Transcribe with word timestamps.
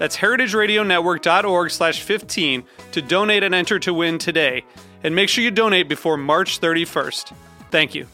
That's 0.00 0.16
heritageradionetwork.org 0.16 1.70
slash 1.70 2.00
15 2.00 2.64
to 2.92 3.02
donate 3.02 3.42
and 3.42 3.54
enter 3.54 3.78
to 3.80 3.92
win 3.92 4.16
today. 4.16 4.64
And 5.04 5.14
make 5.14 5.28
sure 5.28 5.44
you 5.44 5.50
donate 5.50 5.90
before 5.90 6.16
March 6.16 6.58
31st. 6.58 7.34
Thank 7.70 7.94
you. 7.94 8.06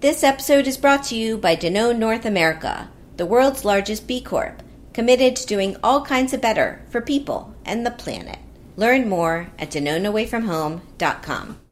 This 0.00 0.24
episode 0.24 0.66
is 0.66 0.76
brought 0.76 1.04
to 1.04 1.14
you 1.14 1.38
by 1.38 1.54
Danone 1.54 1.98
North 1.98 2.26
America, 2.26 2.90
the 3.16 3.26
world's 3.26 3.64
largest 3.64 4.08
B 4.08 4.20
Corp, 4.20 4.60
committed 4.92 5.36
to 5.36 5.46
doing 5.46 5.76
all 5.84 6.04
kinds 6.04 6.34
of 6.34 6.40
better 6.40 6.84
for 6.90 7.00
people 7.00 7.54
and 7.64 7.86
the 7.86 7.92
planet. 7.92 8.40
Learn 8.76 9.08
more 9.08 9.50
at 9.60 9.70
DanoneAwayFromHome.com. 9.70 11.63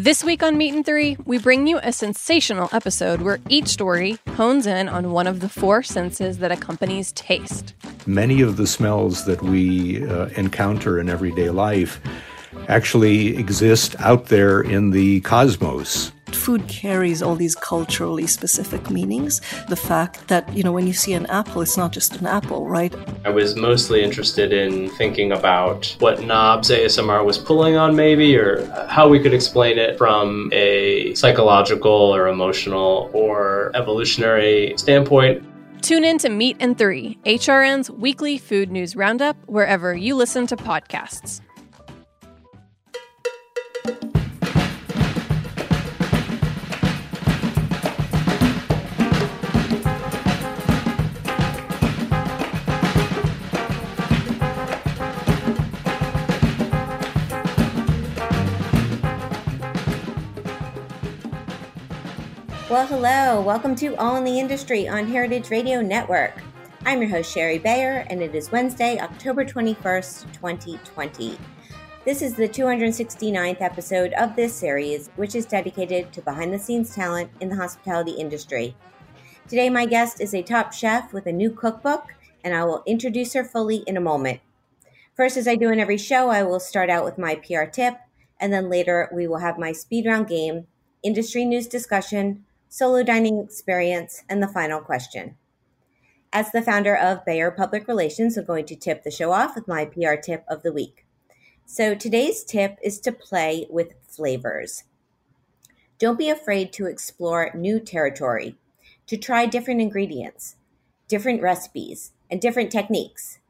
This 0.00 0.24
week 0.24 0.42
on 0.42 0.56
Meat 0.56 0.72
and 0.72 0.86
Three, 0.86 1.18
we 1.26 1.36
bring 1.36 1.66
you 1.66 1.78
a 1.82 1.92
sensational 1.92 2.70
episode 2.72 3.20
where 3.20 3.38
each 3.50 3.68
story 3.68 4.16
hones 4.30 4.66
in 4.66 4.88
on 4.88 5.12
one 5.12 5.26
of 5.26 5.40
the 5.40 5.48
four 5.50 5.82
senses 5.82 6.38
that 6.38 6.50
accompanies 6.50 7.12
taste. 7.12 7.74
Many 8.06 8.40
of 8.40 8.56
the 8.56 8.66
smells 8.66 9.26
that 9.26 9.42
we 9.42 10.08
uh, 10.08 10.28
encounter 10.36 10.98
in 10.98 11.10
everyday 11.10 11.50
life 11.50 12.00
actually 12.68 13.36
exist 13.36 13.94
out 13.98 14.28
there 14.28 14.62
in 14.62 14.92
the 14.92 15.20
cosmos. 15.20 16.12
Food 16.40 16.66
carries 16.68 17.20
all 17.20 17.36
these 17.36 17.54
culturally 17.54 18.26
specific 18.26 18.90
meanings. 18.90 19.42
The 19.68 19.76
fact 19.76 20.26
that, 20.28 20.50
you 20.56 20.62
know, 20.62 20.72
when 20.72 20.86
you 20.86 20.94
see 20.94 21.12
an 21.12 21.26
apple, 21.26 21.60
it's 21.60 21.76
not 21.76 21.92
just 21.92 22.16
an 22.16 22.26
apple, 22.26 22.66
right? 22.66 22.94
I 23.26 23.28
was 23.28 23.56
mostly 23.56 24.02
interested 24.02 24.50
in 24.50 24.88
thinking 24.92 25.32
about 25.32 25.94
what 25.98 26.22
knobs 26.22 26.70
ASMR 26.70 27.26
was 27.26 27.36
pulling 27.36 27.76
on, 27.76 27.94
maybe, 27.94 28.38
or 28.38 28.64
how 28.88 29.06
we 29.06 29.20
could 29.20 29.34
explain 29.34 29.76
it 29.76 29.98
from 29.98 30.48
a 30.54 31.12
psychological 31.14 31.92
or 31.92 32.28
emotional 32.28 33.10
or 33.12 33.70
evolutionary 33.74 34.72
standpoint. 34.78 35.44
Tune 35.82 36.04
in 36.04 36.16
to 36.18 36.30
Meat 36.30 36.56
and 36.58 36.76
Three, 36.78 37.18
HRN's 37.26 37.90
weekly 37.90 38.38
food 38.38 38.70
news 38.70 38.96
roundup, 38.96 39.36
wherever 39.46 39.94
you 39.94 40.14
listen 40.14 40.46
to 40.46 40.56
podcasts. 40.56 41.42
Hello. 62.90 63.40
Welcome 63.40 63.76
to 63.76 63.94
All 63.98 64.16
in 64.16 64.24
the 64.24 64.40
Industry 64.40 64.88
on 64.88 65.06
Heritage 65.06 65.48
Radio 65.48 65.80
Network. 65.80 66.42
I'm 66.84 67.00
your 67.00 67.08
host, 67.08 67.32
Shari 67.32 67.56
Bayer, 67.56 68.04
and 68.10 68.20
it 68.20 68.34
is 68.34 68.50
Wednesday, 68.50 68.98
October 68.98 69.44
21st, 69.44 70.32
2020. 70.32 71.38
This 72.04 72.20
is 72.20 72.34
the 72.34 72.48
269th 72.48 73.60
episode 73.60 74.12
of 74.14 74.34
this 74.34 74.52
series, 74.52 75.08
which 75.14 75.36
is 75.36 75.46
dedicated 75.46 76.12
to 76.12 76.20
behind 76.20 76.52
the 76.52 76.58
scenes 76.58 76.92
talent 76.92 77.30
in 77.38 77.48
the 77.48 77.54
hospitality 77.54 78.10
industry. 78.10 78.74
Today, 79.46 79.70
my 79.70 79.86
guest 79.86 80.20
is 80.20 80.34
a 80.34 80.42
top 80.42 80.72
chef 80.72 81.12
with 81.12 81.26
a 81.26 81.32
new 81.32 81.52
cookbook, 81.52 82.06
and 82.42 82.52
I 82.52 82.64
will 82.64 82.82
introduce 82.86 83.34
her 83.34 83.44
fully 83.44 83.84
in 83.86 83.96
a 83.96 84.00
moment. 84.00 84.40
First, 85.14 85.36
as 85.36 85.46
I 85.46 85.54
do 85.54 85.70
in 85.70 85.78
every 85.78 85.96
show, 85.96 86.28
I 86.28 86.42
will 86.42 86.58
start 86.58 86.90
out 86.90 87.04
with 87.04 87.18
my 87.18 87.36
PR 87.36 87.66
tip, 87.66 87.98
and 88.40 88.52
then 88.52 88.68
later 88.68 89.08
we 89.14 89.28
will 89.28 89.38
have 89.38 89.60
my 89.60 89.70
speed 89.70 90.06
round 90.06 90.26
game, 90.26 90.66
industry 91.04 91.44
news 91.44 91.68
discussion, 91.68 92.46
solo 92.70 93.02
dining 93.02 93.40
experience, 93.40 94.22
and 94.28 94.40
the 94.40 94.48
final 94.48 94.80
question. 94.80 95.34
As 96.32 96.52
the 96.52 96.62
founder 96.62 96.96
of 96.96 97.24
Bayer 97.24 97.50
Public 97.50 97.88
Relations, 97.88 98.36
I'm 98.36 98.44
going 98.44 98.64
to 98.66 98.76
tip 98.76 99.02
the 99.02 99.10
show 99.10 99.32
off 99.32 99.56
with 99.56 99.66
my 99.66 99.84
PR 99.84 100.14
tip 100.14 100.44
of 100.48 100.62
the 100.62 100.72
week. 100.72 101.04
So 101.66 101.96
today's 101.96 102.44
tip 102.44 102.78
is 102.80 103.00
to 103.00 103.10
play 103.10 103.66
with 103.68 103.94
flavors. 104.06 104.84
Don't 105.98 106.16
be 106.16 106.30
afraid 106.30 106.72
to 106.74 106.86
explore 106.86 107.50
new 107.54 107.80
territory, 107.80 108.56
to 109.08 109.16
try 109.16 109.46
different 109.46 109.80
ingredients, 109.80 110.54
different 111.08 111.42
recipes, 111.42 112.12
and 112.30 112.40
different 112.40 112.70
techniques. 112.70 113.40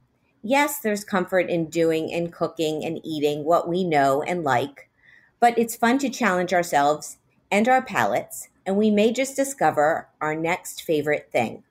Yes, 0.43 0.79
there's 0.79 1.05
comfort 1.05 1.51
in 1.51 1.67
doing 1.67 2.11
and 2.11 2.33
cooking 2.33 2.83
and 2.87 2.99
eating 3.05 3.45
what 3.45 3.69
we 3.69 3.85
know 3.85 4.23
and 4.23 4.43
like, 4.45 4.89
but 5.39 5.59
it's 5.59 5.77
fun 5.77 5.99
to 5.99 6.09
challenge 6.09 6.55
ourselves 6.55 7.19
and 7.51 7.69
our 7.69 7.83
palates 7.83 8.49
and 8.67 8.77
we 8.77 8.91
may 8.91 9.13
just 9.13 9.37
discover 9.37 10.09
our 10.21 10.35
next 10.35 10.83
favorite 10.83 11.29
thing. 11.33 11.65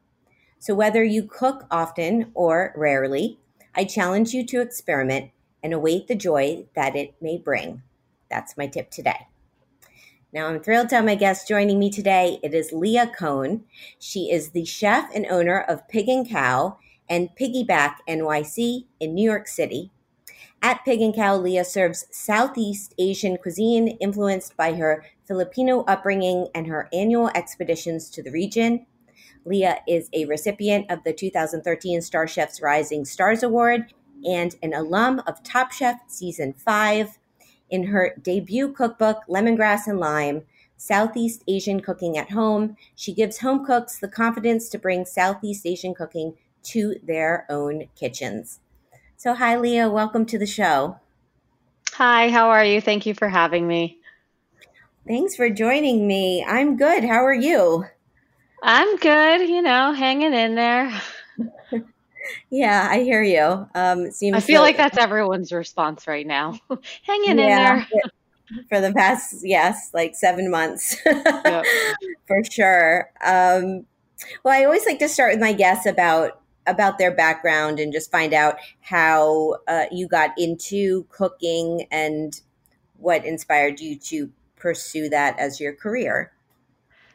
So, 0.60 0.76
whether 0.76 1.04
you 1.04 1.24
cook 1.24 1.66
often 1.72 2.32
or 2.34 2.74
rarely, 2.76 3.40
I 3.74 3.86
challenge 3.86 4.34
you 4.34 4.46
to 4.48 4.62
experiment 4.62 5.32
and 5.64 5.74
await 5.74 6.08
the 6.08 6.16
joy 6.16 6.66
that 6.76 6.96
it 6.96 7.14
may 7.22 7.38
bring. 7.38 7.82
That's 8.30 8.58
my 8.58 8.68
tip 8.68 8.92
today. 8.92 9.28
Now, 10.34 10.48
I'm 10.48 10.60
thrilled 10.60 10.90
to 10.90 10.96
have 10.98 11.06
my 11.06 11.16
guest 11.16 11.48
joining 11.48 11.80
me 11.80 11.90
today. 11.90 12.40
It 12.44 12.54
is 12.54 12.74
Leah 12.74 13.12
Cohen. 13.18 13.64
She 13.98 14.30
is 14.30 14.50
the 14.50 14.66
chef 14.66 15.10
and 15.16 15.26
owner 15.28 15.62
of 15.62 15.88
Pig 15.88 16.10
and 16.10 16.28
Khao 16.28 16.76
and 17.08 17.30
Piggyback 17.40 17.96
NYC 18.08 18.86
in 19.00 19.16
New 19.16 19.24
York 19.24 19.48
City. 19.48 19.90
At 20.62 20.84
Pig 20.84 21.02
and 21.02 21.14
Khao, 21.14 21.42
Leah 21.42 21.64
serves 21.64 22.06
Southeast 22.12 22.94
Asian 23.00 23.38
cuisine 23.38 23.88
influenced 24.02 24.58
by 24.58 24.74
her 24.74 25.06
Filipino 25.30 25.82
upbringing 25.82 26.48
and 26.56 26.66
her 26.66 26.90
annual 26.92 27.30
expeditions 27.36 28.10
to 28.10 28.24
the 28.24 28.32
region. 28.32 28.88
Leah 29.46 29.78
is 29.88 30.10
a 30.12 30.26
recipient 30.26 30.90
of 30.90 31.04
the 31.04 31.14
2013 31.14 32.00
StarChefs 32.00 32.64
Rising 32.64 33.06
Stars 33.06 33.44
Award 33.44 33.94
and 34.28 34.56
an 34.64 34.74
alum 34.74 35.22
of 35.28 35.44
Top 35.44 35.72
Chef 35.72 36.00
Season 36.08 36.52
5. 36.52 37.20
In 37.70 37.84
her 37.84 38.16
debut 38.20 38.74
cookbook, 38.74 39.22
Lemongrass 39.30 39.86
and 39.86 40.00
Lime 40.00 40.42
Southeast 40.78 41.44
Asian 41.48 41.80
Cooking 41.80 42.18
at 42.18 42.32
Home, 42.32 42.76
she 42.96 43.14
gives 43.14 43.38
home 43.38 43.64
cooks 43.64 44.00
the 44.00 44.08
confidence 44.08 44.68
to 44.70 44.80
bring 44.80 45.06
Southeast 45.06 45.68
Asian 45.68 45.94
cooking 45.94 46.34
to 46.64 46.96
their 47.04 47.46
own 47.50 47.88
kitchens. 47.96 48.62
So, 49.16 49.36
hi, 49.36 49.58
Leah. 49.58 49.90
Welcome 49.90 50.26
to 50.26 50.40
the 50.40 50.48
show. 50.48 50.98
Hi, 51.94 52.30
how 52.30 52.50
are 52.50 52.66
you? 52.66 52.82
Thank 52.82 53.06
you 53.06 53.14
for 53.14 53.30
having 53.30 53.68
me. 53.68 53.99
Thanks 55.08 55.36
for 55.36 55.50
joining 55.50 56.08
me. 56.08 56.46
I'm 56.48 56.78
good. 56.78 57.04
How 57.04 57.26
are 57.26 57.34
you? 57.34 57.86
I'm 58.62 58.98
good, 58.98 59.50
you 59.50 59.62
know, 59.62 59.94
hanging 59.94 60.34
in 60.34 60.56
there. 60.56 60.92
yeah, 62.50 62.88
I 62.90 63.00
hear 63.00 63.24
you. 63.24 63.68
Um, 63.74 64.12
seems 64.12 64.36
I 64.36 64.40
feel 64.40 64.62
like, 64.62 64.78
like 64.78 64.92
that's 64.92 65.04
everyone's 65.04 65.52
response 65.52 66.08
right 66.08 66.28
now. 66.28 66.60
hanging 67.04 67.40
yeah, 67.40 67.78
in 67.78 67.88
there. 67.88 67.88
For 68.68 68.82
the 68.82 68.94
past, 68.94 69.38
yes, 69.44 69.92
like 69.94 70.16
seven 70.16 70.52
months. 70.52 70.98
yep. 71.06 71.66
For 72.28 72.44
sure. 72.44 73.10
Um, 73.24 73.86
well, 74.44 74.60
I 74.60 74.66
always 74.66 74.86
like 74.86 75.00
to 75.00 75.10
start 75.10 75.34
with 75.34 75.42
my 75.42 75.54
guests 75.54 75.86
about 75.86 76.42
about 76.68 77.00
their 77.00 77.16
background 77.16 77.80
and 77.80 77.92
just 77.92 78.12
find 78.12 78.34
out 78.34 78.58
how 78.82 79.56
uh, 79.68 79.86
you 79.92 80.08
got 80.08 80.32
into 80.38 81.06
cooking 81.10 81.88
and 81.90 82.42
what 82.98 83.26
inspired 83.26 83.80
you 83.80 83.98
to 83.98 84.30
pursue 84.60 85.10
that 85.10 85.40
as 85.40 85.60
your 85.60 85.74
career? 85.74 86.32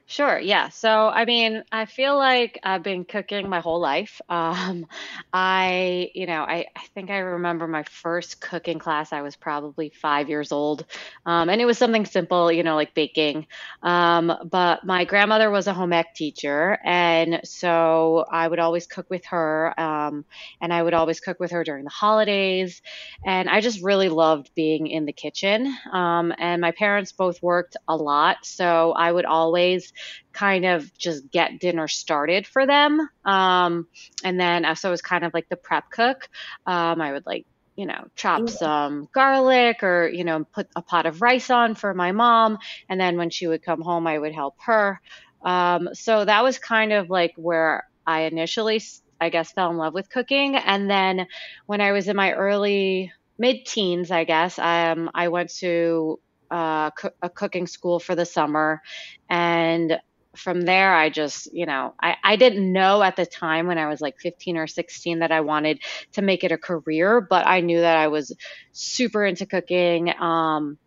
Sure. 0.07 0.39
Yeah. 0.39 0.69
So, 0.69 1.09
I 1.09 1.25
mean, 1.25 1.65
I 1.73 1.87
feel 1.87 2.17
like 2.19 2.61
I've 2.63 2.83
been 2.83 3.07
cooking 3.07 3.49
my 3.49 3.61
whole 3.61 3.81
life. 3.81 4.21
Um, 4.35 4.87
I, 5.33 6.11
you 6.15 6.27
know, 6.27 6.43
I, 6.43 6.67
I 6.77 6.81
think 6.95 7.11
I 7.11 7.19
remember 7.19 7.67
my 7.69 7.83
first 7.85 8.41
cooking 8.41 8.79
class. 8.79 9.13
I 9.13 9.23
was 9.23 9.37
probably 9.37 9.91
five 9.91 10.29
years 10.29 10.53
old. 10.53 10.85
Um, 11.25 11.49
and 11.49 11.61
it 11.61 11.65
was 11.65 11.79
something 11.79 12.05
simple, 12.05 12.51
you 12.53 12.63
know, 12.63 12.75
like 12.75 12.95
baking. 12.95 13.47
Um, 13.83 14.33
but 14.51 14.85
my 14.85 15.05
grandmother 15.05 15.51
was 15.51 15.67
a 15.67 15.73
home 15.75 15.93
ec 15.93 16.15
teacher. 16.15 16.79
And 16.85 17.41
so 17.45 18.25
I 18.31 18.47
would 18.49 18.59
always 18.59 18.87
cook 18.87 19.07
with 19.09 19.25
her. 19.27 19.79
Um, 19.81 20.25
and 20.61 20.73
I 20.73 20.83
would 20.83 20.95
always 20.95 21.21
cook 21.21 21.39
with 21.41 21.53
her 21.53 21.65
during 21.65 21.85
the 21.85 21.91
holidays. 21.91 22.83
And 23.25 23.49
I 23.49 23.61
just 23.61 23.83
really 23.83 24.09
loved 24.09 24.51
being 24.55 24.87
in 24.89 25.05
the 25.07 25.13
kitchen. 25.13 25.75
Um, 25.93 26.33
and 26.39 26.61
my 26.61 26.73
parents 26.73 27.13
both 27.13 27.43
worked 27.43 27.77
a 27.89 27.97
lot. 27.97 28.39
So 28.45 28.93
I 28.93 29.11
would 29.11 29.25
always 29.27 29.93
kind 30.33 30.65
of 30.65 30.97
just 30.97 31.31
get 31.31 31.61
dinner 31.61 31.89
started 31.89 32.47
for 32.47 32.67
them. 32.67 33.09
Um, 33.25 33.89
and 34.23 34.39
then 34.39 34.75
so 34.77 34.89
it 34.89 34.91
was 34.91 35.03
kind 35.03 35.25
of 35.25 35.35
like 35.35 35.49
the 35.49 35.57
prep 35.57 35.91
cook. 35.91 36.29
Um, 36.67 37.01
I 37.01 37.13
would 37.13 37.27
like 37.27 37.47
you 37.77 37.87
know, 37.87 38.07
chop 38.15 38.49
some 38.49 39.09
garlic 39.13 39.83
or, 39.83 40.09
you 40.09 40.25
know, 40.25 40.45
put 40.45 40.69
a 40.77 40.83
pot 40.83 41.07
of 41.07 41.21
rice 41.21 41.51
on 41.51 41.75
for 41.75 41.93
my 41.93 42.13
mom. 42.13 42.59
And 42.89 43.01
then 43.01 43.17
when 43.17 43.31
she 43.31 43.47
would 43.47 43.63
come 43.63 43.81
home, 43.81 44.07
I 44.07 44.19
would 44.19 44.33
help 44.33 44.55
her. 44.65 45.01
Um, 45.43 45.89
so 45.93 46.25
that 46.25 46.45
was 46.45 46.59
kind 46.59 46.93
of 46.93 47.11
like 47.11 47.33
where 47.37 47.85
I 48.07 48.23
initially, 48.23 48.81
I 49.21 49.29
guess, 49.29 49.53
fell 49.53 49.71
in 49.71 49.77
love 49.77 49.95
with 49.95 50.09
cooking. 50.09 50.57
And 50.57 50.89
then 50.89 51.27
when 51.67 51.81
I 51.81 51.93
was 51.93 52.09
in 52.09 52.17
my 52.17 52.33
early 52.33 53.13
mid 53.39 53.67
teens, 53.67 54.11
I 54.11 54.25
guess, 54.25 54.59
um, 54.59 55.11
I 55.15 55.29
went 55.29 55.51
to 55.57 56.21
uh, 56.55 56.91
co- 56.93 57.11
a 57.21 57.29
cooking 57.29 57.67
school 57.67 57.99
for 57.99 58.15
the 58.15 58.25
summer. 58.25 58.81
And 59.29 59.99
from 60.37 60.61
there, 60.63 60.95
I 60.95 61.11
just, 61.11 61.53
you 61.53 61.67
know, 61.67 61.95
I, 62.01 62.15
I 62.23 62.37
didn't 62.37 62.73
know 62.73 63.03
at 63.03 63.17
the 63.17 63.27
time 63.27 63.67
when 63.67 63.77
I 63.77 63.89
was 63.89 64.01
like 64.01 64.21
15 64.21 64.57
or 64.57 64.69
16 64.69 65.19
that 65.19 65.33
I 65.33 65.41
wanted 65.41 65.81
to 66.13 66.23
make 66.23 66.45
it 66.45 66.53
a 66.53 66.59
career, 66.59 67.21
but 67.21 67.45
I 67.45 67.61
knew 67.61 67.81
that 67.81 67.97
I 67.97 68.07
was 68.07 68.33
super 68.71 69.25
into 69.25 69.47
cooking 69.47 70.13
um, 70.21 70.79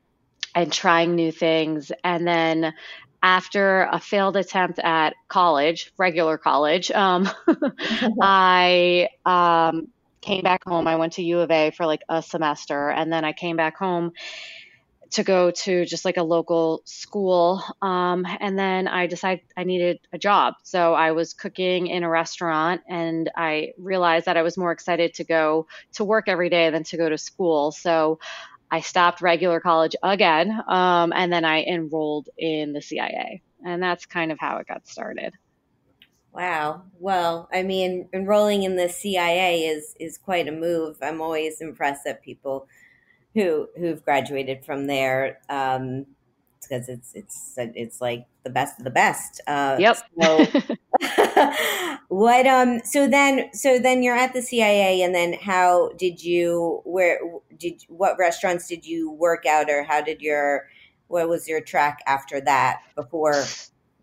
and 0.56 0.72
trying 0.72 1.16
new 1.16 1.34
things. 1.34 1.92
And 2.02 2.26
then 2.26 2.74
after 3.22 3.90
a 3.92 4.00
failed 4.00 4.38
attempt 4.38 4.80
at 4.80 5.16
college, 5.28 5.92
regular 5.98 6.38
college, 6.38 6.92
um, 6.92 7.30
I 8.22 9.10
um, 9.26 9.90
came 10.22 10.44
back 10.44 10.64
home. 10.66 10.88
I 10.88 10.96
went 10.96 11.14
to 11.14 11.24
U 11.24 11.40
of 11.40 11.52
A 11.52 11.72
for 11.72 11.86
like 11.86 12.02
a 12.08 12.22
semester, 12.22 12.90
and 12.90 13.12
then 13.12 13.26
I 13.26 13.34
came 13.34 13.58
back 13.58 13.78
home 13.78 14.14
to 15.12 15.24
go 15.24 15.52
to 15.52 15.86
just 15.86 16.06
like 16.06 16.18
a 16.18 16.24
local 16.24 16.82
school. 16.86 17.64
Um, 17.82 18.26
and 18.40 18.58
then 18.58 18.88
I 18.88 19.08
decided 19.08 19.44
I 19.56 19.64
needed 19.64 20.00
a 20.12 20.18
job. 20.18 20.56
So 20.64 20.94
I 20.94 21.12
was 21.12 21.34
cooking 21.34 21.88
in 21.88 22.04
a 22.04 22.10
restaurant 22.10 22.82
and 22.88 23.30
I 23.36 23.74
realized 23.78 24.26
that 24.26 24.38
I 24.38 24.42
was 24.42 24.58
more 24.58 24.72
excited 24.72 25.14
to 25.16 25.24
go 25.24 25.68
to 25.94 26.04
work 26.04 26.26
every 26.28 26.50
day 26.50 26.70
than 26.70 26.84
to 26.86 26.98
go 26.98 27.10
to 27.10 27.18
school. 27.18 27.72
So 27.72 28.20
I 28.70 28.82
stopped 28.82 29.22
regular 29.22 29.60
college 29.60 29.96
again. 30.04 30.52
Um, 30.68 31.14
and 31.16 31.32
then 31.32 31.46
I 31.46 31.64
enrolled 31.64 32.30
in 32.38 32.74
the 32.74 32.82
CIA. 32.82 33.42
And 33.66 33.82
that's 33.82 34.06
kind 34.06 34.32
of 34.32 34.40
how 34.40 34.58
it 34.58 34.68
got 34.68 34.88
started. 34.88 35.34
Wow. 36.34 36.84
Well, 37.00 37.50
I 37.52 37.64
mean, 37.64 38.10
enrolling 38.14 38.64
in 38.64 38.76
the 38.76 38.90
CIA 38.90 39.66
is 39.66 39.96
is 40.00 40.20
quite 40.20 40.48
a 40.48 40.52
move. 40.52 40.98
I'm 41.02 41.20
always 41.20 41.62
impressed 41.62 42.04
that 42.06 42.22
people 42.22 42.68
who 43.34 43.68
who've 43.78 44.04
graduated 44.04 44.66
from 44.66 44.88
there 44.88 45.40
um, 45.50 46.06
because 46.62 46.90
it's 46.90 47.14
it's 47.14 47.54
it's 47.58 48.02
like 48.02 48.26
the 48.44 48.50
best 48.50 48.78
of 48.80 48.84
the 48.84 48.90
best. 48.90 49.42
Uh, 49.48 49.78
yep. 49.80 49.98
So, 50.20 50.46
what 52.08 52.48
um 52.48 52.82
so 52.84 53.08
then 53.08 53.50
so 53.54 53.80
then 53.80 54.02
you're 54.02 54.16
at 54.16 54.34
the 54.34 54.42
CIA 54.42 55.02
and 55.02 55.14
then 55.14 55.34
how 55.34 55.92
did 55.98 56.24
you 56.24 56.82
where 56.86 57.20
did 57.58 57.84
what 57.88 58.18
restaurants 58.18 58.68
did 58.68 58.86
you 58.86 59.12
work 59.12 59.46
out 59.46 59.70
or 59.70 59.84
how 59.84 60.02
did 60.02 60.22
your 60.22 60.68
what 61.08 61.28
was 61.30 61.48
your 61.48 61.62
track 61.62 62.00
after 62.08 62.42
that 62.42 62.80
before 62.96 63.44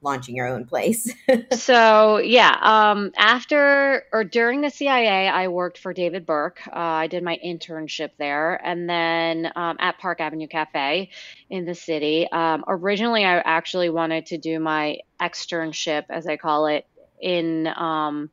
launching 0.04 0.36
your 0.36 0.46
own 0.46 0.64
place? 0.66 1.12
so 1.52 2.18
yeah, 2.18 2.56
um, 2.62 3.10
after 3.16 4.04
or 4.12 4.22
during 4.22 4.60
the 4.60 4.70
CIA, 4.70 5.28
I 5.28 5.48
worked 5.48 5.78
for 5.78 5.92
David 5.92 6.26
Burke. 6.26 6.60
Uh, 6.68 6.78
I 6.78 7.06
did 7.08 7.22
my 7.22 7.38
internship 7.44 8.10
there, 8.18 8.54
and 8.64 8.88
then 8.88 9.50
um, 9.56 9.76
at 9.80 9.98
Park 9.98 10.20
Avenue 10.20 10.46
Cafe 10.46 11.10
in 11.50 11.64
the 11.64 11.74
city. 11.74 12.28
Um, 12.30 12.64
originally, 12.68 13.24
I 13.24 13.38
actually 13.38 13.90
wanted 13.90 14.26
to 14.26 14.38
do 14.38 14.60
my 14.60 14.98
externship, 15.20 16.04
as 16.10 16.26
I 16.26 16.36
call 16.36 16.66
it, 16.66 16.86
in 17.20 17.66
um, 17.66 18.30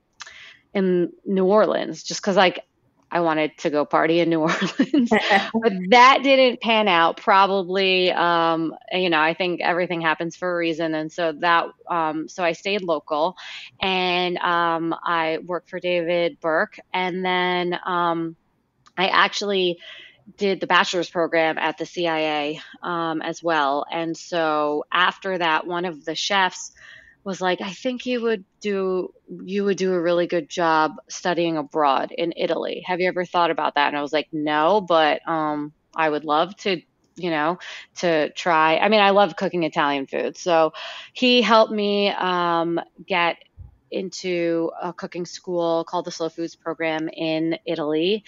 in 0.74 1.12
New 1.26 1.46
Orleans, 1.46 2.04
just 2.04 2.22
because 2.22 2.36
like 2.36 2.64
I 3.12 3.20
wanted 3.20 3.58
to 3.60 3.70
go 3.70 3.86
party 3.86 4.22
in 4.22 4.30
New 4.30 4.40
Orleans, 4.42 5.10
but 5.54 5.74
that 5.90 6.20
didn't 6.24 6.62
pan 6.62 6.88
out. 6.88 7.18
Probably, 7.18 8.12
um, 8.12 8.74
you 8.92 9.10
know, 9.10 9.20
I 9.20 9.34
think 9.34 9.60
everything 9.62 10.00
happens 10.02 10.36
for 10.38 10.52
a 10.52 10.56
reason, 10.56 10.96
and 10.96 11.12
so 11.12 11.34
that, 11.40 11.66
um, 11.90 12.30
so 12.30 12.44
I 12.44 12.54
stayed 12.54 12.82
local, 12.84 13.36
and 13.82 14.38
um, 14.38 14.96
I 15.04 15.40
worked 15.46 15.70
for 15.70 15.80
David 15.80 16.40
Burke, 16.40 16.80
and 16.94 17.24
then 17.26 17.78
um, 17.86 18.36
I 18.98 19.08
actually 19.08 19.80
did 20.38 20.62
the 20.62 20.68
bachelor's 20.68 21.10
program 21.10 21.58
at 21.58 21.78
the 21.78 21.86
CIA 21.86 22.62
um, 22.82 23.22
as 23.22 23.44
well, 23.44 23.86
and 23.92 24.16
so 24.16 24.86
after 24.92 25.38
that, 25.38 25.68
one 25.68 25.84
of 25.84 26.06
the 26.06 26.16
chefs 26.16 26.72
was 27.24 27.42
like, 27.42 27.62
I 27.62 27.72
think 27.72 28.06
you 28.06 28.22
would 28.22 28.44
do 28.62 29.14
you 29.44 29.64
would 29.64 29.78
do 29.78 29.94
a 29.94 30.02
really 30.02 30.28
good 30.28 30.50
job 30.50 30.94
studying 31.08 31.58
abroad 31.58 32.12
in 32.12 32.34
Italy. 32.36 32.84
Have 32.86 33.00
you 33.00 33.08
ever 33.08 33.26
thought 33.26 33.52
about 33.52 33.76
that? 33.76 33.88
And 33.90 33.98
I 33.98 34.02
was 34.02 34.14
like, 34.14 34.28
no, 34.32 34.82
but 34.82 35.28
um, 35.28 35.74
I 35.96 36.10
would 36.10 36.26
love 36.26 36.56
to, 36.58 36.82
you 37.16 37.30
know, 37.30 37.60
to 37.98 38.32
try. 38.34 38.78
I 38.78 38.90
mean, 38.90 39.02
I 39.02 39.12
love 39.12 39.36
cooking 39.36 39.64
Italian 39.64 40.08
food, 40.08 40.38
so 40.38 40.74
he 41.14 41.42
helped 41.42 41.72
me 41.72 42.10
um, 42.10 42.80
get 43.06 43.38
into 43.92 44.72
a 44.82 44.94
cooking 44.94 45.26
school 45.26 45.84
called 45.84 46.06
the 46.06 46.12
Slow 46.12 46.30
Foods 46.30 46.56
Program 46.56 47.10
in 47.10 47.58
Italy. 47.66 48.24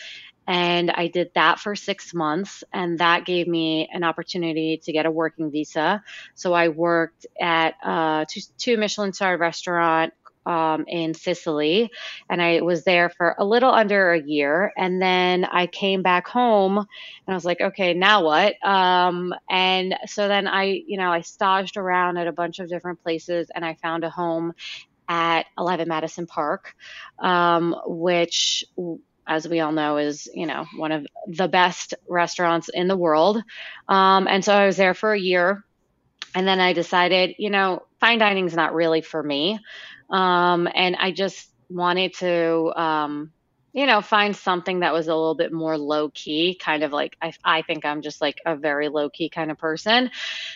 And 0.48 0.92
I 0.92 1.08
did 1.08 1.32
that 1.36 1.60
for 1.60 1.76
six 1.76 2.14
months, 2.14 2.64
and 2.74 3.00
that 3.00 3.26
gave 3.26 3.48
me 3.48 3.90
an 3.94 4.04
opportunity 4.04 4.82
to 4.84 4.92
get 4.92 5.06
a 5.06 5.12
working 5.12 5.52
visa. 5.52 6.04
So 6.36 6.54
I 6.54 6.68
worked 6.70 7.26
at 7.40 7.76
uh, 7.84 8.26
two, 8.30 8.42
two 8.58 8.78
Michelin 8.78 9.14
star 9.14 9.38
restaurant 9.38 10.14
um, 10.46 10.86
in 10.88 11.14
Sicily, 11.14 11.92
and 12.30 12.42
I 12.42 12.62
was 12.62 12.84
there 12.84 13.10
for 13.10 13.36
a 13.38 13.46
little 13.46 13.72
under 13.72 14.12
a 14.12 14.22
year. 14.22 14.74
And 14.76 15.02
then 15.02 15.46
I 15.46 15.68
came 15.68 16.02
back 16.02 16.28
home, 16.28 16.78
and 16.78 16.88
I 17.28 17.34
was 17.34 17.46
like, 17.46 17.62
okay, 17.62 17.94
now 17.94 18.24
what? 18.24 18.56
Um, 18.66 19.34
and 19.50 19.96
so 20.08 20.28
then 20.28 20.48
I, 20.48 20.84
you 20.86 20.98
know, 20.98 21.12
I 21.12 21.22
staged 21.22 21.78
around 21.78 22.18
at 22.18 22.28
a 22.28 22.34
bunch 22.34 22.60
of 22.60 22.70
different 22.70 23.02
places, 23.02 23.50
and 23.54 23.64
I 23.64 23.76
found 23.76 24.04
a 24.04 24.10
home 24.10 24.54
at 25.08 25.46
11 25.58 25.88
Madison 25.88 26.28
Park, 26.28 26.76
um, 27.20 27.76
which 27.86 28.66
as 29.28 29.48
we 29.48 29.60
all 29.60 29.72
know, 29.72 29.98
is 29.98 30.30
you 30.34 30.46
know 30.46 30.66
one 30.78 30.92
of 30.92 31.06
the 31.28 31.48
best 31.48 31.94
restaurants 32.08 32.70
in 32.70 32.88
the 32.88 32.98
world. 32.98 33.42
Um, 33.88 34.28
and 34.28 34.44
so 34.44 34.54
I 34.54 34.66
was 34.66 34.78
there 34.78 34.94
for 34.94 35.14
a 35.14 35.20
year, 35.20 35.64
and 36.36 36.48
then 36.48 36.60
I 36.60 36.74
decided, 36.74 37.36
you 37.38 37.50
know, 37.50 37.84
fine 38.00 38.20
dining 38.20 38.46
is 38.46 38.56
not 38.56 38.74
really 38.74 39.02
for 39.02 39.22
me, 39.22 39.60
um, 40.10 40.68
and 40.74 40.96
I 40.96 41.12
just 41.12 41.50
wanted 41.70 42.14
to 42.16 42.74
um, 42.76 43.32
you 43.74 43.88
know, 43.88 44.02
find 44.02 44.36
something 44.36 44.82
that 44.82 44.94
was 44.94 45.08
a 45.08 45.16
little 45.16 45.36
bit 45.36 45.52
more 45.52 45.78
low 45.78 46.10
key, 46.10 46.56
kind 46.56 46.84
of 46.84 46.92
like 46.92 47.18
I, 47.22 47.34
I 47.44 47.62
think 47.64 47.86
I'm 47.86 48.04
just 48.04 48.22
like 48.22 48.40
a 48.46 48.56
very 48.56 48.88
low 48.88 49.10
key 49.10 49.30
kind 49.30 49.50
of 49.50 49.58
person, 49.58 50.12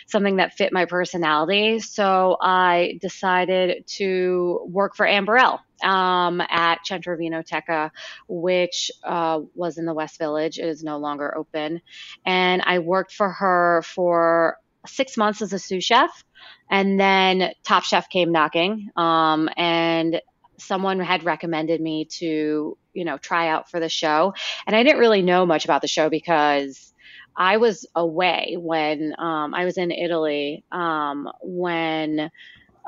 something 0.06 0.36
that 0.36 0.54
fit 0.54 0.72
my 0.72 0.84
personality. 0.84 1.80
So 1.80 2.36
I 2.40 2.98
decided 3.00 3.86
to 3.96 4.60
work 4.68 4.94
for 4.94 5.04
Anne 5.04 5.24
Burrell 5.24 5.60
um, 5.82 6.40
at 6.40 6.86
Centro 6.86 7.16
Vinoteca, 7.16 7.90
which 8.28 8.90
uh, 9.02 9.40
was 9.54 9.78
in 9.78 9.84
the 9.84 9.94
West 9.94 10.18
Village. 10.18 10.58
It 10.58 10.66
is 10.66 10.84
no 10.84 10.98
longer 10.98 11.36
open. 11.36 11.80
And 12.24 12.62
I 12.64 12.78
worked 12.78 13.12
for 13.12 13.30
her 13.30 13.82
for 13.84 14.58
six 14.86 15.16
months 15.16 15.42
as 15.42 15.52
a 15.52 15.58
sous 15.58 15.84
chef. 15.84 16.24
And 16.70 17.00
then 17.00 17.50
Top 17.64 17.82
Chef 17.82 18.08
came 18.08 18.30
knocking. 18.30 18.90
Um, 18.96 19.48
and 19.56 20.20
someone 20.58 21.00
had 21.00 21.24
recommended 21.24 21.80
me 21.80 22.04
to, 22.04 22.76
you 22.92 23.04
know, 23.04 23.18
try 23.18 23.48
out 23.48 23.70
for 23.70 23.80
the 23.80 23.88
show. 23.88 24.34
And 24.66 24.74
I 24.74 24.82
didn't 24.82 24.98
really 24.98 25.22
know 25.22 25.46
much 25.46 25.64
about 25.64 25.82
the 25.82 25.88
show 25.88 26.08
because 26.08 26.92
I 27.36 27.58
was 27.58 27.86
away 27.94 28.56
when 28.58 29.14
um, 29.18 29.54
I 29.54 29.64
was 29.64 29.78
in 29.78 29.92
Italy 29.92 30.64
um, 30.72 31.30
when 31.42 32.30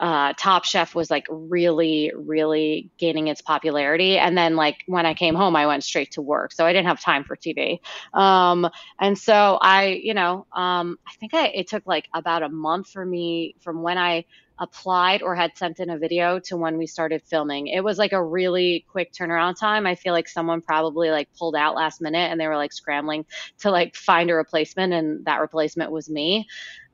uh, 0.00 0.32
Top 0.36 0.64
Chef 0.64 0.94
was 0.94 1.10
like 1.10 1.26
really, 1.30 2.10
really 2.16 2.90
gaining 2.98 3.28
its 3.28 3.42
popularity. 3.42 4.18
And 4.18 4.36
then, 4.36 4.56
like, 4.56 4.82
when 4.86 5.04
I 5.04 5.12
came 5.12 5.34
home, 5.34 5.54
I 5.54 5.66
went 5.66 5.84
straight 5.84 6.12
to 6.12 6.22
work. 6.22 6.52
So 6.52 6.64
I 6.64 6.72
didn't 6.72 6.88
have 6.88 7.00
time 7.00 7.22
for 7.22 7.36
TV. 7.36 7.80
Um, 8.14 8.68
and 8.98 9.16
so 9.16 9.58
I, 9.60 10.00
you 10.02 10.14
know, 10.14 10.46
um, 10.52 10.98
I 11.06 11.12
think 11.20 11.34
I, 11.34 11.48
it 11.48 11.68
took 11.68 11.86
like 11.86 12.08
about 12.14 12.42
a 12.42 12.48
month 12.48 12.88
for 12.88 13.04
me 13.04 13.54
from 13.60 13.82
when 13.82 13.98
I 13.98 14.24
applied 14.60 15.22
or 15.22 15.34
had 15.34 15.56
sent 15.56 15.80
in 15.80 15.88
a 15.88 15.98
video 15.98 16.38
to 16.38 16.56
when 16.56 16.76
we 16.76 16.86
started 16.86 17.22
filming. 17.22 17.66
It 17.66 17.82
was 17.82 17.96
like 17.96 18.12
a 18.12 18.22
really 18.22 18.84
quick 18.88 19.12
turnaround 19.12 19.58
time. 19.58 19.86
I 19.86 19.94
feel 19.94 20.12
like 20.12 20.28
someone 20.28 20.60
probably 20.60 21.10
like 21.10 21.32
pulled 21.36 21.56
out 21.56 21.74
last 21.74 22.02
minute 22.02 22.30
and 22.30 22.38
they 22.38 22.46
were 22.46 22.56
like 22.56 22.72
scrambling 22.72 23.24
to 23.60 23.70
like 23.70 23.96
find 23.96 24.30
a 24.30 24.34
replacement 24.34 24.92
and 24.92 25.24
that 25.24 25.40
replacement 25.40 25.90
was 25.90 26.10
me. 26.10 26.46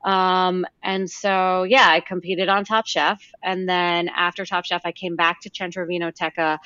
Um, 0.03 0.65
and 0.81 1.09
so, 1.09 1.63
yeah, 1.63 1.87
I 1.89 1.99
competed 1.99 2.47
on 2.47 2.63
Top 2.63 2.87
Chef. 2.87 3.21
And 3.43 3.67
then 3.67 4.07
after 4.07 4.45
Top 4.45 4.63
Chef, 4.63 4.81
I 4.85 4.93
came 4.93 5.17
back 5.17 5.41
to 5.41 5.51
Centro 5.53 5.85
Vinoteca 5.85 6.59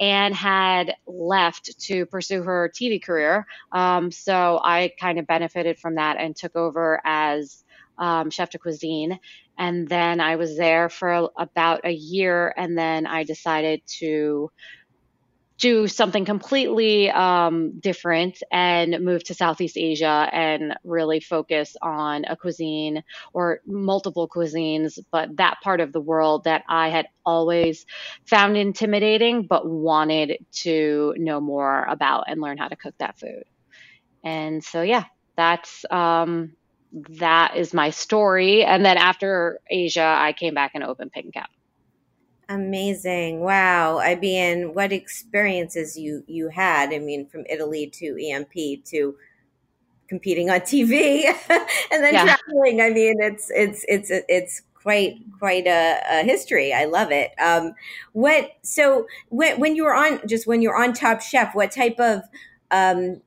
and 0.00 0.34
had 0.34 0.94
left 1.06 1.78
to 1.82 2.06
pursue 2.06 2.42
her 2.42 2.72
TV 2.74 3.00
career. 3.00 3.46
Um, 3.70 4.10
so 4.10 4.58
I 4.64 4.92
kind 4.98 5.20
of 5.20 5.26
benefited 5.28 5.78
from 5.78 5.96
that 5.96 6.16
and 6.18 6.34
took 6.34 6.56
over 6.56 7.00
as 7.04 7.62
um, 7.98 8.30
chef 8.30 8.50
de 8.50 8.58
cuisine. 8.58 9.18
And 9.58 9.88
then 9.88 10.20
I 10.20 10.36
was 10.36 10.56
there 10.56 10.88
for 10.88 11.30
about 11.36 11.82
a 11.84 11.92
year. 11.92 12.54
And 12.56 12.76
then 12.76 13.06
I 13.06 13.24
decided 13.24 13.82
to 13.98 14.50
do 15.60 15.86
something 15.86 16.24
completely 16.24 17.10
um, 17.10 17.78
different 17.80 18.42
and 18.50 18.98
move 19.04 19.22
to 19.22 19.34
Southeast 19.34 19.76
Asia 19.76 20.28
and 20.32 20.74
really 20.84 21.20
focus 21.20 21.76
on 21.82 22.24
a 22.24 22.34
cuisine 22.34 23.04
or 23.34 23.60
multiple 23.66 24.26
cuisines, 24.26 24.98
but 25.12 25.36
that 25.36 25.58
part 25.62 25.80
of 25.80 25.92
the 25.92 26.00
world 26.00 26.44
that 26.44 26.64
I 26.66 26.88
had 26.88 27.08
always 27.26 27.84
found 28.24 28.56
intimidating 28.56 29.46
but 29.46 29.68
wanted 29.68 30.38
to 30.52 31.14
know 31.18 31.40
more 31.40 31.84
about 31.84 32.24
and 32.28 32.40
learn 32.40 32.56
how 32.56 32.68
to 32.68 32.76
cook 32.76 32.94
that 32.98 33.18
food. 33.18 33.44
And 34.24 34.64
so, 34.64 34.80
yeah, 34.80 35.04
that's 35.36 35.84
um, 35.90 36.56
that 36.92 37.56
is 37.56 37.72
my 37.72 37.90
story. 37.90 38.64
And 38.64 38.84
then 38.84 38.96
after 38.96 39.60
Asia, 39.68 40.16
I 40.18 40.32
came 40.32 40.54
back 40.54 40.72
and 40.74 40.84
opened 40.84 41.12
Pig 41.12 41.26
and 41.26 41.34
Khao. 41.34 41.46
Amazing. 42.48 43.40
Wow. 43.40 44.00
I 44.00 44.16
mean, 44.16 44.74
what 44.74 44.92
experiences 44.92 45.96
you 45.96 46.24
you 46.26 46.48
had. 46.48 46.92
I 46.92 46.98
mean, 46.98 47.26
from 47.26 47.44
Italy 47.48 47.86
to 47.94 48.18
EMP 48.20 48.84
to 48.86 49.14
competing 50.08 50.50
on 50.50 50.60
TV 50.60 51.24
and 51.92 52.04
then 52.04 52.14
yeah. 52.14 52.24
traveling. 52.24 52.80
I 52.80 52.90
mean, 52.90 53.20
it's 53.20 53.50
it's 53.54 53.84
it's 53.88 54.10
it's 54.10 54.62
quite 54.74 55.18
quite 55.38 55.66
a, 55.66 56.00
a 56.10 56.24
history. 56.24 56.72
I 56.72 56.86
love 56.86 57.12
it. 57.12 57.30
Um, 57.40 57.74
what 58.12 58.50
so 58.62 59.06
when 59.28 59.60
when 59.60 59.76
you 59.76 59.84
were 59.84 59.94
on 59.94 60.26
just 60.26 60.46
when 60.46 60.60
you're 60.60 60.76
on 60.76 60.92
Top 60.92 61.20
Chef, 61.20 61.54
what 61.54 61.70
type 61.70 62.00
of 62.00 62.22
um, 62.72 63.22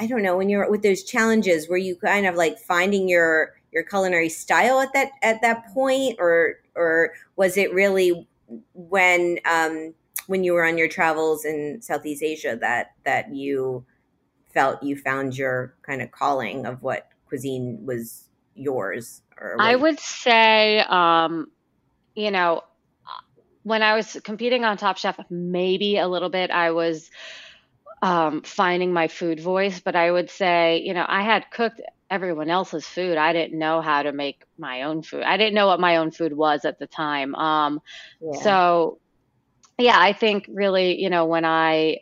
I 0.00 0.06
don't 0.06 0.22
know 0.22 0.36
when 0.36 0.48
you're 0.48 0.68
with 0.70 0.82
those 0.82 1.04
challenges, 1.04 1.68
were 1.68 1.76
you 1.76 1.94
kind 1.94 2.26
of 2.26 2.34
like 2.34 2.58
finding 2.58 3.06
your 3.06 3.52
your 3.70 3.82
culinary 3.82 4.30
style 4.30 4.80
at 4.80 4.92
that 4.94 5.10
at 5.22 5.42
that 5.42 5.72
point, 5.74 6.16
or 6.18 6.56
or 6.74 7.12
was 7.36 7.58
it 7.58 7.72
really 7.74 8.26
when 8.72 9.38
um, 9.44 9.92
when 10.26 10.42
you 10.42 10.54
were 10.54 10.64
on 10.64 10.78
your 10.78 10.88
travels 10.88 11.44
in 11.44 11.82
Southeast 11.82 12.22
Asia 12.22 12.56
that 12.62 12.92
that 13.04 13.34
you 13.34 13.84
felt 14.54 14.82
you 14.82 14.96
found 14.96 15.36
your 15.36 15.74
kind 15.82 16.00
of 16.00 16.10
calling 16.12 16.64
of 16.64 16.82
what 16.82 17.08
cuisine 17.28 17.84
was 17.84 18.30
yours? 18.54 19.20
Or 19.38 19.56
I 19.60 19.76
would 19.76 20.00
say, 20.00 20.80
um, 20.88 21.50
you 22.14 22.30
know, 22.30 22.64
when 23.64 23.82
I 23.82 23.94
was 23.94 24.16
competing 24.24 24.64
on 24.64 24.78
Top 24.78 24.96
Chef, 24.96 25.20
maybe 25.28 25.98
a 25.98 26.08
little 26.08 26.30
bit 26.30 26.50
I 26.50 26.70
was 26.70 27.10
um, 28.02 28.42
finding 28.42 28.92
my 28.92 29.08
food 29.08 29.40
voice, 29.40 29.80
but 29.80 29.96
I 29.96 30.10
would 30.10 30.30
say, 30.30 30.82
you 30.84 30.94
know, 30.94 31.04
I 31.06 31.22
had 31.22 31.50
cooked 31.50 31.80
everyone 32.10 32.50
else's 32.50 32.86
food. 32.86 33.16
I 33.16 33.32
didn't 33.32 33.58
know 33.58 33.80
how 33.80 34.02
to 34.02 34.12
make 34.12 34.42
my 34.58 34.82
own 34.82 35.02
food. 35.02 35.22
I 35.22 35.36
didn't 35.36 35.54
know 35.54 35.66
what 35.66 35.80
my 35.80 35.96
own 35.96 36.10
food 36.10 36.32
was 36.32 36.64
at 36.64 36.78
the 36.78 36.86
time. 36.86 37.34
Um, 37.34 37.80
yeah. 38.20 38.40
So, 38.40 38.98
yeah, 39.78 39.98
I 39.98 40.12
think 40.12 40.46
really, 40.48 41.00
you 41.00 41.10
know, 41.10 41.26
when 41.26 41.44
I 41.44 41.98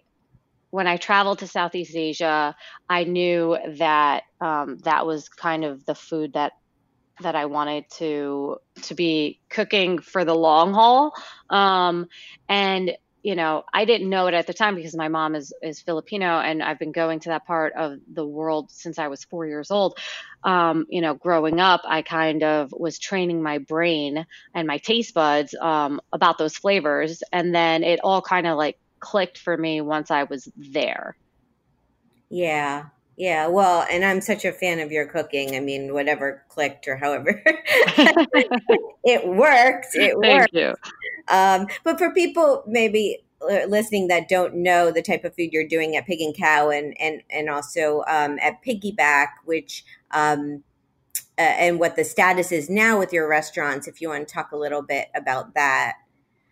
when 0.71 0.87
I 0.87 0.99
traveled 0.99 1.39
to 1.39 1.47
Southeast 1.47 1.97
Asia, 1.97 2.55
I 2.89 3.05
knew 3.05 3.57
that 3.79 4.25
um, 4.41 4.79
that 4.85 5.07
was 5.07 5.29
kind 5.29 5.65
of 5.65 5.85
the 5.87 5.95
food 5.95 6.35
that 6.35 6.53
that 7.21 7.35
I 7.35 7.47
wanted 7.47 7.85
to 7.99 8.59
to 8.83 8.95
be 8.95 9.41
cooking 9.51 9.99
for 9.99 10.25
the 10.25 10.35
long 10.35 10.73
haul. 10.73 11.13
Um, 11.51 12.07
and 12.49 12.93
you 13.29 13.37
know, 13.37 13.63
I 13.75 13.85
didn't 13.85 14.09
know 14.09 14.27
it 14.29 14.33
at 14.33 14.47
the 14.47 14.55
time 14.55 14.75
because 14.75 14.97
my 14.97 15.09
mom 15.09 15.35
is 15.35 15.53
is 15.63 15.83
Filipino, 15.83 16.41
and 16.41 16.63
I've 16.63 16.79
been 16.79 16.93
going 16.93 17.21
to 17.21 17.29
that 17.29 17.47
part 17.47 17.75
of 17.75 17.99
the 18.11 18.25
world 18.25 18.71
since 18.71 18.99
I 18.99 19.09
was 19.09 19.23
four 19.25 19.45
years 19.45 19.71
old. 19.71 19.99
Um, 20.45 20.87
you 20.89 21.03
know, 21.03 21.13
growing 21.13 21.61
up, 21.61 21.83
I 21.85 22.01
kind 22.01 22.43
of 22.43 22.73
was 22.73 22.99
training 22.99 23.43
my 23.43 23.59
brain 23.59 24.25
and 24.55 24.67
my 24.67 24.79
taste 24.79 25.13
buds 25.13 25.55
um, 25.61 26.01
about 26.11 26.39
those 26.39 26.57
flavors, 26.57 27.23
and 27.31 27.55
then 27.55 27.85
it 27.85 28.01
all 28.03 28.23
kind 28.23 28.47
of 28.47 28.57
like 28.57 28.79
clicked 28.99 29.37
for 29.37 29.55
me 29.55 29.83
once 29.83 30.11
I 30.11 30.23
was 30.23 30.49
there. 30.57 31.15
Yeah, 32.31 32.87
yeah, 33.19 33.49
well, 33.49 33.87
and 33.91 34.07
I'm 34.07 34.23
such 34.23 34.47
a 34.47 34.53
fan 34.53 34.81
of 34.81 34.91
your 34.91 35.05
cooking. 35.05 35.55
I 35.55 35.61
mean, 35.61 35.93
whatever 35.93 36.45
clicked 36.49 36.89
or 36.89 36.97
however 36.97 37.43
it 39.05 39.27
worked, 39.27 39.89
it 39.93 40.17
Thank 40.23 40.41
worked. 40.41 40.55
You. 40.55 40.75
Um, 41.29 41.67
but 41.85 41.99
for 41.99 42.13
people 42.13 42.65
maybe 42.67 43.23
listening 43.41 44.09
that 44.09 44.29
don't 44.29 44.55
know 44.55 44.91
the 44.91 45.03
type 45.03 45.25
of 45.25 45.35
food 45.35 45.51
you're 45.53 45.67
doing 45.67 45.97
at 45.97 46.07
Pig 46.07 46.21
and 46.21 46.35
Khao 46.35 46.77
and 46.77 46.97
and 47.01 47.23
and 47.31 47.49
also 47.49 48.03
um, 48.09 48.39
at 48.41 48.63
Piggyback, 48.65 49.29
which 49.45 49.85
um, 50.11 50.63
uh, 51.39 51.43
and 51.43 51.79
what 51.79 51.97
the 51.97 52.05
status 52.05 52.51
is 52.51 52.69
now 52.69 52.99
with 52.99 53.13
your 53.13 53.29
restaurants, 53.29 53.87
if 53.87 54.01
you 54.01 54.09
want 54.09 54.27
to 54.27 54.35
talk 54.35 54.53
a 54.53 54.57
little 54.57 54.83
bit 54.83 55.09
about 55.15 55.55
that. 55.55 55.95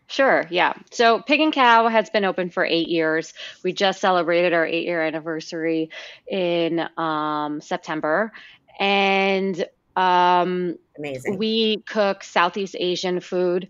Sure, 0.09 0.47
yeah. 0.51 0.75
So 0.93 1.21
Pig 1.23 1.41
and 1.41 1.53
Khao 1.53 1.91
has 1.91 2.09
been 2.11 2.25
open 2.25 2.51
for 2.51 2.65
eight 2.65 2.89
years. 2.89 3.35
We 3.65 3.73
just 3.73 4.01
celebrated 4.01 4.53
our 4.53 4.65
eight 4.65 4.87
year 4.87 5.03
anniversary 5.03 5.91
in 6.29 6.89
um, 6.97 7.61
September. 7.61 8.33
And 8.79 9.67
um, 9.97 10.79
amazing. 10.97 11.39
We 11.39 11.79
cook 11.79 12.23
Southeast 12.23 12.77
Asian 12.79 13.19
food 13.19 13.69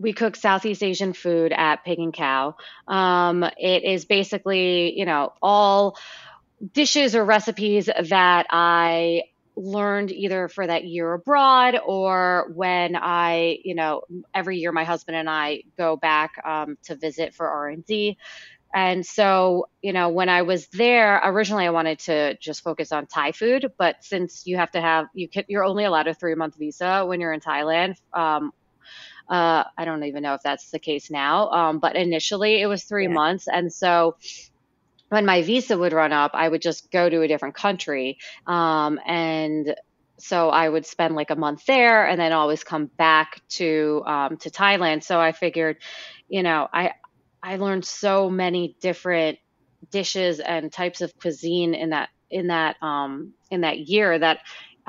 we 0.00 0.14
cook 0.14 0.34
Southeast 0.34 0.82
Asian 0.82 1.12
food 1.12 1.52
at 1.52 1.84
Pig 1.84 1.98
and 1.98 2.12
Khao. 2.12 2.54
Um, 2.88 3.44
it 3.44 3.84
is 3.84 4.06
basically, 4.06 4.98
you 4.98 5.04
know, 5.04 5.34
all 5.42 5.96
dishes 6.72 7.14
or 7.14 7.24
recipes 7.24 7.86
that 7.86 8.46
I 8.50 9.24
learned 9.56 10.10
either 10.10 10.48
for 10.48 10.66
that 10.66 10.84
year 10.84 11.12
abroad 11.12 11.78
or 11.84 12.50
when 12.54 12.96
I, 12.96 13.58
you 13.62 13.74
know, 13.74 14.02
every 14.34 14.58
year 14.58 14.72
my 14.72 14.84
husband 14.84 15.16
and 15.16 15.28
I 15.28 15.64
go 15.76 15.96
back 15.96 16.32
um, 16.44 16.78
to 16.84 16.96
visit 16.96 17.34
for 17.34 17.46
R 17.48 17.68
and 17.68 17.84
D. 17.84 18.16
And 18.72 19.04
so, 19.04 19.68
you 19.82 19.92
know, 19.92 20.10
when 20.10 20.28
I 20.28 20.42
was 20.42 20.68
there, 20.68 21.20
originally 21.24 21.66
I 21.66 21.70
wanted 21.70 21.98
to 22.00 22.36
just 22.36 22.62
focus 22.62 22.92
on 22.92 23.06
Thai 23.06 23.32
food, 23.32 23.72
but 23.76 23.96
since 24.02 24.46
you 24.46 24.56
have 24.56 24.70
to 24.70 24.80
have, 24.80 25.06
you 25.12 25.28
can, 25.28 25.44
you're 25.48 25.64
only 25.64 25.84
allowed 25.84 26.06
a 26.06 26.14
three 26.14 26.36
month 26.36 26.56
visa 26.56 27.04
when 27.04 27.20
you're 27.20 27.32
in 27.32 27.40
Thailand. 27.40 27.96
Um, 28.12 28.52
uh, 29.30 29.64
I 29.78 29.84
don't 29.84 30.02
even 30.04 30.22
know 30.22 30.34
if 30.34 30.42
that's 30.42 30.70
the 30.70 30.80
case 30.80 31.10
now, 31.10 31.50
um, 31.50 31.78
but 31.78 31.94
initially 31.94 32.60
it 32.60 32.66
was 32.66 32.82
three 32.84 33.06
yeah. 33.06 33.14
months. 33.14 33.46
And 33.46 33.72
so 33.72 34.16
when 35.08 35.24
my 35.24 35.42
visa 35.42 35.78
would 35.78 35.92
run 35.92 36.12
up, 36.12 36.32
I 36.34 36.48
would 36.48 36.62
just 36.62 36.90
go 36.90 37.08
to 37.08 37.22
a 37.22 37.28
different 37.28 37.54
country. 37.54 38.18
Um, 38.46 38.98
and 39.06 39.74
so 40.18 40.50
I 40.50 40.68
would 40.68 40.84
spend 40.84 41.14
like 41.14 41.30
a 41.30 41.36
month 41.36 41.64
there 41.66 42.06
and 42.06 42.20
then 42.20 42.32
always 42.32 42.64
come 42.64 42.86
back 42.86 43.40
to 43.50 44.02
um, 44.04 44.36
to 44.38 44.50
Thailand. 44.50 45.04
So 45.04 45.20
I 45.20 45.32
figured, 45.32 45.78
you 46.28 46.42
know, 46.42 46.68
I 46.72 46.92
I 47.42 47.56
learned 47.56 47.84
so 47.84 48.28
many 48.28 48.76
different 48.80 49.38
dishes 49.90 50.40
and 50.40 50.72
types 50.72 51.00
of 51.00 51.16
cuisine 51.18 51.74
in 51.74 51.90
that 51.90 52.10
in 52.30 52.48
that 52.48 52.76
um, 52.82 53.32
in 53.50 53.62
that 53.62 53.78
year 53.78 54.18
that 54.18 54.40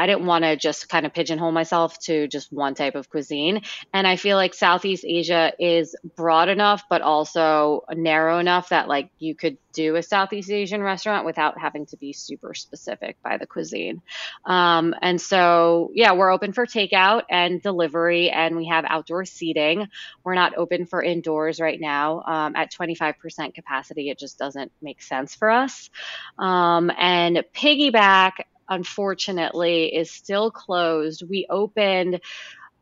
I 0.01 0.07
didn't 0.07 0.25
want 0.25 0.43
to 0.43 0.55
just 0.55 0.89
kind 0.89 1.05
of 1.05 1.13
pigeonhole 1.13 1.51
myself 1.51 1.99
to 1.99 2.27
just 2.27 2.51
one 2.51 2.73
type 2.73 2.95
of 2.95 3.07
cuisine. 3.07 3.61
And 3.93 4.07
I 4.07 4.15
feel 4.15 4.35
like 4.35 4.55
Southeast 4.55 5.05
Asia 5.07 5.53
is 5.59 5.95
broad 6.15 6.49
enough, 6.49 6.85
but 6.89 7.03
also 7.03 7.83
narrow 7.93 8.39
enough 8.39 8.69
that 8.69 8.87
like 8.87 9.11
you 9.19 9.35
could 9.35 9.57
do 9.73 9.95
a 9.95 10.03
Southeast 10.03 10.49
Asian 10.49 10.81
restaurant 10.81 11.25
without 11.25 11.59
having 11.59 11.85
to 11.87 11.97
be 11.97 12.13
super 12.13 12.53
specific 12.55 13.17
by 13.23 13.37
the 13.37 13.45
cuisine. 13.45 14.01
Um, 14.43 14.95
and 15.01 15.21
so, 15.21 15.91
yeah, 15.93 16.13
we're 16.13 16.31
open 16.31 16.51
for 16.51 16.65
takeout 16.65 17.23
and 17.29 17.61
delivery, 17.61 18.29
and 18.29 18.55
we 18.55 18.67
have 18.67 18.85
outdoor 18.87 19.25
seating. 19.25 19.87
We're 20.23 20.35
not 20.35 20.57
open 20.57 20.85
for 20.87 21.01
indoors 21.01 21.59
right 21.59 21.79
now. 21.79 22.23
Um, 22.25 22.55
at 22.55 22.73
25% 22.73 23.53
capacity, 23.53 24.09
it 24.09 24.19
just 24.19 24.37
doesn't 24.37 24.71
make 24.81 25.01
sense 25.01 25.35
for 25.35 25.49
us. 25.49 25.89
Um, 26.37 26.91
and 26.97 27.43
piggyback 27.55 28.31
unfortunately 28.71 29.93
is 29.93 30.09
still 30.09 30.49
closed. 30.49 31.23
We 31.29 31.45
opened 31.49 32.21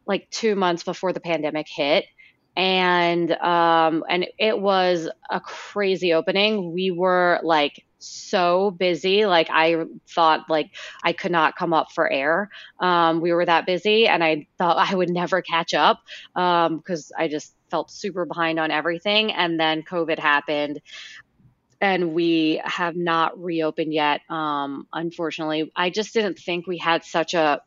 like 0.05 0.29
two 0.29 0.55
months 0.55 0.83
before 0.83 1.11
the 1.11 1.19
pandemic 1.19 1.67
hit 1.67 2.05
and 2.55 3.31
um 3.33 4.03
and 4.09 4.25
it 4.37 4.59
was 4.59 5.09
a 5.29 5.39
crazy 5.39 6.13
opening 6.13 6.73
we 6.73 6.91
were 6.91 7.39
like 7.43 7.85
so 7.99 8.71
busy. 8.71 9.25
Like 9.25 9.49
I 9.51 9.83
thought 10.07 10.49
like 10.49 10.71
I 11.03 11.11
could 11.13 11.31
not 11.31 11.57
come 11.57 11.73
up 11.73 11.91
for 11.91 12.09
air. 12.09 12.49
Um, 12.79 13.19
we 13.19 13.33
were 13.33 13.45
that 13.45 13.65
busy 13.65 14.07
and 14.07 14.23
I 14.23 14.47
thought 14.57 14.77
I 14.77 14.95
would 14.95 15.09
never 15.09 15.41
catch 15.41 15.73
up 15.73 15.99
um 16.35 16.77
because 16.77 17.11
I 17.17 17.27
just 17.27 17.53
felt 17.69 17.91
super 17.91 18.25
behind 18.25 18.59
on 18.59 18.71
everything. 18.71 19.31
And 19.31 19.59
then 19.59 19.83
COVID 19.83 20.17
happened 20.17 20.79
and 21.81 22.13
we 22.13 22.61
have 22.63 22.95
not 22.95 23.41
reopened 23.41 23.93
yet. 23.93 24.21
Um, 24.29 24.87
unfortunately, 24.91 25.71
I 25.75 25.89
just 25.89 26.13
didn't 26.13 26.39
think 26.39 26.67
we 26.67 26.77
had 26.77 27.03
such 27.03 27.33
a 27.33 27.61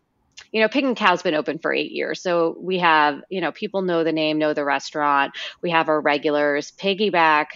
you 0.50 0.60
know, 0.60 0.68
Pig 0.68 0.84
and 0.84 0.96
Khao's 0.96 1.22
been 1.22 1.34
open 1.34 1.58
for 1.58 1.72
eight 1.72 1.92
years. 1.92 2.22
So 2.22 2.56
we 2.58 2.78
have, 2.78 3.22
you 3.30 3.40
know, 3.40 3.52
people 3.52 3.82
know 3.82 4.02
the 4.04 4.12
name, 4.12 4.38
know 4.38 4.54
the 4.54 4.64
restaurant. 4.64 5.32
We 5.60 5.70
have 5.70 5.88
our 5.88 6.00
regulars. 6.00 6.72
Piggyback, 6.72 7.46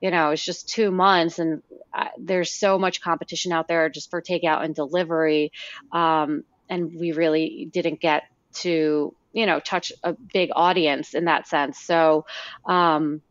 you 0.00 0.10
know, 0.10 0.30
it's 0.30 0.44
just 0.44 0.68
two 0.68 0.90
months 0.90 1.38
and 1.38 1.62
uh, 1.92 2.08
there's 2.18 2.52
so 2.52 2.78
much 2.78 3.00
competition 3.00 3.52
out 3.52 3.68
there 3.68 3.88
just 3.88 4.10
for 4.10 4.22
takeout 4.22 4.64
and 4.64 4.74
delivery. 4.74 5.52
Um, 5.92 6.44
and 6.68 6.94
we 6.94 7.12
really 7.12 7.68
didn't 7.70 8.00
get 8.00 8.24
to, 8.54 9.14
you 9.32 9.46
know, 9.46 9.60
touch 9.60 9.92
a 10.02 10.12
big 10.12 10.50
audience 10.54 11.14
in 11.14 11.26
that 11.26 11.46
sense. 11.48 11.78
So, 11.78 12.26
um, 12.64 13.22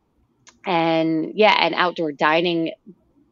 and 0.65 1.33
yeah, 1.35 1.55
and 1.59 1.75
outdoor 1.75 2.11
dining 2.11 2.73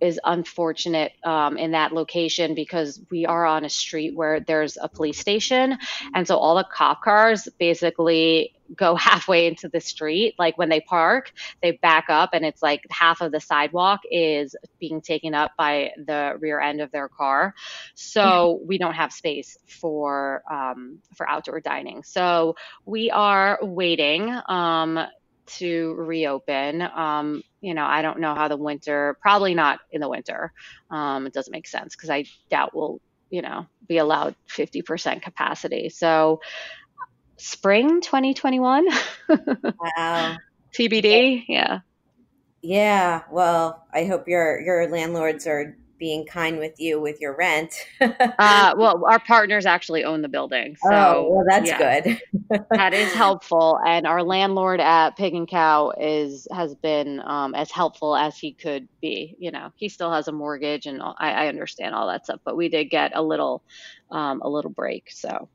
is 0.04 0.20
unfortunate 0.26 1.14
um, 1.24 1.58
in 1.58 1.72
that 1.72 1.94
location 1.94 2.56
because 2.56 3.00
we 3.10 3.26
are 3.26 3.46
on 3.46 3.64
a 3.64 3.70
street 3.70 4.14
where 4.14 4.42
there's 4.42 4.78
a 4.82 4.90
police 4.90 5.18
station. 5.18 5.78
And 6.14 6.28
so 6.28 6.36
all 6.36 6.56
the 6.56 6.68
cop 6.70 7.02
cars 7.02 7.48
basically 7.58 8.54
go 8.76 8.96
halfway 8.98 9.48
into 9.48 9.70
the 9.70 9.80
street. 9.80 10.36
Like 10.38 10.58
when 10.58 10.68
they 10.68 10.82
park, 10.82 11.32
they 11.62 11.72
back 11.72 12.06
up 12.10 12.32
and 12.34 12.44
it's 12.44 12.62
like 12.62 12.82
half 12.92 13.22
of 13.22 13.32
the 13.32 13.40
sidewalk 13.40 14.02
is 14.12 14.58
being 14.78 15.00
taken 15.00 15.34
up 15.34 15.52
by 15.58 15.92
the 16.06 16.36
rear 16.38 16.60
end 16.60 16.82
of 16.82 16.92
their 16.92 17.08
car. 17.08 17.56
So 17.96 18.60
we 18.66 18.78
don't 18.78 18.96
have 18.96 19.14
space 19.14 19.58
for 19.68 20.44
um, 20.52 21.00
for 21.16 21.30
outdoor 21.30 21.62
dining. 21.62 22.04
So 22.04 22.56
we 22.86 23.10
are 23.10 23.58
waiting. 23.62 24.38
Um, 24.50 25.00
to 25.46 25.94
reopen. 25.94 26.82
Um, 26.82 27.44
you 27.62 27.74
know, 27.74 27.86
I 27.86 28.02
don't 28.02 28.20
know 28.20 28.36
how 28.36 28.48
the 28.48 28.58
winter, 28.58 29.18
probably 29.22 29.54
not 29.54 29.80
in 29.92 30.02
the 30.02 30.10
winter. 30.10 30.52
Um, 30.90 31.28
it 31.28 31.34
doesn't 31.34 31.52
make 31.52 31.68
sense 31.68 31.96
because 31.96 32.10
I 32.10 32.26
doubt 32.50 32.76
we'll, 32.76 33.00
you 33.30 33.42
know, 33.42 33.68
be 33.88 33.98
allowed 33.98 34.36
50% 34.50 35.22
capacity. 35.22 35.90
So 35.90 36.42
spring 37.38 38.02
2021. 38.02 38.88
wow. 39.98 40.38
TBD. 40.74 41.46
Yeah. 41.48 41.80
Yeah. 42.62 43.24
Well, 43.32 43.86
I 43.94 44.06
hope 44.06 44.28
your, 44.28 44.60
your 44.62 44.90
landlords 44.90 45.46
are 45.48 45.76
being 46.04 46.26
kind 46.26 46.60
with 46.60 46.78
you 46.82 47.00
with 47.00 47.22
your 47.22 47.34
rent. 47.34 47.74
uh, 48.02 48.74
well, 48.78 49.06
our 49.08 49.20
partners 49.20 49.66
actually 49.66 50.04
own 50.04 50.22
the 50.22 50.28
building. 50.28 50.76
So, 50.84 50.90
oh, 50.92 51.30
well, 51.30 51.46
that's 51.48 51.70
yeah, 51.70 52.02
good. 52.02 52.22
that 52.72 52.94
is 52.94 53.14
helpful. 53.14 53.80
And 53.88 54.06
our 54.06 54.22
landlord 54.22 54.82
at 54.82 55.16
Pig 55.16 55.34
and 55.34 55.48
Khao 55.48 55.94
is 55.98 56.46
has 56.52 56.76
been 56.76 57.22
um, 57.24 57.56
as 57.56 57.72
helpful 57.72 58.18
as 58.18 58.38
he 58.38 58.52
could 58.52 58.90
be. 59.00 59.38
You 59.40 59.52
know, 59.52 59.72
he 59.78 59.88
still 59.88 60.12
has 60.12 60.28
a 60.28 60.34
mortgage, 60.34 60.88
and 60.88 61.02
I, 61.02 61.16
I 61.20 61.48
understand 61.48 61.96
all 61.96 62.08
that 62.08 62.26
stuff. 62.26 62.42
But 62.44 62.58
we 62.58 62.68
did 62.68 62.90
get 62.90 63.14
a 63.16 63.24
little 63.24 63.64
um, 64.12 64.42
a 64.42 64.50
little 64.50 64.72
break. 64.72 65.10
So. 65.10 65.48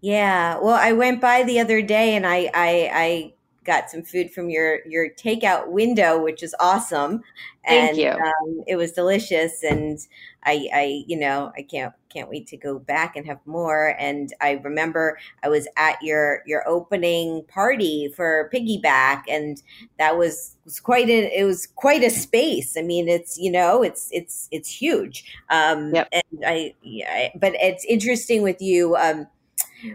Yeah, 0.00 0.60
well, 0.60 0.76
I 0.76 0.92
went 0.92 1.20
by 1.20 1.42
the 1.42 1.58
other 1.58 1.82
day 1.82 2.14
and 2.14 2.24
I, 2.24 2.48
I, 2.54 2.90
I 2.94 3.32
got 3.66 3.90
some 3.90 4.02
food 4.02 4.30
from 4.30 4.48
your 4.48 4.78
your 4.86 5.10
takeout 5.10 5.68
window, 5.68 6.22
which 6.22 6.42
is 6.42 6.54
awesome. 6.60 7.22
Thank 7.66 7.90
and, 7.90 7.98
you. 7.98 8.10
Um, 8.10 8.62
it 8.66 8.76
was 8.76 8.92
delicious, 8.92 9.64
and 9.64 9.98
I, 10.44 10.68
I, 10.72 11.04
you 11.06 11.18
know, 11.18 11.52
I 11.56 11.62
can't 11.62 11.92
can't 12.08 12.30
wait 12.30 12.46
to 12.48 12.56
go 12.56 12.78
back 12.78 13.16
and 13.16 13.26
have 13.26 13.40
more. 13.44 13.96
And 13.98 14.32
I 14.40 14.52
remember 14.62 15.18
I 15.42 15.48
was 15.48 15.66
at 15.76 16.00
your 16.00 16.42
your 16.46 16.66
opening 16.68 17.44
party 17.48 18.12
for 18.14 18.48
Piggyback, 18.54 19.24
and 19.28 19.60
that 19.98 20.16
was 20.16 20.56
was 20.64 20.78
quite 20.78 21.08
a 21.08 21.38
it 21.38 21.44
was 21.44 21.66
quite 21.66 22.04
a 22.04 22.10
space. 22.10 22.76
I 22.76 22.82
mean, 22.82 23.08
it's 23.08 23.36
you 23.36 23.50
know, 23.50 23.82
it's 23.82 24.08
it's 24.12 24.48
it's 24.52 24.68
huge. 24.68 25.24
Um, 25.50 25.94
yep. 25.94 26.08
And 26.12 26.44
I, 26.46 26.74
yeah, 26.82 27.30
but 27.34 27.54
it's 27.56 27.84
interesting 27.84 28.42
with 28.42 28.62
you. 28.62 28.94
Um, 28.96 29.26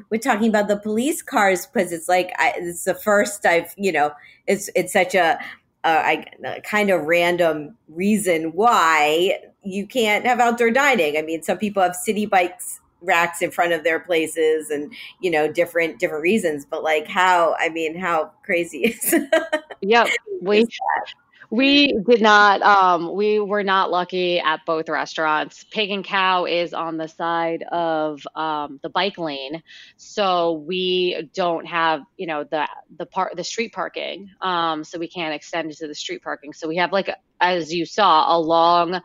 we're 0.10 0.20
talking 0.20 0.48
about 0.48 0.68
the 0.68 0.78
police 0.78 1.22
cars 1.22 1.66
because 1.66 1.92
it's 1.92 2.08
like 2.08 2.32
I, 2.38 2.54
it's 2.58 2.84
the 2.84 2.96
first 2.96 3.46
I've 3.46 3.74
you 3.78 3.92
know 3.92 4.12
it's 4.48 4.70
it's 4.76 4.94
such 4.94 5.16
a, 5.16 5.40
a, 5.84 6.26
a 6.46 6.62
kind 6.62 6.90
of 6.90 7.04
random 7.04 7.78
reason 7.88 8.52
why 8.54 9.40
you 9.64 9.86
can't 9.86 10.26
have 10.26 10.40
outdoor 10.40 10.72
dining. 10.72 11.18
I 11.18 11.22
mean, 11.22 11.44
some 11.44 11.58
people 11.58 11.84
have 11.84 11.96
Citi 12.08 12.30
Bikes 12.30 12.80
racks 13.02 13.42
in 13.42 13.52
front 13.52 13.74
of 13.74 13.84
their 13.84 14.00
places 14.00 14.70
and 14.70 14.94
you 15.22 15.32
know 15.32 15.52
different 15.52 15.98
different 15.98 16.22
reasons 16.22 16.66
but 16.70 16.84
like 16.84 17.08
how 17.08 17.56
i 17.60 17.68
mean 17.68 17.98
how 17.98 18.32
crazy 18.46 18.84
is 18.84 19.16
yep 19.82 20.08
we 20.40 20.68
we 21.52 21.94
did 22.08 22.22
not. 22.22 22.62
Um, 22.62 23.14
we 23.14 23.40
were 23.42 23.62
not 23.62 23.92
lucky 23.92 24.40
at 24.40 24.62
both 24.66 24.88
restaurants. 24.88 25.66
Pig 25.70 25.92
and 25.92 26.04
Khao 26.04 26.50
is 26.50 26.74
on 26.74 26.96
the 26.96 27.10
side 27.10 27.64
of 27.70 28.26
um, 28.36 28.80
the 28.82 28.90
bike 28.90 29.18
lane, 29.18 29.62
so 29.98 30.54
we 30.66 31.30
don't 31.34 31.68
have 31.68 32.02
you 32.16 32.26
know 32.26 32.46
the 32.46 32.68
the 32.98 33.06
part 33.06 33.36
the 33.36 33.44
street 33.44 33.74
parking. 33.74 34.30
Um, 34.40 34.86
so 34.86 34.98
we 34.98 35.10
can't 35.10 35.36
extend 35.36 35.70
it 35.70 35.78
to 35.80 35.88
the 35.88 35.96
street 35.96 36.24
parking. 36.24 36.54
So 36.54 36.70
we 36.70 36.78
have 36.78 36.94
like 36.94 37.10
as 37.42 37.74
you 37.74 37.86
saw 37.86 38.34
a 38.34 38.40
long 38.40 39.02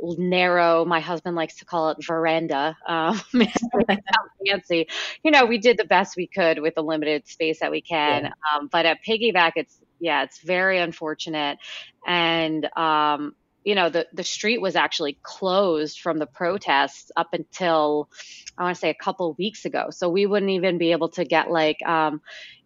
narrow 0.00 0.84
my 0.84 1.00
husband 1.00 1.34
likes 1.34 1.56
to 1.56 1.64
call 1.64 1.90
it 1.90 1.96
veranda 2.06 2.76
um, 2.86 3.20
fancy 4.46 4.86
you 5.24 5.30
know 5.32 5.44
we 5.44 5.58
did 5.58 5.76
the 5.76 5.84
best 5.84 6.16
we 6.16 6.28
could 6.28 6.60
with 6.60 6.76
the 6.76 6.82
limited 6.82 7.26
space 7.26 7.58
that 7.58 7.72
we 7.72 7.80
can 7.80 8.26
yeah. 8.26 8.30
um, 8.54 8.68
but 8.70 8.86
at 8.86 8.98
piggyback 9.04 9.54
it's 9.56 9.80
yeah, 10.00 10.22
it's 10.24 10.40
very 10.42 10.78
unfortunate. 10.78 11.58
And, 12.06 12.68
um, 12.76 13.32
you 13.64 13.74
know, 13.74 13.90
the, 13.90 14.06
the 14.14 14.24
street 14.24 14.60
was 14.60 14.76
actually 14.76 15.18
closed 15.22 16.00
from 16.00 16.18
the 16.18 16.26
protests 16.26 17.10
up 17.16 17.28
until 17.32 18.08
I 18.56 18.62
want 18.64 18.76
to 18.76 18.80
say 18.80 18.90
a 18.90 19.04
couple 19.04 19.34
weeks 19.38 19.64
ago. 19.64 19.86
So 19.90 20.08
we 20.08 20.26
wouldn't 20.26 20.50
even 20.52 20.78
be 20.78 20.92
able 20.92 21.10
to 21.10 21.24
get 21.24 21.50
like 21.50 21.76
um, 21.86 22.20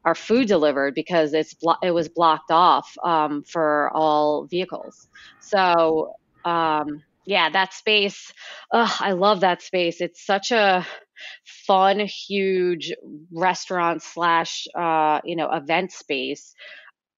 our 0.05 0.15
food 0.15 0.49
delivered 0.49 0.95
because 0.95 1.33
it's 1.35 1.55
blo- 1.55 1.77
it 1.83 1.91
was 1.93 2.09
blocked 2.09 2.51
off 2.51 2.93
um, 3.05 3.43
for 3.45 3.91
all 3.95 4.47
vehicles. 4.47 5.09
So 5.41 6.13
um, 6.45 7.03
yeah, 7.25 7.51
that 7.51 7.73
space, 7.73 8.33
ugh, 8.73 8.91
I 9.01 9.13
love 9.13 9.41
that 9.41 9.63
space. 9.63 10.01
It's 10.01 10.25
such 10.25 10.51
a 10.51 10.87
fun, 11.67 12.01
huge 12.01 12.93
restaurant 13.33 14.03
slash 14.03 14.67
uh, 14.77 15.21
you 15.25 15.37
know 15.37 15.51
event 15.53 15.93
space 15.93 16.55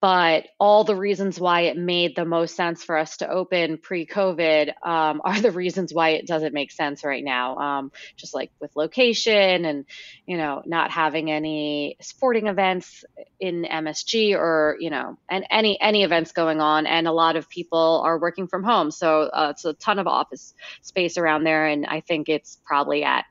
but 0.04 0.48
all 0.60 0.84
the 0.84 0.94
reasons 0.94 1.40
why 1.40 1.62
it 1.62 1.78
made 1.78 2.14
the 2.14 2.26
most 2.26 2.54
sense 2.54 2.84
for 2.84 2.98
us 2.98 3.16
to 3.16 3.30
open 3.30 3.78
pre-COVID 3.78 4.68
um, 4.86 5.22
are 5.24 5.40
the 5.40 5.50
reasons 5.50 5.94
why 5.94 6.10
it 6.10 6.26
doesn't 6.26 6.52
make 6.52 6.70
sense 6.70 7.04
right 7.04 7.24
now. 7.24 7.56
Um, 7.56 7.92
just 8.14 8.34
like 8.34 8.50
with 8.60 8.76
location 8.76 9.64
and 9.64 9.86
you 10.26 10.36
know 10.36 10.60
not 10.66 10.90
having 10.90 11.30
any 11.30 11.96
sporting 12.02 12.48
events 12.48 13.02
in 13.40 13.64
MSG 13.64 14.36
or 14.36 14.76
you 14.78 14.90
know 14.90 15.16
and 15.30 15.46
any 15.50 15.80
any 15.80 16.02
events 16.02 16.32
going 16.32 16.60
on, 16.60 16.84
and 16.84 17.08
a 17.08 17.12
lot 17.12 17.36
of 17.36 17.48
people 17.48 18.02
are 18.04 18.20
working 18.20 18.46
from 18.46 18.62
home, 18.62 18.90
so 18.90 19.22
uh, 19.22 19.52
it's 19.52 19.64
a 19.64 19.72
ton 19.72 19.98
of 19.98 20.06
office 20.06 20.52
space 20.82 21.16
around 21.16 21.44
there, 21.44 21.66
and 21.66 21.86
I 21.86 22.00
think 22.00 22.28
it's 22.28 22.60
probably 22.66 23.04
at 23.04 23.24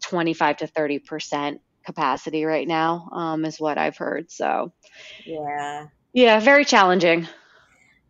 25 0.00 0.56
to 0.56 0.66
30 0.66 0.98
percent 1.00 1.60
capacity 1.84 2.46
right 2.46 2.66
now 2.66 3.10
um, 3.12 3.44
is 3.44 3.60
what 3.60 3.76
I've 3.76 3.98
heard. 3.98 4.30
So 4.30 4.72
yeah, 5.26 5.88
yeah, 6.16 6.40
very 6.40 6.64
challenging. 6.64 7.28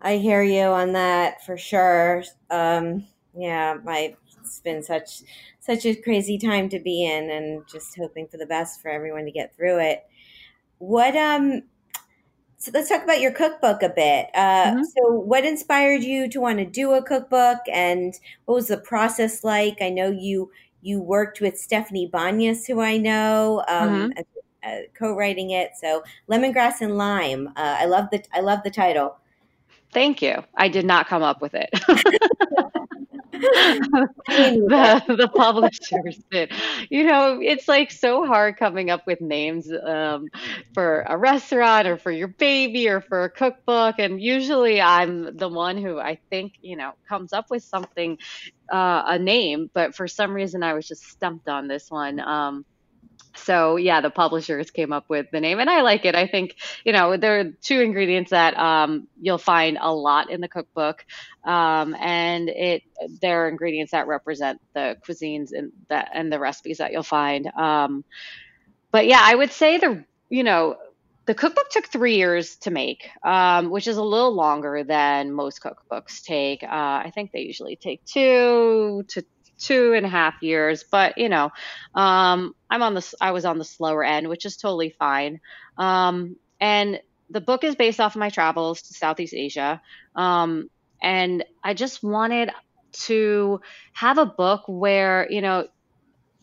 I 0.00 0.18
hear 0.18 0.40
you 0.40 0.62
on 0.62 0.92
that 0.92 1.44
for 1.44 1.58
sure. 1.58 2.22
Um, 2.52 3.04
yeah, 3.36 3.78
my 3.82 4.14
it's 4.40 4.60
been 4.60 4.84
such 4.84 5.22
such 5.58 5.84
a 5.84 5.96
crazy 5.96 6.38
time 6.38 6.68
to 6.68 6.78
be 6.78 7.04
in, 7.04 7.28
and 7.30 7.64
just 7.66 7.96
hoping 7.96 8.28
for 8.28 8.36
the 8.36 8.46
best 8.46 8.80
for 8.80 8.92
everyone 8.92 9.24
to 9.24 9.32
get 9.32 9.56
through 9.56 9.80
it. 9.80 10.04
What 10.78 11.16
um, 11.16 11.62
so 12.58 12.70
let's 12.72 12.88
talk 12.88 13.02
about 13.02 13.20
your 13.20 13.32
cookbook 13.32 13.82
a 13.82 13.88
bit. 13.88 14.28
Uh, 14.34 14.66
mm-hmm. 14.66 14.82
So, 14.84 15.10
what 15.10 15.44
inspired 15.44 16.04
you 16.04 16.28
to 16.28 16.40
want 16.40 16.58
to 16.58 16.64
do 16.64 16.92
a 16.92 17.02
cookbook, 17.02 17.58
and 17.72 18.14
what 18.44 18.54
was 18.54 18.68
the 18.68 18.78
process 18.78 19.42
like? 19.42 19.78
I 19.80 19.90
know 19.90 20.12
you 20.12 20.52
you 20.80 21.00
worked 21.00 21.40
with 21.40 21.58
Stephanie 21.58 22.08
Banyas, 22.08 22.68
who 22.68 22.80
I 22.80 22.98
know, 22.98 23.64
um, 23.66 24.12
mm-hmm 24.12 24.20
uh, 24.66 24.78
co-writing 24.98 25.50
it. 25.50 25.72
So 25.80 26.02
lemongrass 26.28 26.80
and 26.80 26.96
lime. 26.96 27.48
Uh, 27.48 27.76
I 27.80 27.84
love 27.86 28.08
the 28.10 28.22
I 28.34 28.40
love 28.40 28.60
the 28.64 28.70
title. 28.70 29.16
Thank 29.92 30.20
you. 30.20 30.42
I 30.56 30.68
did 30.68 30.84
not 30.84 31.06
come 31.06 31.22
up 31.22 31.40
with 31.40 31.54
it. 31.54 31.70
the, 33.32 35.02
the 35.08 35.28
publishers 35.34 36.22
did. 36.30 36.52
You 36.90 37.04
know, 37.04 37.40
it's 37.40 37.68
like 37.68 37.90
so 37.90 38.26
hard 38.26 38.56
coming 38.56 38.90
up 38.90 39.06
with 39.06 39.20
names 39.20 39.70
um, 39.72 40.28
for 40.74 41.04
a 41.08 41.16
restaurant 41.16 41.86
or 41.86 41.96
for 41.96 42.10
your 42.10 42.28
baby 42.28 42.88
or 42.88 43.00
for 43.00 43.24
a 43.24 43.30
cookbook. 43.30 43.96
And 43.98 44.20
usually 44.20 44.80
I'm 44.80 45.36
the 45.36 45.48
one 45.48 45.78
who 45.78 45.98
I 45.98 46.18
think, 46.30 46.54
you 46.62 46.76
know, 46.76 46.92
comes 47.08 47.32
up 47.32 47.50
with 47.50 47.62
something, 47.62 48.18
uh, 48.72 49.02
a 49.06 49.18
name. 49.18 49.70
But 49.72 49.94
for 49.94 50.08
some 50.08 50.32
reason, 50.32 50.62
I 50.62 50.74
was 50.74 50.86
just 50.86 51.04
stumped 51.04 51.48
on 51.48 51.68
this 51.68 51.90
one. 51.90 52.20
Um, 52.20 52.64
so 53.36 53.76
yeah, 53.76 54.00
the 54.00 54.10
publishers 54.10 54.70
came 54.70 54.92
up 54.92 55.04
with 55.08 55.26
the 55.30 55.40
name, 55.40 55.60
and 55.60 55.70
I 55.70 55.82
like 55.82 56.04
it. 56.04 56.14
I 56.14 56.26
think 56.26 56.56
you 56.84 56.92
know 56.92 57.16
there 57.16 57.40
are 57.40 57.44
two 57.62 57.80
ingredients 57.80 58.30
that 58.30 58.56
um, 58.58 59.06
you'll 59.20 59.38
find 59.38 59.78
a 59.80 59.92
lot 59.92 60.30
in 60.30 60.40
the 60.40 60.48
cookbook, 60.48 61.04
um, 61.44 61.94
and 61.94 62.48
it 62.48 62.82
there 63.20 63.44
are 63.44 63.48
ingredients 63.48 63.92
that 63.92 64.06
represent 64.06 64.60
the 64.74 64.96
cuisines 65.06 65.52
and 65.52 65.72
that 65.88 66.10
and 66.12 66.32
the 66.32 66.38
recipes 66.38 66.78
that 66.78 66.92
you'll 66.92 67.02
find. 67.02 67.46
Um, 67.46 68.04
but 68.90 69.06
yeah, 69.06 69.20
I 69.22 69.34
would 69.34 69.52
say 69.52 69.78
the 69.78 70.04
you 70.28 70.42
know 70.42 70.76
the 71.26 71.34
cookbook 71.34 71.68
took 71.70 71.86
three 71.86 72.16
years 72.16 72.56
to 72.56 72.70
make, 72.70 73.10
um, 73.24 73.70
which 73.70 73.88
is 73.88 73.96
a 73.96 74.02
little 74.02 74.32
longer 74.32 74.84
than 74.84 75.32
most 75.32 75.60
cookbooks 75.60 76.22
take. 76.22 76.62
Uh, 76.62 76.66
I 76.70 77.12
think 77.14 77.32
they 77.32 77.40
usually 77.40 77.76
take 77.76 78.04
two 78.04 79.04
to 79.08 79.24
two 79.58 79.94
and 79.94 80.04
a 80.04 80.08
half 80.08 80.42
years, 80.42 80.84
but 80.84 81.18
you 81.18 81.28
know, 81.28 81.50
um, 81.94 82.54
I'm 82.70 82.82
on 82.82 82.94
the 82.94 83.14
I 83.20 83.32
was 83.32 83.44
on 83.44 83.58
the 83.58 83.64
slower 83.64 84.04
end, 84.04 84.28
which 84.28 84.44
is 84.44 84.56
totally 84.56 84.90
fine. 84.90 85.40
Um, 85.78 86.36
and 86.60 87.00
the 87.30 87.40
book 87.40 87.64
is 87.64 87.74
based 87.74 88.00
off 88.00 88.14
of 88.14 88.20
my 88.20 88.30
travels 88.30 88.82
to 88.82 88.94
Southeast 88.94 89.34
Asia, 89.34 89.80
um, 90.14 90.70
and 91.02 91.44
I 91.62 91.74
just 91.74 92.02
wanted 92.02 92.50
to 92.92 93.60
have 93.92 94.18
a 94.18 94.26
book 94.26 94.62
where 94.66 95.26
you 95.30 95.40
know 95.40 95.68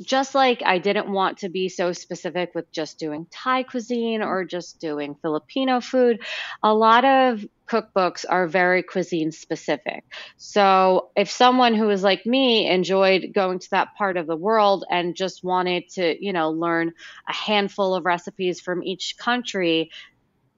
just 0.01 0.35
like 0.35 0.61
I 0.65 0.79
didn't 0.79 1.11
want 1.11 1.39
to 1.39 1.49
be 1.49 1.69
so 1.69 1.93
specific 1.93 2.51
with 2.55 2.71
just 2.71 2.99
doing 2.99 3.27
Thai 3.31 3.63
cuisine 3.63 4.21
or 4.21 4.43
just 4.43 4.79
doing 4.79 5.15
Filipino 5.21 5.81
food, 5.81 6.21
a 6.61 6.73
lot 6.73 7.05
of 7.05 7.45
cookbooks 7.67 8.25
are 8.29 8.47
very 8.47 8.83
cuisine 8.83 9.31
specific. 9.31 10.03
So 10.37 11.09
if 11.15 11.31
someone 11.31 11.75
who 11.75 11.89
is 11.89 12.03
like 12.03 12.25
me 12.25 12.69
enjoyed 12.69 13.31
going 13.33 13.59
to 13.59 13.69
that 13.71 13.95
part 13.97 14.17
of 14.17 14.27
the 14.27 14.35
world 14.35 14.85
and 14.89 15.15
just 15.15 15.43
wanted 15.43 15.89
to, 15.89 16.23
you 16.23 16.33
know, 16.33 16.51
learn 16.51 16.93
a 17.27 17.33
handful 17.33 17.95
of 17.95 18.05
recipes 18.05 18.59
from 18.59 18.83
each 18.83 19.15
country, 19.17 19.91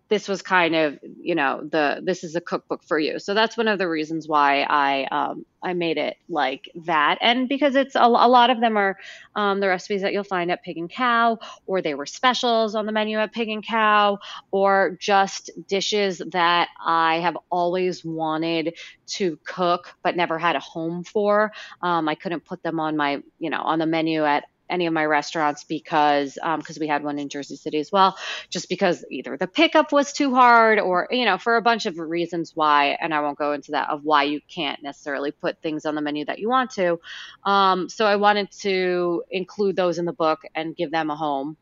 this 0.10 0.28
was 0.28 0.42
kind 0.42 0.76
of 0.76 1.00
you 1.20 1.36
know 1.36 1.62
the 1.72 2.00
this 2.04 2.24
is 2.24 2.36
a 2.36 2.42
cookbook 2.42 2.84
for 2.84 3.00
you. 3.00 3.20
So 3.20 3.34
that's 3.34 3.58
one 3.58 3.68
of 3.68 3.80
the 3.80 3.88
reasons 3.88 4.28
why 4.28 4.62
i 4.62 5.06
um, 5.06 5.46
i 5.64 5.74
made 5.74 5.98
it 5.98 6.18
like 6.30 6.70
that. 6.86 7.18
And 7.22 7.50
because 7.50 7.76
it's 7.76 7.96
a, 7.96 8.02
a 8.02 8.30
lot 8.30 8.50
of 8.50 8.62
them 8.62 8.78
are 8.78 8.98
um, 9.36 9.60
the 9.60 9.68
recipes 9.68 10.02
that 10.02 10.14
you'll 10.14 10.24
find 10.24 10.52
at 10.52 10.64
pig 10.64 10.78
and 10.78 10.92
Khao 10.92 11.38
or 11.66 11.82
they 11.82 11.96
were 11.96 12.06
specials 12.06 12.76
on 12.76 12.86
the 12.86 12.92
menu 12.92 13.18
at 13.18 13.34
pig 13.34 13.50
and 13.50 13.66
Khao 13.66 14.20
or 14.52 14.98
just 15.00 15.50
dishes 15.68 16.22
that 16.32 16.70
i 16.86 17.20
have 17.20 17.38
always 17.50 18.06
wanted 18.06 18.78
to 19.08 19.38
cook 19.44 19.96
but 20.04 20.16
never 20.16 20.38
had 20.38 20.56
a 20.56 20.60
home 20.60 21.04
for. 21.04 21.52
Um, 21.82 22.08
i 22.08 22.16
couldn't 22.16 22.46
put 22.46 22.62
them 22.62 22.80
on 22.80 22.96
my 22.96 23.24
you 23.40 23.50
know 23.50 23.62
on 23.62 23.80
the 23.80 23.88
menu 23.88 24.24
at 24.24 24.44
any 24.70 24.88
of 24.88 24.94
my 24.94 25.06
restaurants 25.06 25.64
because 25.64 26.36
because 26.36 26.78
um, 26.78 26.80
we 26.80 26.88
had 26.88 27.04
one 27.04 27.20
in 27.20 27.30
Jersey 27.30 27.56
City 27.56 27.80
as 27.80 27.92
well, 27.92 28.18
just 28.50 28.70
because 28.70 29.06
either 29.10 29.38
the 29.38 29.48
pickup 29.48 29.92
was 29.92 30.14
too 30.14 30.34
hard 30.34 30.80
or 30.80 31.08
you 31.12 31.26
know 31.26 31.38
for 31.38 31.58
a 31.58 31.62
bunch 31.62 31.86
of 31.86 31.98
reasons 31.98 32.52
why, 32.56 32.98
and 33.00 33.14
I 33.14 33.22
won't 33.22 33.38
go 33.38 33.54
into 33.54 33.72
that 33.72 33.90
of 33.90 34.04
why 34.04 34.24
you 34.24 34.42
can't 34.48 34.82
necessarily 34.82 35.32
put 35.32 35.62
things 35.62 35.86
on 35.86 35.96
the 35.96 36.02
menu 36.02 36.26
that 36.26 36.40
you 36.40 36.50
want 36.50 36.72
to. 36.72 37.00
Um, 37.44 37.90
so 37.90 38.06
I 38.06 38.16
wanted 38.16 38.52
to 38.62 39.24
include 39.30 39.76
those 39.76 39.98
in 39.98 40.06
the 40.06 40.14
book 40.14 40.42
and 40.54 40.76
give 40.76 40.92
them 40.92 41.10
a 41.10 41.16
home, 41.16 41.58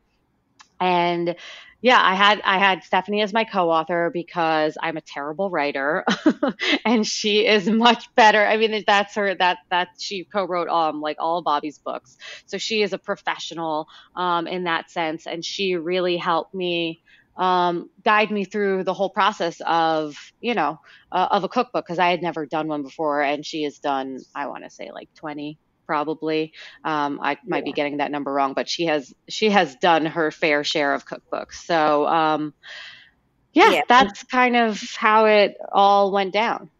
and 0.80 1.36
yeah, 1.84 2.00
I 2.02 2.14
had 2.14 2.40
I 2.44 2.58
had 2.58 2.82
Stephanie 2.82 3.20
as 3.20 3.34
my 3.34 3.44
co-author 3.44 4.10
because 4.12 4.78
I'm 4.82 4.96
a 4.96 5.02
terrible 5.02 5.50
writer, 5.50 6.06
and 6.86 7.06
she 7.06 7.46
is 7.46 7.68
much 7.68 8.06
better. 8.16 8.42
I 8.44 8.56
mean, 8.56 8.84
that's 8.86 9.16
her 9.16 9.34
that 9.34 9.58
that 9.70 9.88
she 10.00 10.24
co-wrote 10.32 10.68
um 10.70 11.02
like 11.02 11.18
all 11.20 11.42
Bobby's 11.42 11.78
books, 11.78 12.16
so 12.46 12.56
she 12.56 12.82
is 12.82 12.94
a 12.94 12.98
professional 12.98 13.86
um, 14.16 14.46
in 14.46 14.64
that 14.64 14.90
sense, 14.90 15.26
and 15.26 15.44
she 15.44 15.76
really 15.76 16.16
helped 16.16 16.54
me 16.54 17.02
um, 17.36 17.90
guide 18.02 18.30
me 18.30 18.46
through 18.46 18.84
the 18.84 18.94
whole 18.94 19.10
process 19.10 19.60
of 19.66 20.16
you 20.40 20.54
know 20.54 20.78
uh, 21.12 21.28
of 21.32 21.44
a 21.44 21.50
cookbook 21.50 21.84
because 21.86 21.98
I 21.98 22.08
had 22.10 22.22
never 22.22 22.46
done 22.46 22.66
one 22.68 22.82
before, 22.82 23.20
and 23.22 23.44
she 23.44 23.64
has 23.64 23.78
done 23.78 24.24
I 24.34 24.46
want 24.46 24.64
to 24.64 24.70
say 24.70 24.90
like 24.90 25.10
20 25.16 25.58
probably. 25.86 26.52
Um, 26.84 27.20
I 27.22 27.38
might 27.46 27.58
yeah. 27.58 27.64
be 27.64 27.72
getting 27.72 27.96
that 27.98 28.10
number 28.10 28.32
wrong, 28.32 28.54
but 28.54 28.68
she 28.68 28.86
has 28.86 29.14
she 29.28 29.50
has 29.50 29.76
done 29.76 30.06
her 30.06 30.30
fair 30.30 30.64
share 30.64 30.94
of 30.94 31.06
cookbooks. 31.06 31.54
So 31.54 32.06
um, 32.06 32.54
yeah, 33.52 33.70
yeah, 33.70 33.80
that's 33.88 34.22
kind 34.24 34.56
of 34.56 34.80
how 34.96 35.26
it 35.26 35.56
all 35.72 36.12
went 36.12 36.32
down. 36.32 36.70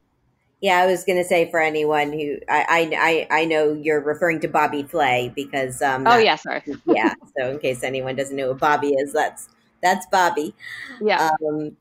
Yeah, 0.61 0.79
I 0.79 0.87
was 0.87 1.05
going 1.05 1.19
to 1.19 1.25
say 1.25 1.51
for 1.51 1.61
anyone 1.61 2.13
who 2.13 2.39
I, 2.49 2.89
I 3.31 3.41
I 3.43 3.45
know 3.45 3.75
you're 3.75 4.01
referring 4.01 4.41
to 4.41 4.49
Bobby 4.49 4.83
Flay 4.83 5.31
because 5.35 5.83
um, 5.83 6.07
oh 6.07 6.19
yeah, 6.19 6.37
sorry, 6.37 6.63
yeah. 6.87 7.15
So 7.37 7.51
in 7.51 7.59
case 7.59 7.83
anyone 7.83 8.17
doesn't 8.17 8.35
know 8.35 8.53
who 8.53 8.59
Bobby 8.59 8.95
is, 8.95 9.13
that's 9.13 9.49
that's 9.83 10.07
Bobby. 10.07 10.55
Yeah. 11.01 11.31
Um, 11.47 11.77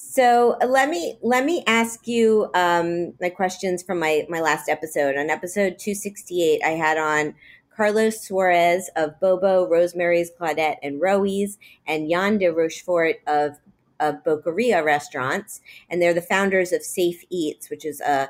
so 0.00 0.56
uh, 0.62 0.66
let 0.66 0.88
me 0.88 1.18
let 1.22 1.44
me 1.44 1.64
ask 1.66 2.06
you 2.06 2.48
um, 2.54 3.14
my 3.20 3.28
questions 3.28 3.82
from 3.82 3.98
my 3.98 4.24
my 4.28 4.40
last 4.40 4.68
episode. 4.68 5.16
On 5.16 5.28
episode 5.28 5.76
two 5.76 5.92
sixty 5.92 6.44
eight, 6.44 6.62
I 6.64 6.70
had 6.70 6.96
on 6.98 7.34
Carlos 7.76 8.20
Suarez 8.20 8.88
of 8.94 9.18
Bobo, 9.18 9.68
Rosemary's, 9.68 10.30
Claudette, 10.30 10.76
and 10.84 11.00
Roey's, 11.00 11.58
and 11.84 12.08
Yann 12.08 12.38
de 12.38 12.48
Rochefort 12.48 13.16
of 13.26 13.58
of 13.98 14.22
Boqueria 14.22 14.84
Restaurants, 14.84 15.60
and 15.90 16.00
they're 16.00 16.14
the 16.14 16.22
founders 16.22 16.72
of 16.72 16.84
Safe 16.84 17.24
Eats, 17.28 17.68
which 17.68 17.84
is 17.84 18.00
a 18.00 18.28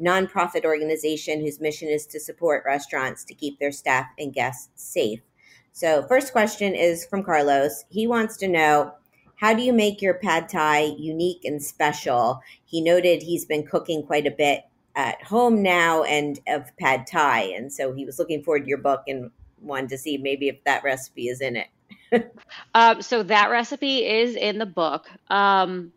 nonprofit 0.00 0.64
organization 0.64 1.40
whose 1.40 1.60
mission 1.60 1.88
is 1.88 2.06
to 2.06 2.20
support 2.20 2.62
restaurants 2.64 3.24
to 3.24 3.34
keep 3.34 3.58
their 3.58 3.72
staff 3.72 4.06
and 4.20 4.32
guests 4.32 4.68
safe. 4.76 5.18
So, 5.72 6.06
first 6.06 6.30
question 6.30 6.76
is 6.76 7.04
from 7.04 7.24
Carlos. 7.24 7.86
He 7.88 8.06
wants 8.06 8.36
to 8.36 8.46
know 8.46 8.94
how 9.38 9.54
do 9.54 9.62
you 9.62 9.72
make 9.72 10.02
your 10.02 10.14
pad 10.14 10.48
thai 10.48 10.94
unique 10.98 11.44
and 11.44 11.62
special? 11.62 12.42
He 12.64 12.80
noted 12.80 13.22
he's 13.22 13.44
been 13.44 13.64
cooking 13.64 14.02
quite 14.02 14.26
a 14.26 14.32
bit 14.32 14.64
at 14.96 15.22
home 15.22 15.62
now 15.62 16.02
and 16.02 16.40
of 16.48 16.76
pad 16.76 17.06
thai. 17.06 17.52
And 17.56 17.72
so 17.72 17.92
he 17.92 18.04
was 18.04 18.18
looking 18.18 18.42
forward 18.42 18.64
to 18.64 18.68
your 18.68 18.78
book 18.78 19.04
and 19.06 19.30
wanted 19.60 19.90
to 19.90 19.98
see 19.98 20.18
maybe 20.18 20.48
if 20.48 20.62
that 20.64 20.82
recipe 20.82 21.28
is 21.28 21.40
in 21.40 21.56
it. 21.56 21.68
um, 22.74 23.00
so 23.00 23.22
that 23.22 23.50
recipe 23.50 24.04
is 24.04 24.34
in 24.34 24.58
the 24.58 24.66
book. 24.66 25.08
Um, 25.28 25.92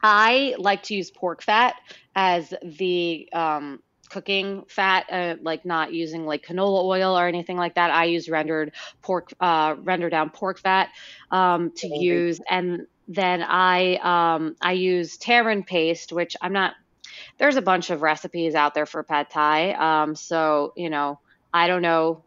I 0.00 0.54
like 0.58 0.84
to 0.84 0.94
use 0.94 1.10
pork 1.10 1.42
fat 1.42 1.74
as 2.14 2.54
the 2.62 3.28
um, 3.32 3.82
cooking 4.08 4.64
fat, 4.68 5.06
uh, 5.10 5.36
like 5.42 5.64
not 5.64 5.92
using 5.92 6.26
like 6.26 6.44
canola 6.44 6.84
oil 6.84 7.18
or 7.18 7.26
anything 7.26 7.56
like 7.56 7.74
that. 7.74 7.90
I 7.90 8.04
use 8.04 8.28
rendered 8.28 8.72
pork, 9.02 9.32
uh, 9.40 9.76
render 9.82 10.10
down 10.10 10.30
pork 10.30 10.58
fat 10.58 10.90
um, 11.30 11.72
to 11.76 11.86
mm-hmm. 11.86 12.02
use, 12.02 12.40
and 12.48 12.86
then 13.08 13.42
I 13.42 13.96
um, 14.36 14.56
I 14.60 14.72
use 14.72 15.16
tamarind 15.16 15.66
paste, 15.66 16.12
which 16.12 16.36
I'm 16.40 16.52
not. 16.52 16.74
There's 17.38 17.56
a 17.56 17.62
bunch 17.62 17.90
of 17.90 18.02
recipes 18.02 18.54
out 18.54 18.74
there 18.74 18.86
for 18.86 19.02
pad 19.02 19.30
thai, 19.30 19.72
um, 19.72 20.14
so 20.14 20.72
you 20.76 20.90
know 20.90 21.20
I 21.52 21.66
don't 21.66 21.82
know 21.82 22.24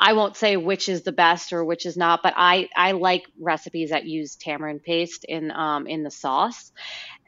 I 0.00 0.12
won't 0.12 0.36
say 0.36 0.56
which 0.56 0.88
is 0.88 1.02
the 1.02 1.12
best 1.12 1.52
or 1.52 1.64
which 1.64 1.84
is 1.84 1.96
not, 1.96 2.22
but 2.22 2.34
I 2.36 2.68
I 2.76 2.92
like 2.92 3.26
recipes 3.38 3.90
that 3.90 4.04
use 4.04 4.36
tamarind 4.36 4.82
paste 4.82 5.24
in 5.24 5.50
um, 5.50 5.86
in 5.86 6.04
the 6.04 6.10
sauce, 6.10 6.72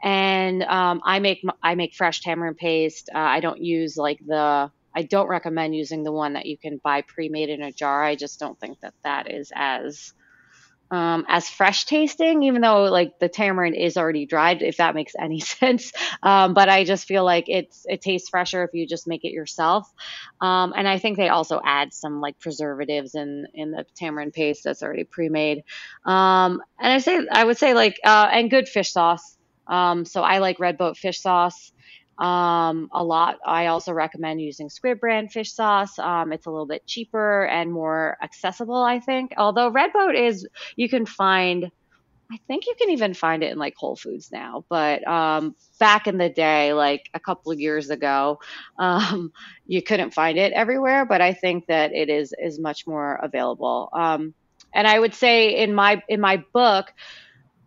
and 0.02 0.62
um, 0.62 1.00
I 1.04 1.18
make 1.18 1.42
I 1.62 1.74
make 1.74 1.94
fresh 1.94 2.20
tamarind 2.20 2.56
paste. 2.56 3.10
Uh, 3.14 3.18
I 3.18 3.40
don't 3.40 3.60
use 3.60 3.96
like 3.96 4.18
the 4.24 4.70
I 4.94 5.02
don't 5.02 5.28
recommend 5.28 5.74
using 5.74 6.02
the 6.02 6.12
one 6.12 6.32
that 6.34 6.46
you 6.46 6.58
can 6.58 6.80
buy 6.82 7.02
pre-made 7.02 7.48
in 7.48 7.62
a 7.62 7.72
jar. 7.72 8.02
I 8.02 8.16
just 8.16 8.40
don't 8.40 8.58
think 8.58 8.80
that 8.80 8.94
that 9.04 9.30
is 9.30 9.52
as 9.54 10.12
um, 10.90 11.24
as 11.28 11.48
fresh 11.48 11.84
tasting, 11.84 12.42
even 12.42 12.62
though 12.62 12.84
like 12.84 13.18
the 13.20 13.28
tamarind 13.28 13.76
is 13.76 13.96
already 13.96 14.26
dried, 14.26 14.60
if 14.62 14.78
that 14.78 14.94
makes 14.94 15.12
any 15.18 15.38
sense. 15.40 15.92
Um, 16.22 16.54
but 16.54 16.68
I 16.68 16.84
just 16.84 17.06
feel 17.06 17.24
like 17.24 17.44
it's 17.48 17.84
it 17.88 18.00
tastes 18.02 18.28
fresher 18.28 18.64
if 18.64 18.70
you 18.74 18.86
just 18.86 19.06
make 19.06 19.24
it 19.24 19.32
yourself. 19.32 19.88
Um, 20.40 20.72
and 20.76 20.88
I 20.88 20.98
think 20.98 21.16
they 21.16 21.28
also 21.28 21.60
add 21.64 21.92
some 21.92 22.20
like 22.20 22.38
preservatives 22.40 23.14
in 23.14 23.46
in 23.54 23.70
the 23.70 23.84
tamarind 23.96 24.32
paste 24.32 24.62
that's 24.64 24.82
already 24.82 25.04
pre-made. 25.04 25.62
Um, 26.04 26.60
and 26.80 26.92
I 26.92 26.98
say 26.98 27.20
I 27.30 27.44
would 27.44 27.58
say 27.58 27.74
like 27.74 28.00
uh, 28.04 28.28
and 28.32 28.50
good 28.50 28.68
fish 28.68 28.92
sauce. 28.92 29.36
Um, 29.70 30.04
so 30.04 30.22
I 30.22 30.38
like 30.38 30.60
red 30.60 30.76
boat 30.76 30.98
fish 30.98 31.20
sauce 31.20 31.72
um, 32.18 32.90
a 32.92 33.02
lot. 33.02 33.38
I 33.46 33.66
also 33.66 33.92
recommend 33.92 34.42
using 34.42 34.68
Squid 34.68 35.00
brand 35.00 35.32
fish 35.32 35.52
sauce. 35.52 35.98
Um, 35.98 36.32
it's 36.32 36.46
a 36.46 36.50
little 36.50 36.66
bit 36.66 36.86
cheaper 36.86 37.46
and 37.46 37.72
more 37.72 38.18
accessible, 38.22 38.82
I 38.82 39.00
think. 39.00 39.32
Although 39.38 39.70
Red 39.70 39.92
Boat 39.94 40.14
is, 40.14 40.46
you 40.76 40.88
can 40.88 41.06
find 41.06 41.70
I 42.32 42.38
think 42.46 42.66
you 42.66 42.74
can 42.78 42.90
even 42.90 43.12
find 43.12 43.42
it 43.42 43.50
in 43.50 43.58
like 43.58 43.74
Whole 43.76 43.96
Foods 43.96 44.30
now, 44.30 44.64
but 44.68 45.06
um, 45.06 45.56
back 45.80 46.06
in 46.06 46.16
the 46.16 46.28
day, 46.28 46.72
like 46.72 47.10
a 47.12 47.18
couple 47.18 47.50
of 47.50 47.58
years 47.58 47.90
ago, 47.90 48.38
um, 48.78 49.32
you 49.66 49.82
couldn't 49.82 50.14
find 50.14 50.38
it 50.38 50.52
everywhere. 50.52 51.04
But 51.04 51.20
I 51.20 51.32
think 51.32 51.66
that 51.66 51.92
it 51.92 52.08
is 52.08 52.32
is 52.38 52.60
much 52.60 52.86
more 52.86 53.16
available. 53.16 53.88
Um, 53.92 54.34
and 54.72 54.86
I 54.86 54.98
would 54.98 55.14
say 55.14 55.56
in 55.56 55.74
my 55.74 56.02
in 56.08 56.20
my 56.20 56.44
book, 56.52 56.92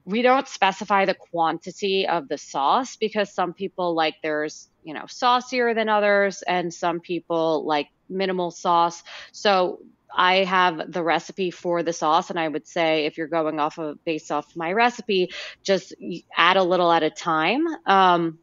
we 0.06 0.22
don't 0.22 0.48
specify 0.48 1.06
the 1.06 1.14
quantity 1.14 2.08
of 2.08 2.28
the 2.28 2.38
sauce 2.38 2.98
because 2.98 3.34
some 3.34 3.54
people 3.54 3.96
like 3.96 4.16
there's 4.22 4.70
you 4.84 4.94
know 4.94 5.06
saucier 5.08 5.74
than 5.74 5.90
others, 5.90 6.42
and 6.44 6.74
some 6.74 7.00
people 7.00 7.66
like 7.66 7.88
minimal 8.10 8.52
sauce. 8.52 9.02
So 9.32 9.80
I 10.16 10.44
have 10.44 10.92
the 10.92 11.04
recipe 11.04 11.52
for 11.52 11.84
the 11.84 11.94
sauce, 11.94 12.30
and 12.30 12.40
I 12.40 12.48
would 12.48 12.68
say 12.68 13.06
if 13.06 13.18
you're 13.18 13.28
going 13.28 13.60
off 13.60 13.80
of 13.80 14.04
based 14.06 14.32
off 14.32 14.56
my 14.56 14.74
recipe, 14.74 15.32
just 15.64 15.94
add 16.36 16.58
a 16.58 16.64
little 16.64 16.92
at 16.92 17.04
a 17.04 17.10
time. 17.10 17.66
Um, 17.86 18.40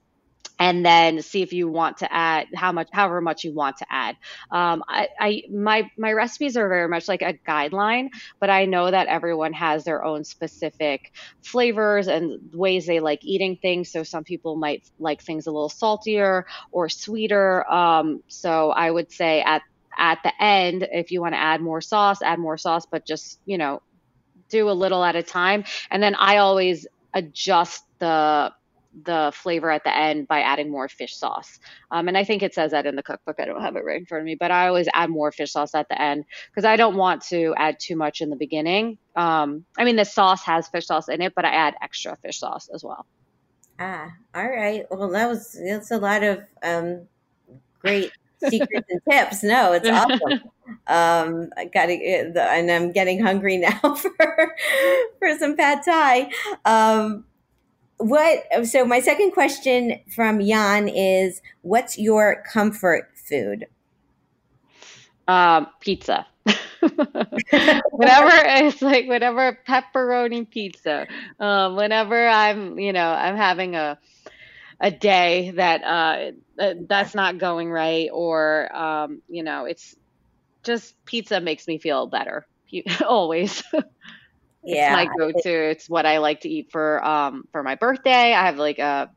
and 0.61 0.85
then 0.85 1.23
see 1.23 1.43
if 1.43 1.55
you 1.55 1.69
want 1.69 1.97
to 1.99 2.13
add 2.13 2.47
how 2.55 2.71
much, 2.71 2.89
however 2.93 3.21
much 3.23 3.45
you 3.45 3.55
want 3.55 3.79
to 3.79 3.87
add. 3.91 4.17
Um, 4.53 4.85
I, 4.87 5.09
I, 5.19 5.43
my, 5.51 5.91
my 5.97 6.13
recipes 6.13 6.57
are 6.57 6.69
very 6.69 6.87
much 6.87 7.09
like 7.09 7.23
a 7.23 7.35
guideline, 7.49 8.11
but 8.39 8.51
I 8.51 8.67
know 8.67 8.91
that 8.91 9.09
everyone 9.09 9.55
has 9.55 9.85
their 9.85 10.05
own 10.05 10.23
specific 10.23 11.13
flavors 11.43 12.09
and 12.09 12.53
ways 12.53 12.87
they 12.87 13.01
like 13.01 13.25
eating 13.25 13.57
things. 13.57 13.91
So 13.91 14.03
some 14.03 14.23
people 14.23 14.55
might 14.55 14.89
like 14.99 15.23
things 15.23 15.47
a 15.47 15.51
little 15.51 15.71
saltier 15.71 16.47
or 16.71 16.91
sweeter. 16.91 17.69
Um, 17.73 18.23
so 18.29 18.71
I 18.71 18.91
would 18.91 19.11
say 19.11 19.43
at 19.43 19.63
at 19.97 20.19
the 20.23 20.33
end, 20.43 20.87
if 20.93 21.11
you 21.11 21.21
want 21.21 21.35
to 21.35 21.39
add 21.41 21.61
more 21.61 21.81
sauce, 21.81 22.23
add 22.23 22.39
more 22.39 22.57
sauce, 22.57 22.87
but 22.87 23.07
just, 23.07 23.41
you 23.45 23.59
know, 23.59 23.83
do 24.49 24.71
a 24.71 24.73
little 24.73 25.05
at 25.05 25.17
a 25.17 25.23
time. 25.23 25.65
And 25.91 26.03
then 26.03 26.15
I 26.15 26.39
always 26.39 26.87
adjust 27.13 27.85
the 27.99 28.53
the 29.05 29.31
flavor 29.35 29.71
at 29.71 29.85
the 29.85 29.97
end 29.97 30.27
by 30.29 30.41
adding 30.41 30.71
more 30.71 30.89
fish 30.89 31.17
sauce. 31.17 31.59
Um, 31.91 32.09
and 32.09 32.19
I 32.19 32.25
think 32.25 32.43
it 32.43 32.55
says 32.55 32.73
that 32.73 32.87
in 32.87 32.97
the 32.97 33.03
cookbook. 33.03 33.37
I 33.39 33.45
don't 33.45 33.61
have 33.61 33.77
it 33.77 33.85
right 33.85 33.99
in 33.99 34.07
front 34.07 34.23
of 34.23 34.27
me, 34.27 34.35
but 34.35 34.51
I 34.51 34.67
always 34.67 34.89
add 34.95 35.11
more 35.11 35.33
fish 35.33 35.53
sauce 35.53 35.75
at 35.75 35.89
the 35.89 36.01
end 36.01 36.25
because 36.51 36.65
I 36.65 36.77
don't 36.77 36.97
want 36.97 37.23
to 37.27 37.55
add 37.57 37.79
too 37.81 37.97
much 37.97 38.21
in 38.21 38.31
the 38.31 38.37
beginning. 38.37 38.99
Um, 39.17 39.65
I 39.79 39.85
mean, 39.85 39.97
the 39.97 40.05
sauce 40.05 40.43
has 40.45 40.69
fish 40.69 40.87
sauce 40.87 41.09
in 41.09 41.23
it, 41.23 41.35
but 41.35 41.45
I 41.45 41.51
add 41.51 41.75
extra 41.83 42.17
fish 42.23 42.39
sauce 42.39 42.69
as 42.75 42.83
well. 42.83 43.07
Ah, 43.79 44.13
all 44.35 44.49
right. 44.49 44.85
Well, 44.91 45.09
that 45.11 45.29
was 45.29 45.59
that's 45.65 45.91
a 45.91 45.99
lot 45.99 46.23
of 46.23 46.41
um, 46.63 47.07
great 47.81 48.13
secrets 48.49 48.89
and 48.91 49.01
tips. 49.11 49.43
No, 49.43 49.73
it's 49.73 49.89
awesome. 49.89 50.41
Um, 50.87 51.51
I 51.57 51.65
got 51.65 51.87
to, 51.87 51.95
and 51.95 52.71
I'm 52.71 52.93
getting 52.93 53.23
hungry 53.23 53.57
now 53.83 53.95
for 53.95 54.57
for 55.19 55.39
some 55.39 55.57
pad 55.57 55.81
thai. 55.85 56.31
Um, 56.65 57.25
what? 58.01 58.67
So 58.67 58.85
my 58.85 59.01
second 59.01 59.33
question 59.33 60.01
from 60.15 60.41
Yann 60.41 60.89
is, 60.89 61.41
what's 61.63 61.99
your 61.99 62.43
comfort 62.51 63.11
food? 63.17 63.67
Um, 65.29 65.69
pizza. 65.81 66.27
whenever 66.81 68.31
it's 68.33 68.81
like 68.83 69.07
whenever 69.07 69.59
pepperoni 69.69 70.49
pizza. 70.49 71.07
Um, 71.39 71.77
whenever 71.77 72.27
I'm, 72.27 72.79
you 72.79 72.93
know, 72.93 73.09
I'm 73.11 73.37
having 73.37 73.77
a 73.77 73.99
a 74.81 74.91
day 74.91 75.53
that 75.57 75.85
uh, 75.85 76.33
that's 76.89 77.15
not 77.15 77.37
going 77.39 77.71
right, 77.71 78.09
or 78.13 78.75
um, 78.75 79.21
you 79.29 79.43
know, 79.43 79.67
it's 79.67 79.95
just 80.63 80.95
pizza 81.05 81.41
makes 81.41 81.69
me 81.69 81.79
feel 81.79 82.07
better 82.07 82.47
always. 83.07 83.63
yeah, 84.63 85.01
it's 85.01 85.11
my 85.11 85.17
go-to. 85.17 85.71
It's 85.71 85.89
what 85.89 86.07
I 86.07 86.19
like 86.19 86.41
to 86.43 86.49
eat 86.49 86.71
for 86.71 87.05
um, 87.05 87.45
for 87.53 87.63
my 87.63 87.75
birthday. 87.75 88.33
I 88.35 88.47
have 88.47 88.57
like 88.57 88.79
a 88.79 89.11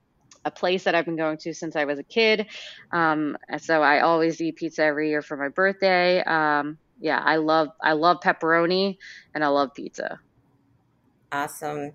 a 0.46 0.52
place 0.52 0.84
that 0.84 0.94
I've 0.96 1.06
been 1.06 1.16
going 1.16 1.38
to 1.40 1.54
since 1.54 1.76
I 1.76 1.86
was 1.86 2.00
a 2.00 2.04
kid, 2.04 2.48
um, 2.92 3.38
so 3.60 3.82
I 3.82 4.02
always 4.02 4.42
eat 4.42 4.58
pizza 4.58 4.84
every 4.84 5.10
year 5.10 5.22
for 5.22 5.38
my 5.38 5.50
birthday. 5.50 6.22
Um, 6.24 6.78
yeah, 7.00 7.22
I 7.24 7.38
love 7.38 7.70
I 7.82 7.94
love 7.94 8.18
pepperoni 8.22 8.98
and 9.34 9.44
I 9.44 9.48
love 9.48 9.74
pizza. 9.74 10.20
Awesome. 11.32 11.94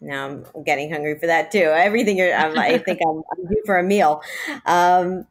Now 0.00 0.26
I'm 0.26 0.62
getting 0.64 0.90
hungry 0.90 1.18
for 1.18 1.26
that 1.26 1.50
too. 1.50 1.58
Everything 1.58 2.20
I'm, 2.20 2.56
i 2.58 2.78
think 2.78 3.00
I'm, 3.04 3.22
I'm, 3.32 3.46
due 3.48 3.62
for 3.66 3.78
a 3.78 3.82
meal. 3.82 4.22
Um, 4.64 5.26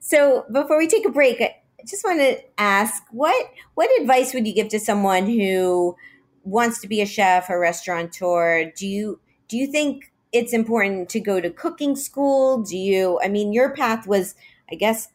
so 0.00 0.46
before 0.52 0.78
we 0.78 0.86
take 0.86 1.04
a 1.04 1.10
break, 1.10 1.40
I 1.40 1.56
just 1.86 2.04
want 2.04 2.20
to 2.20 2.40
ask 2.58 3.02
what 3.10 3.50
what 3.74 3.90
advice 4.00 4.32
would 4.32 4.46
you 4.46 4.54
give 4.54 4.68
to 4.68 4.78
someone 4.78 5.26
who 5.26 5.96
wants 6.44 6.80
to 6.80 6.88
be 6.88 7.00
a 7.00 7.06
chef 7.06 7.48
or 7.48 7.58
restaurateur? 7.60 8.72
Do 8.76 8.86
you 8.86 9.20
do 9.48 9.56
you 9.56 9.66
think 9.66 10.12
it's 10.32 10.52
important 10.52 11.08
to 11.10 11.20
go 11.20 11.40
to 11.40 11.50
cooking 11.50 11.96
school? 11.96 12.62
Do 12.62 12.76
you? 12.76 13.20
I 13.22 13.28
mean, 13.28 13.52
your 13.52 13.74
path 13.74 14.06
was, 14.06 14.34
I 14.70 14.76
guess, 14.76 15.08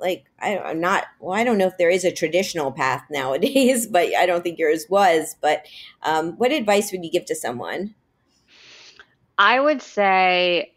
like 0.00 0.24
I, 0.40 0.56
am 0.56 0.80
not 0.80 1.04
well 1.20 1.38
i 1.38 1.44
don't 1.44 1.58
know 1.58 1.68
if 1.68 1.78
there 1.78 1.88
is 1.88 2.04
a 2.04 2.10
traditional 2.10 2.72
path 2.72 3.04
nowadays 3.10 3.86
but 3.86 4.12
i 4.16 4.26
don't 4.26 4.42
think 4.42 4.58
yours 4.58 4.86
was 4.88 5.36
but 5.40 5.64
um, 6.02 6.32
what 6.38 6.50
advice 6.50 6.90
would 6.90 7.04
you 7.04 7.10
give 7.12 7.24
to 7.26 7.36
someone 7.36 7.94
I 9.38 9.60
would 9.60 9.82
say 9.82 10.72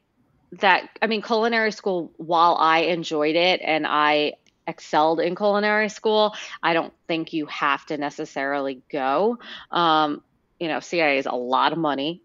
that, 0.53 0.89
I 1.01 1.07
mean, 1.07 1.21
culinary 1.21 1.71
school, 1.71 2.11
while 2.17 2.55
I 2.59 2.79
enjoyed 2.79 3.35
it 3.35 3.61
and 3.63 3.85
I 3.87 4.33
excelled 4.67 5.19
in 5.19 5.35
culinary 5.35 5.89
school, 5.89 6.35
I 6.61 6.73
don't 6.73 6.93
think 7.07 7.33
you 7.33 7.45
have 7.47 7.85
to 7.87 7.97
necessarily 7.97 8.81
go. 8.91 9.39
Um, 9.71 10.21
you 10.59 10.67
know, 10.67 10.79
CIA 10.79 11.19
is 11.19 11.27
a 11.27 11.35
lot 11.35 11.71
of 11.71 11.77
money, 11.77 12.19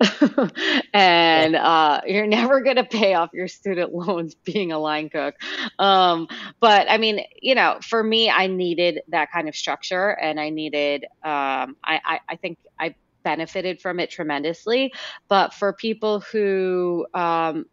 and 0.95 1.55
uh, 1.55 2.01
you're 2.07 2.27
never 2.27 2.63
going 2.63 2.77
to 2.77 2.85
pay 2.85 3.13
off 3.13 3.31
your 3.35 3.47
student 3.47 3.95
loans 3.95 4.35
being 4.35 4.73
a 4.73 4.79
line 4.79 5.11
cook. 5.11 5.35
Um, 5.79 6.29
but 6.59 6.91
I 6.91 6.97
mean, 6.97 7.21
you 7.41 7.55
know, 7.55 7.79
for 7.83 8.03
me, 8.03 8.31
I 8.31 8.47
needed 8.47 9.01
that 9.09 9.31
kind 9.33 9.49
of 9.49 9.57
structure, 9.57 10.11
and 10.11 10.41
I 10.41 10.49
needed. 10.49 11.05
Um, 11.23 11.77
I, 11.85 12.01
I, 12.05 12.21
I 12.31 12.37
think 12.37 12.59
I 12.81 12.95
benefited 13.23 13.81
from 13.81 14.01
it 14.01 14.11
tremendously. 14.11 14.93
But 15.29 15.55
for 15.55 15.73
people 15.73 16.21
who, 16.21 17.07
um, 17.15 17.67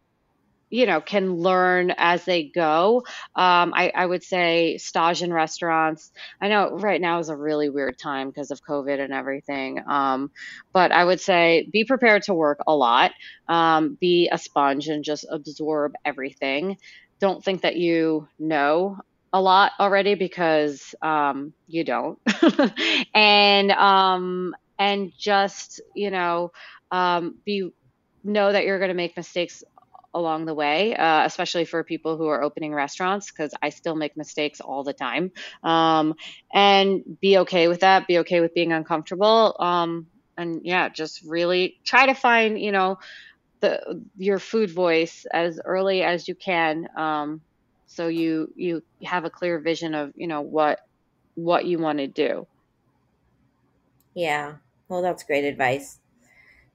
you 0.70 0.86
know, 0.86 1.00
can 1.00 1.34
learn 1.34 1.92
as 1.96 2.24
they 2.24 2.44
go. 2.44 3.02
Um, 3.34 3.74
I, 3.74 3.92
I, 3.94 4.06
would 4.06 4.22
say 4.22 4.78
stage 4.78 5.22
in 5.22 5.32
restaurants. 5.32 6.12
I 6.40 6.48
know 6.48 6.70
right 6.70 7.00
now 7.00 7.18
is 7.18 7.28
a 7.28 7.36
really 7.36 7.68
weird 7.68 7.98
time 7.98 8.28
because 8.28 8.52
of 8.52 8.62
COVID 8.62 9.00
and 9.00 9.12
everything. 9.12 9.82
Um, 9.86 10.30
but 10.72 10.92
I 10.92 11.04
would 11.04 11.20
say 11.20 11.68
be 11.72 11.84
prepared 11.84 12.22
to 12.24 12.34
work 12.34 12.60
a 12.66 12.74
lot, 12.74 13.10
um, 13.48 13.98
be 14.00 14.28
a 14.30 14.38
sponge 14.38 14.86
and 14.86 15.04
just 15.04 15.26
absorb 15.28 15.94
everything. 16.04 16.78
Don't 17.18 17.44
think 17.44 17.62
that 17.62 17.76
you 17.76 18.28
know 18.38 18.96
a 19.32 19.40
lot 19.40 19.72
already 19.78 20.14
because 20.14 20.94
um, 21.02 21.52
you 21.66 21.84
don't. 21.84 22.18
and 23.14 23.72
um, 23.72 24.54
and 24.78 25.12
just 25.18 25.80
you 25.94 26.10
know 26.10 26.52
um, 26.90 27.36
be 27.44 27.70
know 28.22 28.52
that 28.52 28.64
you're 28.64 28.78
going 28.78 28.90
to 28.90 28.94
make 28.94 29.16
mistakes 29.16 29.64
along 30.14 30.46
the 30.46 30.54
way, 30.54 30.94
uh, 30.96 31.24
especially 31.24 31.64
for 31.64 31.84
people 31.84 32.16
who 32.16 32.26
are 32.26 32.42
opening 32.42 32.74
restaurants, 32.74 33.30
because 33.30 33.52
I 33.62 33.70
still 33.70 33.96
make 33.96 34.16
mistakes 34.16 34.60
all 34.60 34.84
the 34.84 34.92
time. 34.92 35.30
Um, 35.62 36.14
and 36.52 37.02
be 37.20 37.38
okay 37.38 37.68
with 37.68 37.80
that. 37.80 38.06
Be 38.06 38.18
okay 38.18 38.40
with 38.40 38.54
being 38.54 38.72
uncomfortable. 38.72 39.56
Um, 39.58 40.06
and 40.36 40.60
yeah, 40.64 40.88
just 40.88 41.22
really 41.26 41.76
try 41.84 42.06
to 42.06 42.14
find, 42.14 42.60
you 42.60 42.72
know, 42.72 42.96
the 43.60 44.02
your 44.16 44.38
food 44.38 44.70
voice 44.70 45.24
as 45.32 45.60
early 45.64 46.02
as 46.02 46.26
you 46.26 46.34
can, 46.34 46.88
um, 46.96 47.42
so 47.86 48.08
you 48.08 48.48
you 48.56 48.82
have 49.04 49.24
a 49.24 49.30
clear 49.30 49.60
vision 49.60 49.94
of 49.94 50.12
you 50.14 50.26
know 50.26 50.40
what 50.40 50.78
what 51.34 51.66
you 51.66 51.78
want 51.78 51.98
to 51.98 52.06
do. 52.06 52.46
Yeah, 54.14 54.56
well, 54.88 55.02
that's 55.02 55.22
great 55.22 55.44
advice. 55.44 55.98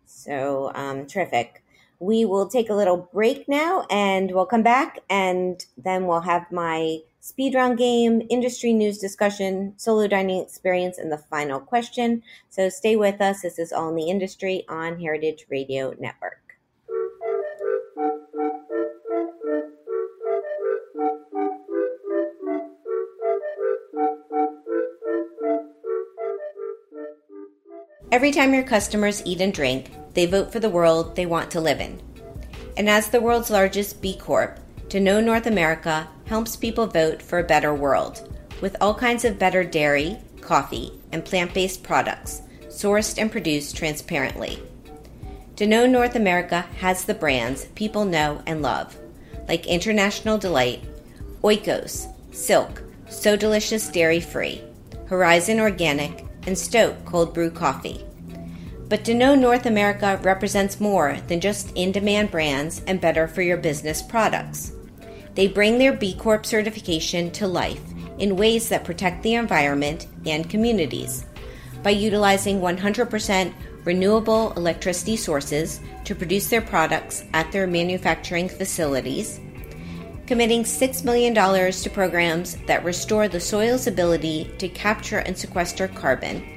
So, 0.06 0.72
um, 0.76 1.08
terrific. 1.08 1.65
We 2.06 2.24
will 2.24 2.48
take 2.48 2.70
a 2.70 2.76
little 2.76 3.10
break 3.12 3.50
now 3.50 3.88
and 3.90 4.30
we'll 4.30 4.46
come 4.46 4.62
back 4.62 5.00
and 5.10 5.66
then 5.76 6.06
we'll 6.06 6.22
have 6.22 6.52
my 6.52 7.00
speed 7.20 7.56
round 7.56 7.80
game, 7.80 8.22
industry 8.30 8.74
news 8.74 9.00
discussion, 9.00 9.74
solo 9.78 10.08
dining 10.08 10.40
experience, 10.40 11.00
and 11.00 11.12
the 11.12 11.18
final 11.18 11.60
question. 11.60 12.22
So 12.52 12.70
stay 12.70 12.96
with 12.96 13.22
us. 13.22 13.42
This 13.42 13.58
is 13.58 13.74
All 13.74 13.90
in 13.90 13.96
the 13.96 14.08
Industry 14.08 14.66
on 14.70 15.00
Heritage 15.00 15.48
Radio 15.50 15.96
Network. 16.00 16.60
Every 28.12 28.32
time 28.32 28.54
your 28.54 28.62
customers 28.62 29.24
eat 29.26 29.42
and 29.42 29.52
drink, 29.52 29.90
they 30.16 30.26
vote 30.26 30.52
for 30.52 30.60
the 30.60 30.70
world 30.70 31.16
they 31.16 31.26
want 31.26 31.52
to 31.52 31.62
live 31.62 31.80
in. 31.80 32.02
And 32.78 32.90
as 32.90 33.10
the 33.10 33.22
world's 33.22 33.52
largest 33.52 34.02
B 34.02 34.18
Corp, 34.18 34.60
Danone 34.88 35.26
North 35.26 35.46
America 35.46 36.08
helps 36.26 36.56
people 36.56 36.88
vote 36.88 37.22
for 37.22 37.40
a 37.40 37.44
better 37.44 37.74
world 37.74 38.28
with 38.62 38.76
all 38.82 38.96
kinds 38.96 39.26
of 39.26 39.38
better 39.38 39.64
dairy, 39.64 40.18
coffee, 40.42 40.92
and 41.12 41.24
plant 41.24 41.54
based 41.54 41.84
products 41.84 42.42
sourced 42.68 43.18
and 43.18 43.32
produced 43.32 43.78
transparently. 43.78 44.62
Danone 45.56 45.92
North 45.92 46.16
America 46.16 46.62
has 46.80 47.06
the 47.06 47.14
brands 47.14 47.66
people 47.76 48.04
know 48.04 48.42
and 48.46 48.62
love, 48.62 48.98
like 49.48 49.68
International 49.68 50.38
Delight, 50.38 50.84
Oikos, 51.44 52.12
Silk, 52.34 52.84
So 53.08 53.36
Delicious 53.38 53.88
Dairy 53.88 54.20
Free, 54.20 54.62
Horizon 55.08 55.60
Organic, 55.60 56.26
and 56.48 56.58
Stok 56.58 57.06
Cold 57.06 57.34
Brew 57.34 57.50
Coffee. 57.50 58.04
But 58.88 59.04
Danone 59.04 59.40
North 59.40 59.66
America 59.66 60.20
represents 60.22 60.80
more 60.80 61.18
than 61.28 61.40
just 61.40 61.72
in 61.74 61.92
demand 61.92 62.30
brands 62.30 62.84
and 62.86 63.02
better 63.02 63.28
for 63.28 63.42
your 63.42 63.58
business 63.58 64.04
products. 64.04 64.74
They 65.34 65.48
bring 65.48 65.80
their 65.80 65.94
B 65.94 66.14
Corp 66.14 66.46
certification 66.46 67.32
to 67.32 67.48
life 67.48 67.82
in 68.20 68.38
ways 68.38 68.70
that 68.70 68.86
protect 68.86 69.24
the 69.24 69.34
environment 69.34 70.08
and 70.26 70.50
communities 70.50 71.26
by 71.82 71.90
utilizing 71.90 72.62
100% 72.62 73.54
renewable 73.86 74.54
electricity 74.54 75.16
sources 75.16 75.80
to 76.04 76.16
produce 76.16 76.50
their 76.50 76.62
products 76.62 77.24
at 77.34 77.52
their 77.52 77.68
manufacturing 77.68 78.50
facilities, 78.50 79.40
committing 80.26 80.64
$6 80.64 81.04
million 81.04 81.34
to 81.34 81.90
programs 81.90 82.56
that 82.68 82.84
restore 82.84 83.28
the 83.28 83.40
soil's 83.40 83.88
ability 83.88 84.52
to 84.58 84.70
capture 84.70 85.20
and 85.20 85.38
sequester 85.38 85.88
carbon, 85.88 86.55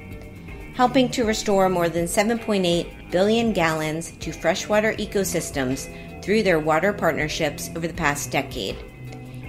helping 0.79 1.09
to 1.09 1.25
restore 1.25 1.67
more 1.67 1.89
than 1.89 2.05
7.8 2.05 3.11
billion 3.11 3.51
gallons 3.51 4.11
to 4.11 4.31
freshwater 4.31 4.93
ecosystems 4.93 5.89
through 6.21 6.41
their 6.41 6.57
water 6.57 6.93
partnerships 6.93 7.69
over 7.75 7.85
the 7.85 7.93
past 7.93 8.31
decade, 8.31 8.77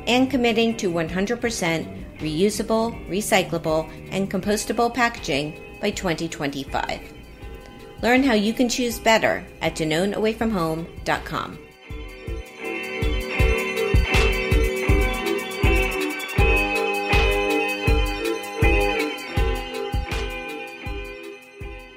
and 0.08 0.28
committing 0.28 0.76
to 0.76 0.90
100% 0.90 2.18
reusable, 2.18 3.08
recyclable, 3.08 3.88
and 4.10 4.28
compostable 4.28 4.92
packaging 4.92 5.78
by 5.80 5.88
2025. 5.92 7.00
Learn 8.02 8.24
how 8.24 8.34
you 8.34 8.52
can 8.52 8.68
choose 8.68 8.98
better 8.98 9.44
at 9.60 9.76
DanoneAwayFromHome.com. 9.76 11.58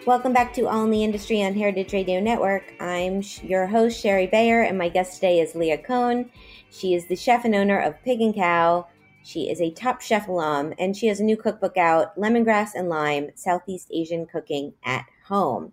Welcome 0.06 0.34
back 0.34 0.54
to 0.56 0.68
All 0.68 0.84
in 0.84 0.92
the 0.92 1.02
Industry 1.02 1.42
on 1.44 1.54
Heritage 1.54 1.94
Radio 1.94 2.20
Network. 2.20 2.74
I'm 2.82 3.24
your 3.42 3.66
host, 3.66 4.02
Shari 4.02 4.28
Bayer, 4.28 4.64
and 4.64 4.78
my 4.78 4.90
guest 4.90 5.16
today 5.16 5.40
is 5.40 5.56
Leah 5.56 5.78
Cohen. 5.78 6.30
She 6.70 6.94
is 6.94 7.08
the 7.08 7.16
chef 7.16 7.46
and 7.46 7.56
owner 7.56 7.80
of 7.80 8.04
Pig 8.04 8.20
and 8.20 8.36
Khao. 8.36 8.86
She 9.24 9.50
is 9.50 9.62
a 9.62 9.72
top 9.72 10.02
chef 10.02 10.28
alum, 10.28 10.74
and 10.78 10.98
she 10.98 11.08
has 11.08 11.22
a 11.22 11.24
new 11.24 11.38
cookbook 11.38 11.78
out, 11.78 12.18
Lemongrass 12.18 12.72
and 12.76 12.90
Lime 12.90 13.30
Southeast 13.36 13.88
Asian 13.94 14.26
Cooking 14.26 14.74
at 14.84 15.06
Home. 15.28 15.72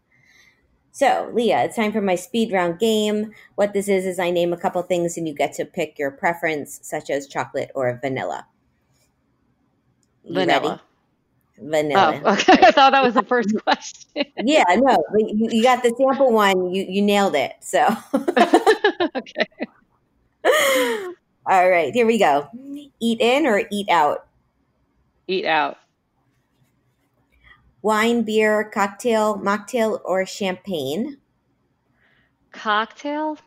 So, 0.92 1.28
Leah, 1.34 1.64
it's 1.64 1.74
time 1.74 1.90
for 1.90 2.00
my 2.00 2.14
speed 2.14 2.52
round 2.52 2.78
game. 2.78 3.32
What 3.56 3.72
this 3.72 3.88
is, 3.88 4.06
is 4.06 4.20
I 4.20 4.30
name 4.30 4.52
a 4.52 4.56
couple 4.56 4.80
things 4.82 5.16
and 5.16 5.26
you 5.26 5.34
get 5.34 5.54
to 5.54 5.64
pick 5.64 5.98
your 5.98 6.12
preference, 6.12 6.78
such 6.84 7.10
as 7.10 7.26
chocolate 7.26 7.72
or 7.74 7.98
vanilla. 8.00 8.46
You 10.22 10.34
vanilla. 10.34 10.68
Ready? 10.68 10.82
Vanilla. 11.60 12.20
Oh, 12.24 12.32
okay. 12.32 12.52
I 12.62 12.70
thought 12.70 12.90
that 12.90 13.02
was 13.02 13.14
the 13.14 13.22
first 13.22 13.54
question. 13.64 14.24
yeah, 14.44 14.64
no, 14.76 15.02
you, 15.16 15.48
you, 15.50 15.62
got 15.62 15.82
the 15.82 15.94
sample 15.96 16.32
one. 16.32 16.74
You, 16.74 16.84
you 16.88 17.02
nailed 17.02 17.34
it. 17.34 17.52
So, 17.60 17.86
okay. 18.14 19.46
All 21.46 21.68
right, 21.68 21.92
here 21.92 22.06
we 22.06 22.18
go. 22.18 22.48
Eat 23.00 23.20
in 23.20 23.46
or 23.46 23.62
eat 23.70 23.88
out? 23.88 24.26
Eat 25.26 25.44
out 25.44 25.78
wine, 27.82 28.22
beer, 28.22 28.64
cocktail, 28.64 29.38
mocktail, 29.38 30.00
or 30.04 30.26
champagne? 30.26 31.18
Cocktail? 32.52 33.38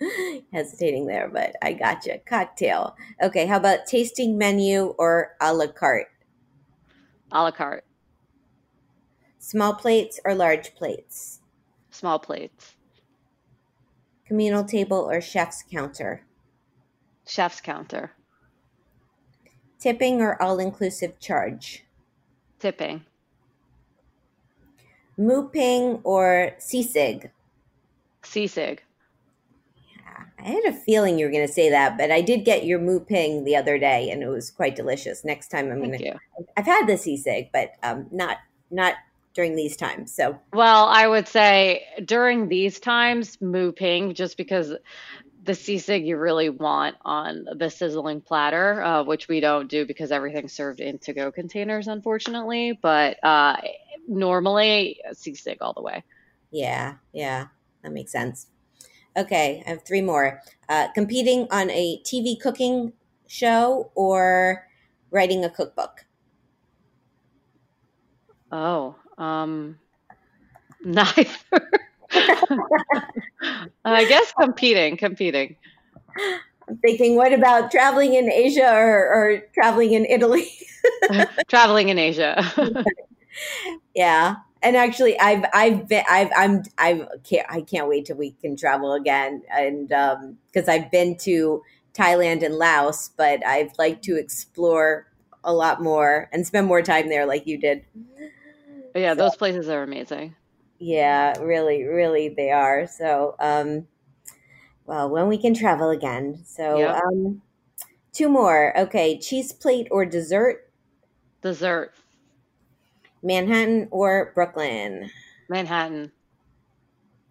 Hesitating 0.52 1.06
there, 1.06 1.28
but 1.28 1.54
I 1.62 1.72
gotcha. 1.72 2.18
Cocktail. 2.26 2.96
Okay, 3.22 3.46
how 3.46 3.56
about 3.56 3.86
tasting 3.86 4.36
menu 4.38 4.94
or 4.98 5.36
a 5.40 5.54
la 5.54 5.66
carte? 5.66 6.08
A 7.32 7.42
la 7.42 7.50
carte. 7.50 7.84
Small 9.38 9.74
plates 9.74 10.20
or 10.24 10.34
large 10.34 10.74
plates? 10.74 11.40
Small 11.90 12.18
plates. 12.18 12.76
Communal 14.26 14.64
table 14.64 15.08
or 15.10 15.20
chef's 15.20 15.62
counter? 15.70 16.22
Chef's 17.26 17.60
counter. 17.60 18.12
Tipping 19.78 20.20
or 20.20 20.40
all 20.40 20.58
inclusive 20.58 21.20
charge? 21.20 21.84
tipping? 22.64 23.04
Moo 25.18 25.48
ping 25.50 26.00
or 26.02 26.52
sisig? 26.58 27.30
Sisig. 28.22 28.78
I 30.38 30.48
had 30.48 30.64
a 30.66 30.72
feeling 30.72 31.18
you 31.18 31.26
were 31.26 31.32
going 31.32 31.46
to 31.46 31.52
say 31.52 31.70
that, 31.70 31.96
but 31.96 32.10
I 32.10 32.20
did 32.20 32.44
get 32.44 32.64
your 32.64 32.78
mu 32.78 32.94
moo 32.94 33.00
ping 33.00 33.44
the 33.44 33.56
other 33.56 33.78
day, 33.78 34.10
and 34.10 34.22
it 34.22 34.28
was 34.28 34.50
quite 34.50 34.76
delicious. 34.76 35.24
Next 35.24 35.48
time 35.48 35.70
I'm 35.70 35.78
going 35.78 35.98
to. 35.98 36.18
I've 36.56 36.66
had 36.66 36.86
the 36.86 36.94
sisig, 36.94 37.50
but 37.52 37.72
um, 37.82 38.06
not 38.10 38.38
not 38.70 38.94
during 39.34 39.56
these 39.56 39.76
times. 39.76 40.14
So, 40.14 40.38
well, 40.52 40.86
I 40.86 41.06
would 41.06 41.28
say 41.28 41.84
during 42.04 42.48
these 42.48 42.78
times, 42.78 43.40
mu 43.40 43.48
moo 43.48 43.72
ping, 43.72 44.14
just 44.14 44.36
because 44.36 44.74
the 45.44 45.52
sisig 45.52 46.06
you 46.06 46.16
really 46.16 46.48
want 46.48 46.96
on 47.04 47.46
the 47.56 47.70
sizzling 47.70 48.20
platter, 48.20 48.82
uh, 48.82 49.02
which 49.04 49.28
we 49.28 49.40
don't 49.40 49.68
do 49.68 49.84
because 49.86 50.10
everything's 50.10 50.52
served 50.52 50.80
in 50.80 50.98
to 50.98 51.12
go 51.12 51.30
containers, 51.30 51.88
unfortunately. 51.88 52.78
But 52.80 53.22
uh, 53.22 53.56
normally, 54.08 55.00
sisig 55.12 55.58
all 55.60 55.72
the 55.72 55.82
way. 55.82 56.02
Yeah, 56.50 56.94
yeah, 57.12 57.46
that 57.82 57.92
makes 57.92 58.12
sense. 58.12 58.46
Okay, 59.16 59.62
I 59.66 59.70
have 59.70 59.84
three 59.84 60.02
more. 60.02 60.40
Uh, 60.68 60.88
competing 60.94 61.46
on 61.50 61.70
a 61.70 62.00
TV 62.04 62.40
cooking 62.40 62.92
show 63.28 63.90
or 63.94 64.66
writing 65.10 65.44
a 65.44 65.50
cookbook? 65.50 66.04
Oh, 68.50 68.96
um, 69.18 69.78
neither. 70.84 71.26
I 73.84 74.04
guess 74.04 74.32
competing, 74.38 74.96
competing. 74.96 75.56
I'm 76.68 76.78
thinking, 76.78 77.16
what 77.16 77.32
about 77.32 77.70
traveling 77.70 78.14
in 78.14 78.30
Asia 78.30 78.72
or, 78.72 79.06
or 79.06 79.42
traveling 79.54 79.92
in 79.92 80.04
Italy? 80.06 80.48
traveling 81.48 81.88
in 81.88 81.98
Asia. 81.98 82.42
yeah, 83.94 84.36
and 84.64 84.76
actually, 84.76 85.18
I've 85.20 85.44
I've 85.52 85.88
been 85.88 86.04
I've 86.10 86.30
I'm 86.36 86.62
I've 86.78 87.06
can't 87.22 87.46
I 87.50 87.60
can't 87.60 87.88
wait 87.88 88.06
till 88.06 88.16
we 88.16 88.32
can 88.32 88.56
travel 88.56 88.94
again, 88.94 89.42
and 89.52 89.88
because 89.88 90.68
um, 90.68 90.70
I've 90.70 90.90
been 90.90 91.16
to 91.18 91.62
Thailand 91.92 92.42
and 92.42 92.56
Laos, 92.56 93.10
but 93.16 93.46
I'd 93.46 93.78
like 93.78 94.02
to 94.02 94.16
explore 94.16 95.06
a 95.44 95.52
lot 95.52 95.82
more 95.82 96.28
and 96.32 96.46
spend 96.46 96.66
more 96.66 96.82
time 96.82 97.08
there, 97.08 97.26
like 97.26 97.46
you 97.46 97.58
did. 97.58 97.84
Yeah, 98.94 99.12
so. 99.12 99.16
those 99.16 99.36
places 99.36 99.68
are 99.68 99.82
amazing. 99.82 100.34
Yeah, 100.78 101.38
really, 101.40 101.84
really, 101.84 102.28
they 102.28 102.50
are. 102.50 102.86
So, 102.86 103.36
um, 103.38 103.86
well, 104.86 105.08
when 105.08 105.28
we 105.28 105.38
can 105.38 105.54
travel 105.54 105.90
again. 105.90 106.42
So, 106.44 106.78
yep. 106.78 106.96
um, 106.96 107.42
two 108.12 108.28
more. 108.28 108.76
Okay, 108.78 109.18
cheese 109.18 109.52
plate 109.52 109.88
or 109.90 110.04
dessert? 110.04 110.70
Dessert. 111.42 111.92
Manhattan 113.24 113.88
or 113.90 114.30
Brooklyn? 114.34 115.10
Manhattan. 115.48 116.12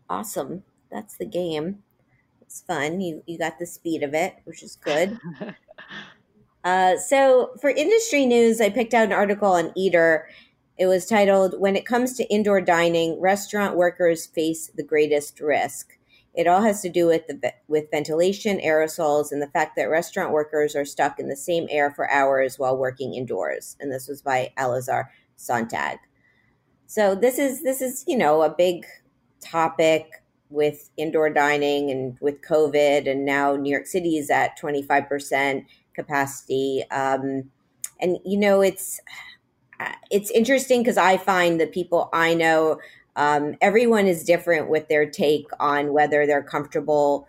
Awesome. 0.10 0.64
That's 0.92 1.16
the 1.16 1.26
game. 1.26 1.84
It's 2.42 2.62
fun. 2.62 3.00
You 3.00 3.24
you 3.26 3.38
got 3.38 3.60
the 3.60 3.66
speed 3.66 4.04
of 4.04 4.14
it, 4.14 4.36
which 4.44 4.62
is 4.62 4.76
good. 4.76 5.18
uh, 6.66 6.98
so 6.98 7.52
for 7.62 7.70
industry 7.70 8.26
news, 8.26 8.60
I 8.60 8.70
picked 8.70 8.94
out 8.94 9.06
an 9.06 9.14
article 9.14 9.54
on 9.54 9.72
Eater 9.76 10.28
it 10.76 10.88
was 10.88 11.06
titled, 11.06 11.60
When 11.60 11.76
It 11.76 11.86
Comes 11.86 12.14
to 12.14 12.28
Indoor 12.34 12.60
Dining, 12.60 13.22
Restaurant 13.22 13.78
Workers 13.78 14.26
Face 14.26 14.72
the 14.74 14.84
Greatest 14.84 15.40
Risk. 15.40 16.00
It 16.34 16.48
all 16.48 16.64
has 16.64 16.82
to 16.82 16.90
do 16.90 17.06
with 17.06 17.28
the 17.28 17.54
with 17.68 17.92
ventilation, 17.92 18.58
aerosols, 18.60 19.32
and 19.32 19.40
the 19.40 19.48
fact 19.48 19.76
that 19.76 19.84
restaurant 19.84 20.32
workers 20.32 20.76
are 20.76 20.84
stuck 20.84 21.20
in 21.20 21.30
the 21.30 21.36
same 21.36 21.68
air 21.70 21.92
for 21.92 22.10
hours 22.10 22.58
while 22.58 22.76
working 22.76 23.14
indoors. 23.14 23.78
And 23.80 23.92
this 23.92 24.08
was 24.08 24.24
by 24.24 24.52
Elazar 24.58 25.10
Sontag. 25.38 25.98
So 26.88 27.16
this 27.16 27.40
is 27.40 27.64
this 27.64 27.82
is 27.82 28.04
you 28.08 28.18
know 28.18 28.42
a 28.44 28.50
big 28.50 28.86
topic 29.42 30.24
with 30.50 30.90
indoor 30.98 31.30
dining 31.30 31.90
and 31.90 32.18
with 32.22 32.42
COVID, 32.42 33.10
and 33.10 33.26
now 33.26 33.56
New 33.56 33.72
York 33.72 33.88
City 33.88 34.18
is 34.18 34.30
at 34.30 34.58
twenty 34.58 34.84
five 34.84 35.08
percent 35.10 35.66
capacity. 35.94 36.84
Um, 36.92 37.52
and 38.00 38.18
you 38.26 38.38
know 38.38 38.62
it's 38.62 39.02
it's 40.12 40.30
interesting 40.32 40.82
because 40.82 40.98
I 40.98 41.18
find 41.18 41.60
the 41.60 41.68
people 41.68 42.10
I 42.14 42.34
know, 42.34 42.80
um, 43.16 43.56
everyone 43.62 44.08
is 44.08 44.24
different 44.24 44.70
with 44.70 44.88
their 44.88 45.10
take 45.10 45.48
on 45.60 45.94
whether 45.94 46.26
they're 46.26 46.44
comfortable 46.44 47.28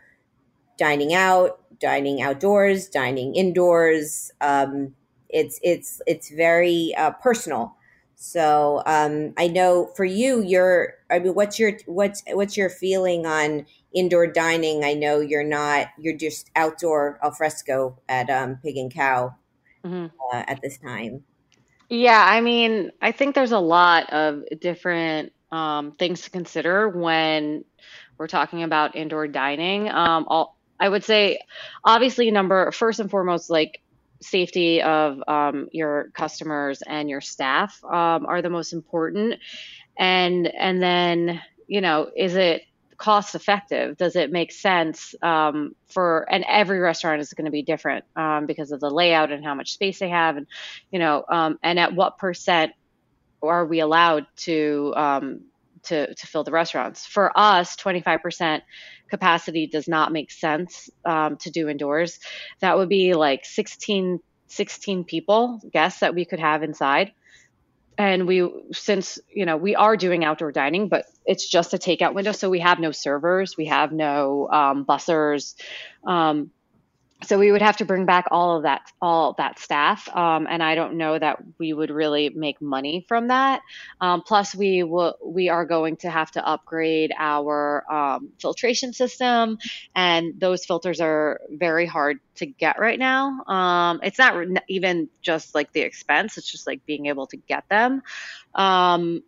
dining 0.78 1.14
out, 1.14 1.60
dining 1.80 2.22
outdoors, 2.22 2.88
dining 2.88 3.34
indoors. 3.34 4.32
Um, 4.40 4.94
it's 5.28 5.58
it's 5.62 6.00
it's 6.06 6.30
very 6.30 6.94
uh, 6.96 7.12
personal. 7.12 7.76
So 8.16 8.82
um, 8.86 9.34
I 9.36 9.48
know 9.48 9.90
for 9.96 10.04
you, 10.04 10.42
you're. 10.42 10.94
I 11.10 11.18
mean, 11.18 11.34
what's 11.34 11.58
your 11.58 11.72
what's 11.86 12.22
what's 12.32 12.56
your 12.56 12.70
feeling 12.70 13.26
on 13.26 13.66
indoor 13.92 14.26
dining? 14.26 14.84
I 14.84 14.94
know 14.94 15.20
you're 15.20 15.44
not. 15.44 15.88
You're 15.98 16.16
just 16.16 16.50
outdoor 16.56 17.18
alfresco 17.22 17.98
at 18.08 18.30
um, 18.30 18.58
Pig 18.62 18.76
and 18.76 18.92
Khao 18.92 19.34
mm-hmm. 19.84 20.06
uh, 20.32 20.44
at 20.46 20.60
this 20.62 20.78
time. 20.78 21.24
Yeah, 21.88 22.24
I 22.26 22.40
mean, 22.40 22.90
I 23.02 23.12
think 23.12 23.34
there's 23.34 23.52
a 23.52 23.58
lot 23.58 24.10
of 24.12 24.42
different 24.60 25.32
um, 25.52 25.92
things 25.92 26.22
to 26.22 26.30
consider 26.30 26.88
when 26.88 27.64
we're 28.18 28.26
talking 28.26 28.62
about 28.62 28.96
indoor 28.96 29.28
dining. 29.28 29.88
Um, 29.90 30.24
all, 30.28 30.56
I 30.80 30.88
would 30.88 31.04
say, 31.04 31.40
obviously, 31.84 32.30
number 32.30 32.70
first 32.72 33.00
and 33.00 33.10
foremost, 33.10 33.50
like 33.50 33.80
safety 34.24 34.82
of 34.82 35.22
um, 35.28 35.68
your 35.72 36.10
customers 36.14 36.82
and 36.82 37.08
your 37.08 37.20
staff 37.20 37.82
um, 37.84 38.26
are 38.26 38.42
the 38.42 38.50
most 38.50 38.72
important. 38.72 39.40
And 39.96 40.46
and 40.46 40.82
then 40.82 41.40
you 41.66 41.80
know 41.80 42.10
is 42.16 42.34
it 42.34 42.62
cost 42.96 43.34
effective? 43.34 43.96
Does 43.96 44.16
it 44.16 44.30
make 44.32 44.52
sense 44.52 45.14
um, 45.22 45.74
for 45.88 46.26
and 46.30 46.44
every 46.48 46.78
restaurant 46.78 47.20
is 47.20 47.32
going 47.32 47.44
to 47.46 47.50
be 47.50 47.62
different 47.62 48.04
um, 48.16 48.46
because 48.46 48.72
of 48.72 48.80
the 48.80 48.90
layout 48.90 49.32
and 49.32 49.44
how 49.44 49.54
much 49.54 49.72
space 49.72 49.98
they 49.98 50.08
have 50.08 50.36
and 50.36 50.46
you 50.90 50.98
know 50.98 51.24
um, 51.28 51.58
and 51.62 51.78
at 51.78 51.94
what 51.94 52.18
percent 52.18 52.72
are 53.42 53.66
we 53.66 53.80
allowed 53.80 54.26
to 54.36 54.92
um, 54.96 55.40
to, 55.86 56.14
to 56.14 56.26
fill 56.26 56.44
the 56.44 56.50
restaurants 56.50 57.06
for 57.06 57.36
us 57.38 57.76
25% 57.76 58.62
capacity 59.08 59.66
does 59.66 59.86
not 59.86 60.12
make 60.12 60.30
sense 60.30 60.90
um, 61.04 61.36
to 61.36 61.50
do 61.50 61.68
indoors. 61.68 62.18
That 62.60 62.76
would 62.76 62.88
be 62.88 63.14
like 63.14 63.44
16, 63.44 64.20
16 64.48 65.04
people 65.04 65.60
guests 65.72 66.00
that 66.00 66.14
we 66.14 66.24
could 66.24 66.40
have 66.40 66.62
inside. 66.62 67.12
And 67.96 68.26
we, 68.26 68.50
since, 68.72 69.20
you 69.32 69.46
know, 69.46 69.56
we 69.56 69.76
are 69.76 69.96
doing 69.96 70.24
outdoor 70.24 70.50
dining, 70.50 70.88
but 70.88 71.04
it's 71.24 71.48
just 71.48 71.74
a 71.74 71.78
takeout 71.78 72.14
window. 72.14 72.32
So 72.32 72.50
we 72.50 72.58
have 72.58 72.80
no 72.80 72.90
servers, 72.90 73.56
we 73.56 73.66
have 73.66 73.92
no 73.92 74.48
um, 74.50 74.84
bussers. 74.84 75.54
Um, 76.04 76.50
so 77.22 77.38
we 77.38 77.50
would 77.52 77.62
have 77.62 77.76
to 77.78 77.84
bring 77.84 78.04
back 78.04 78.26
all 78.30 78.56
of 78.56 78.64
that 78.64 78.82
all 79.00 79.34
that 79.38 79.58
staff 79.58 80.08
um, 80.14 80.46
and 80.50 80.62
i 80.62 80.74
don't 80.74 80.94
know 80.94 81.18
that 81.18 81.38
we 81.58 81.72
would 81.72 81.90
really 81.90 82.28
make 82.30 82.60
money 82.60 83.04
from 83.08 83.28
that. 83.28 83.62
Um, 84.00 84.22
plus 84.22 84.54
we 84.54 84.82
will 84.82 85.16
we 85.24 85.48
are 85.48 85.64
going 85.64 85.96
to 85.98 86.10
have 86.10 86.30
to 86.32 86.46
upgrade 86.46 87.12
our 87.18 87.84
um, 87.92 88.30
filtration 88.40 88.92
system 88.92 89.58
and 89.94 90.38
those 90.38 90.64
filters 90.64 91.00
are 91.00 91.40
very 91.50 91.86
hard 91.86 92.18
to 92.36 92.46
get 92.46 92.78
right 92.78 92.98
now. 92.98 93.42
Um, 93.46 94.00
it's 94.02 94.18
not 94.18 94.34
even 94.68 95.08
just 95.22 95.54
like 95.54 95.72
the 95.72 95.80
expense 95.80 96.36
it's 96.36 96.50
just 96.50 96.66
like 96.66 96.84
being 96.86 97.06
able 97.06 97.26
to 97.28 97.36
get 97.36 97.68
them. 97.68 98.02
Um, 98.54 99.22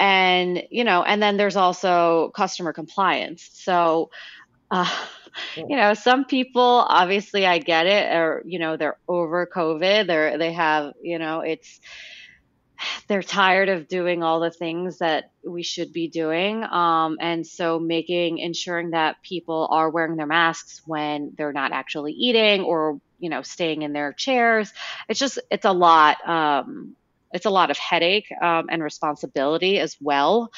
and 0.00 0.64
you 0.70 0.84
know 0.84 1.02
and 1.04 1.22
then 1.22 1.36
there's 1.36 1.56
also 1.56 2.32
customer 2.34 2.72
compliance. 2.72 3.48
So 3.52 4.10
uh, 4.70 4.90
you 5.56 5.76
know, 5.76 5.94
some 5.94 6.24
people 6.24 6.62
obviously 6.62 7.46
I 7.46 7.58
get 7.58 7.86
it, 7.86 8.14
or 8.14 8.42
you 8.44 8.58
know, 8.58 8.76
they're 8.76 8.98
over 9.08 9.46
COVID. 9.46 10.06
They're 10.06 10.38
they 10.38 10.52
have, 10.52 10.92
you 11.02 11.18
know, 11.18 11.40
it's 11.40 11.80
they're 13.08 13.22
tired 13.22 13.68
of 13.68 13.88
doing 13.88 14.22
all 14.22 14.40
the 14.40 14.50
things 14.50 14.98
that 14.98 15.30
we 15.44 15.62
should 15.62 15.92
be 15.92 16.08
doing. 16.08 16.64
Um, 16.64 17.18
and 17.20 17.46
so 17.46 17.78
making 17.78 18.38
ensuring 18.38 18.90
that 18.90 19.22
people 19.22 19.68
are 19.70 19.90
wearing 19.90 20.16
their 20.16 20.26
masks 20.26 20.82
when 20.86 21.32
they're 21.36 21.52
not 21.52 21.72
actually 21.72 22.12
eating 22.12 22.62
or, 22.62 23.00
you 23.18 23.30
know, 23.30 23.42
staying 23.42 23.82
in 23.82 23.92
their 23.92 24.12
chairs. 24.12 24.72
It's 25.08 25.20
just 25.20 25.38
it's 25.50 25.64
a 25.64 25.72
lot. 25.72 26.26
Um, 26.28 26.96
it's 27.32 27.46
a 27.46 27.50
lot 27.50 27.70
of 27.70 27.78
headache 27.78 28.30
um, 28.40 28.68
and 28.70 28.82
responsibility 28.82 29.80
as 29.80 29.96
well. 30.00 30.52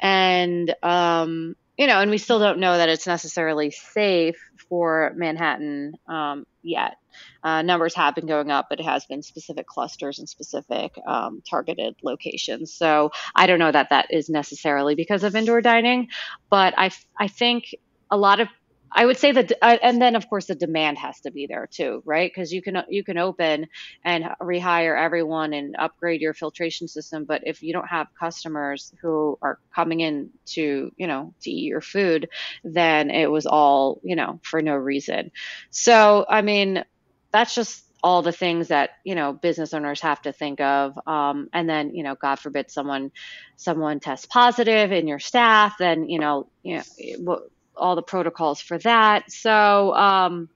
And 0.00 0.74
um, 0.82 1.56
you 1.78 1.86
know, 1.86 2.00
and 2.00 2.10
we 2.10 2.18
still 2.18 2.40
don't 2.40 2.58
know 2.58 2.76
that 2.76 2.88
it's 2.88 3.06
necessarily 3.06 3.70
safe 3.70 4.36
for 4.68 5.12
Manhattan 5.16 5.94
um, 6.08 6.44
yet. 6.62 6.96
Uh, 7.44 7.62
numbers 7.62 7.94
have 7.94 8.16
been 8.16 8.26
going 8.26 8.50
up, 8.50 8.66
but 8.68 8.80
it 8.80 8.84
has 8.84 9.06
been 9.06 9.22
specific 9.22 9.66
clusters 9.66 10.18
and 10.18 10.28
specific 10.28 10.92
um, 11.06 11.40
targeted 11.48 11.94
locations. 12.02 12.74
So 12.74 13.12
I 13.34 13.46
don't 13.46 13.60
know 13.60 13.70
that 13.70 13.90
that 13.90 14.12
is 14.12 14.28
necessarily 14.28 14.96
because 14.96 15.22
of 15.22 15.36
indoor 15.36 15.60
dining, 15.60 16.08
but 16.50 16.74
I, 16.76 16.90
I 17.18 17.28
think 17.28 17.74
a 18.10 18.16
lot 18.16 18.40
of 18.40 18.48
I 18.92 19.04
would 19.06 19.18
say 19.18 19.32
that, 19.32 19.52
uh, 19.62 19.76
and 19.82 20.00
then 20.00 20.16
of 20.16 20.28
course 20.28 20.46
the 20.46 20.54
demand 20.54 20.98
has 20.98 21.20
to 21.20 21.30
be 21.30 21.46
there 21.46 21.68
too, 21.70 22.02
right? 22.04 22.30
Because 22.30 22.52
you 22.52 22.62
can 22.62 22.82
you 22.88 23.04
can 23.04 23.18
open 23.18 23.66
and 24.04 24.24
rehire 24.40 24.98
everyone 24.98 25.52
and 25.52 25.76
upgrade 25.78 26.20
your 26.20 26.34
filtration 26.34 26.88
system, 26.88 27.24
but 27.24 27.42
if 27.46 27.62
you 27.62 27.72
don't 27.72 27.88
have 27.88 28.08
customers 28.18 28.92
who 29.00 29.38
are 29.42 29.58
coming 29.74 30.00
in 30.00 30.30
to 30.46 30.90
you 30.96 31.06
know 31.06 31.34
to 31.42 31.50
eat 31.50 31.66
your 31.68 31.80
food, 31.80 32.28
then 32.64 33.10
it 33.10 33.30
was 33.30 33.46
all 33.46 34.00
you 34.02 34.16
know 34.16 34.40
for 34.42 34.62
no 34.62 34.74
reason. 34.74 35.30
So 35.70 36.24
I 36.28 36.42
mean, 36.42 36.84
that's 37.32 37.54
just 37.54 37.84
all 38.02 38.22
the 38.22 38.32
things 38.32 38.68
that 38.68 38.90
you 39.04 39.14
know 39.14 39.32
business 39.32 39.74
owners 39.74 40.00
have 40.00 40.22
to 40.22 40.32
think 40.32 40.60
of 40.60 40.98
um, 41.06 41.48
and 41.52 41.68
then 41.68 41.94
you 41.94 42.04
know 42.04 42.14
god 42.14 42.38
forbid 42.38 42.70
someone 42.70 43.10
someone 43.56 43.98
tests 43.98 44.26
positive 44.26 44.92
in 44.92 45.08
your 45.08 45.18
staff 45.18 45.76
then 45.78 46.08
you 46.08 46.20
know 46.20 46.48
you 46.62 46.76
know 46.76 47.40
all 47.78 47.96
the 47.96 48.02
protocols 48.02 48.60
for 48.60 48.78
that. 48.78 49.30
So, 49.30 49.94
um, 49.94 50.48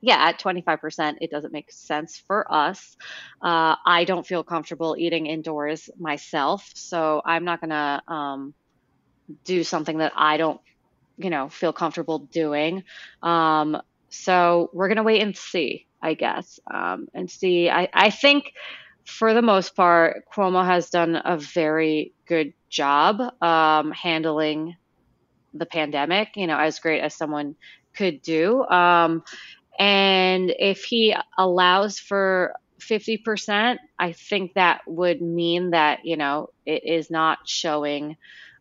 yeah, 0.00 0.28
at 0.28 0.40
25%, 0.40 1.16
it 1.20 1.30
doesn't 1.30 1.52
make 1.52 1.72
sense 1.72 2.22
for 2.26 2.52
us. 2.52 2.96
Uh, 3.42 3.74
I 3.84 4.04
don't 4.04 4.26
feel 4.26 4.44
comfortable 4.44 4.96
eating 4.98 5.26
indoors 5.26 5.90
myself, 5.98 6.70
so 6.74 7.20
I'm 7.24 7.44
not 7.44 7.60
going 7.60 7.70
to 7.70 8.02
um, 8.12 8.54
do 9.44 9.64
something 9.64 9.98
that 9.98 10.12
I 10.16 10.36
don't, 10.36 10.60
you 11.16 11.30
know, 11.30 11.48
feel 11.48 11.72
comfortable 11.72 12.20
doing. 12.20 12.84
Um, 13.22 13.80
so 14.08 14.70
we're 14.72 14.88
going 14.88 14.96
to 14.96 15.02
wait 15.02 15.22
and 15.22 15.36
see, 15.36 15.86
I 16.00 16.14
guess, 16.14 16.60
um, 16.72 17.08
and 17.12 17.30
see. 17.30 17.68
I, 17.68 17.88
I 17.92 18.10
think 18.10 18.52
for 19.04 19.34
the 19.34 19.42
most 19.42 19.74
part, 19.74 20.24
Cuomo 20.34 20.64
has 20.64 20.90
done 20.90 21.20
a 21.24 21.38
very 21.38 22.12
good 22.26 22.52
job 22.68 23.20
um, 23.42 23.90
handling 23.90 24.76
the 25.54 25.66
pandemic, 25.66 26.36
you 26.36 26.46
know, 26.46 26.58
as 26.58 26.78
great 26.78 27.00
as 27.00 27.14
someone 27.14 27.56
could 27.94 28.22
do. 28.22 28.64
Um, 28.64 29.22
and 29.78 30.52
if 30.58 30.84
he 30.84 31.14
allows 31.36 31.98
for 31.98 32.54
50%, 32.80 33.78
I 33.98 34.12
think 34.12 34.54
that 34.54 34.80
would 34.86 35.20
mean 35.20 35.70
that, 35.70 36.04
you 36.04 36.16
know, 36.16 36.50
it 36.66 36.84
is 36.84 37.10
not 37.10 37.38
showing 37.46 38.16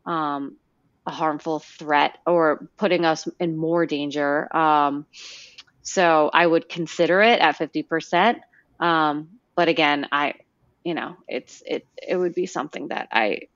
um, 0.05 0.57
a 1.05 1.11
harmful 1.11 1.59
threat 1.59 2.17
or 2.25 2.67
putting 2.77 3.05
us 3.05 3.27
in 3.39 3.57
more 3.57 3.85
danger. 3.85 4.55
Um, 4.55 5.05
so 5.81 6.29
I 6.33 6.45
would 6.45 6.67
consider 6.67 7.21
it 7.21 7.39
at 7.39 7.57
50%. 7.57 8.39
Um, 8.79 9.29
but 9.55 9.69
again, 9.69 10.07
I, 10.11 10.35
you 10.83 10.93
know, 10.93 11.15
it's, 11.27 11.63
it, 11.65 11.87
it 12.05 12.15
would 12.15 12.35
be 12.35 12.45
something 12.45 12.89
that 12.89 13.07
I 13.11 13.47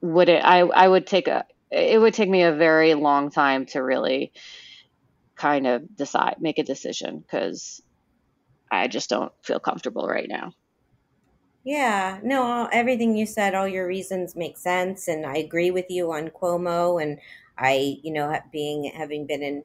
would, 0.00 0.28
I, 0.28 0.60
I 0.60 0.86
would 0.86 1.06
take 1.06 1.28
a, 1.28 1.44
it 1.70 2.00
would 2.00 2.14
take 2.14 2.28
me 2.28 2.42
a 2.42 2.52
very 2.52 2.94
long 2.94 3.30
time 3.30 3.66
to 3.66 3.82
really 3.82 4.32
kind 5.36 5.66
of 5.66 5.96
decide, 5.96 6.36
make 6.40 6.58
a 6.58 6.62
decision 6.62 7.18
because 7.20 7.80
I 8.70 8.88
just 8.88 9.10
don't 9.10 9.32
feel 9.42 9.58
comfortable 9.58 10.06
right 10.06 10.28
now. 10.28 10.52
Yeah, 11.62 12.20
no, 12.22 12.68
everything 12.72 13.16
you 13.16 13.26
said, 13.26 13.54
all 13.54 13.68
your 13.68 13.86
reasons 13.86 14.34
make 14.34 14.56
sense, 14.56 15.08
and 15.08 15.26
I 15.26 15.36
agree 15.36 15.70
with 15.70 15.90
you 15.90 16.10
on 16.12 16.28
Cuomo. 16.28 17.02
And 17.02 17.18
I, 17.58 17.98
you 18.02 18.12
know, 18.12 18.34
being 18.50 18.90
having 18.96 19.26
been 19.26 19.42
in 19.42 19.64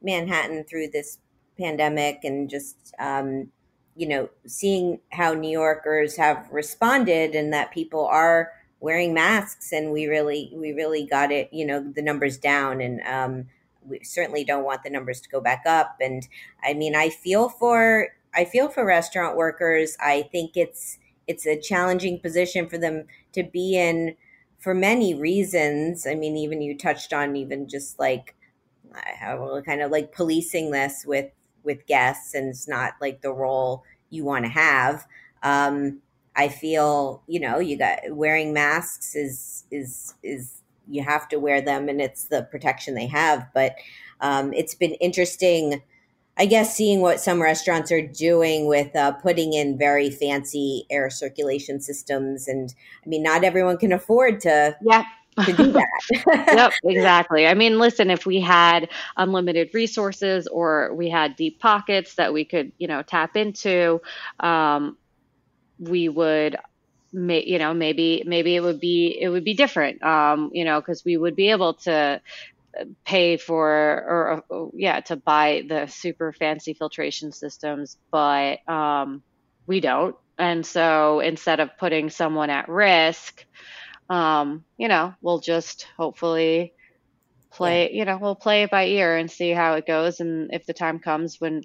Manhattan 0.00 0.64
through 0.64 0.88
this 0.88 1.18
pandemic, 1.58 2.20
and 2.24 2.48
just, 2.48 2.94
um, 2.98 3.50
you 3.94 4.08
know, 4.08 4.30
seeing 4.46 5.00
how 5.12 5.34
New 5.34 5.50
Yorkers 5.50 6.16
have 6.16 6.48
responded, 6.50 7.34
and 7.34 7.52
that 7.52 7.72
people 7.72 8.06
are 8.06 8.50
wearing 8.84 9.14
masks 9.14 9.72
and 9.72 9.92
we 9.92 10.06
really 10.06 10.52
we 10.54 10.72
really 10.72 11.06
got 11.06 11.32
it 11.32 11.48
you 11.52 11.66
know 11.66 11.80
the 11.94 12.02
numbers 12.02 12.36
down 12.36 12.80
and 12.80 13.00
um, 13.02 13.46
we 13.86 13.98
certainly 14.04 14.44
don't 14.44 14.64
want 14.64 14.82
the 14.82 14.90
numbers 14.90 15.20
to 15.20 15.28
go 15.28 15.40
back 15.40 15.62
up 15.66 15.96
and 16.00 16.28
i 16.62 16.74
mean 16.74 16.94
i 16.94 17.08
feel 17.08 17.48
for 17.48 18.08
i 18.34 18.44
feel 18.44 18.68
for 18.68 18.84
restaurant 18.84 19.36
workers. 19.36 19.96
I 20.00 20.22
think 20.32 20.56
it's 20.56 20.98
it's 21.26 21.46
a 21.46 21.58
challenging 21.58 22.20
position 22.20 22.68
for 22.68 22.76
them 22.76 23.06
to 23.32 23.42
be 23.42 23.76
in 23.78 24.16
for 24.58 24.74
many 24.74 25.14
reasons. 25.14 26.06
I 26.06 26.14
mean 26.14 26.36
even 26.36 26.60
you 26.60 26.76
touched 26.76 27.12
on 27.12 27.36
even 27.36 27.68
just 27.68 27.98
like 27.98 28.34
kind 29.66 29.82
of 29.82 29.90
like 29.90 30.12
policing 30.12 30.70
this 30.70 31.04
with 31.06 31.30
with 31.62 31.86
guests 31.86 32.34
and 32.34 32.48
it's 32.50 32.68
not 32.68 32.92
like 33.00 33.22
the 33.22 33.32
role 33.32 33.84
you 34.10 34.24
want 34.24 34.44
to 34.44 34.50
have. 34.50 35.06
Um 35.42 36.00
I 36.36 36.48
feel, 36.48 37.22
you 37.26 37.40
know, 37.40 37.58
you 37.58 37.78
got 37.78 37.98
wearing 38.10 38.52
masks 38.52 39.14
is 39.14 39.64
is 39.70 40.14
is 40.22 40.62
you 40.88 41.02
have 41.02 41.28
to 41.28 41.38
wear 41.38 41.60
them 41.60 41.88
and 41.88 42.00
it's 42.00 42.24
the 42.24 42.42
protection 42.50 42.94
they 42.94 43.06
have. 43.06 43.46
But 43.54 43.76
um, 44.20 44.52
it's 44.52 44.74
been 44.74 44.94
interesting 44.94 45.82
I 46.36 46.46
guess 46.46 46.74
seeing 46.74 47.00
what 47.00 47.20
some 47.20 47.40
restaurants 47.40 47.92
are 47.92 48.04
doing 48.04 48.66
with 48.66 48.94
uh, 48.96 49.12
putting 49.12 49.52
in 49.52 49.78
very 49.78 50.10
fancy 50.10 50.84
air 50.90 51.08
circulation 51.08 51.80
systems, 51.80 52.48
and 52.48 52.74
I 53.04 53.08
mean, 53.08 53.22
not 53.22 53.44
everyone 53.44 53.76
can 53.76 53.92
afford 53.92 54.40
to. 54.40 54.76
Yeah. 54.82 55.04
to 55.44 55.52
do 55.52 55.72
that. 55.72 55.86
yep, 56.54 56.72
exactly. 56.84 57.46
I 57.46 57.54
mean, 57.54 57.78
listen, 57.78 58.10
if 58.10 58.26
we 58.26 58.40
had 58.40 58.88
unlimited 59.16 59.70
resources 59.74 60.46
or 60.48 60.92
we 60.94 61.08
had 61.08 61.36
deep 61.36 61.60
pockets 61.60 62.14
that 62.14 62.32
we 62.32 62.44
could, 62.44 62.72
you 62.78 62.86
know, 62.86 63.02
tap 63.02 63.36
into, 63.36 64.00
um, 64.40 64.96
we 65.88 66.08
would 66.08 66.56
may, 67.12 67.44
you 67.44 67.58
know 67.58 67.72
maybe 67.72 68.22
maybe 68.26 68.56
it 68.56 68.60
would 68.60 68.80
be 68.80 69.16
it 69.20 69.28
would 69.28 69.44
be 69.44 69.54
different 69.54 70.02
um, 70.02 70.50
you 70.52 70.64
know 70.64 70.80
because 70.80 71.04
we 71.04 71.16
would 71.16 71.36
be 71.36 71.50
able 71.50 71.74
to 71.74 72.20
pay 73.04 73.36
for 73.36 73.68
or, 73.68 74.44
or, 74.48 74.70
yeah 74.74 75.00
to 75.00 75.16
buy 75.16 75.62
the 75.68 75.86
super 75.86 76.32
fancy 76.32 76.74
filtration 76.74 77.30
systems 77.32 77.96
but 78.10 78.68
um, 78.68 79.22
we 79.66 79.80
don't 79.80 80.16
and 80.38 80.66
so 80.66 81.20
instead 81.20 81.60
of 81.60 81.76
putting 81.78 82.10
someone 82.10 82.50
at 82.50 82.68
risk 82.68 83.44
um, 84.10 84.64
you 84.76 84.88
know 84.88 85.14
we'll 85.20 85.38
just 85.38 85.86
hopefully 85.96 86.72
play 87.50 87.92
yeah. 87.92 87.98
you 87.98 88.04
know 88.04 88.18
we'll 88.20 88.34
play 88.34 88.64
it 88.64 88.70
by 88.70 88.86
ear 88.86 89.16
and 89.16 89.30
see 89.30 89.50
how 89.50 89.74
it 89.74 89.86
goes 89.86 90.18
and 90.18 90.52
if 90.52 90.66
the 90.66 90.74
time 90.74 90.98
comes 90.98 91.40
when 91.40 91.62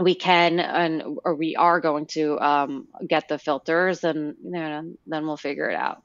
we 0.00 0.14
can 0.14 0.58
and 0.58 1.18
or 1.24 1.34
we 1.34 1.54
are 1.56 1.80
going 1.80 2.06
to 2.06 2.38
um, 2.40 2.88
get 3.06 3.28
the 3.28 3.38
filters 3.38 4.02
and 4.04 4.34
you 4.42 4.50
know 4.50 4.94
then 5.06 5.26
we'll 5.26 5.36
figure 5.36 5.68
it 5.68 5.76
out 5.76 6.02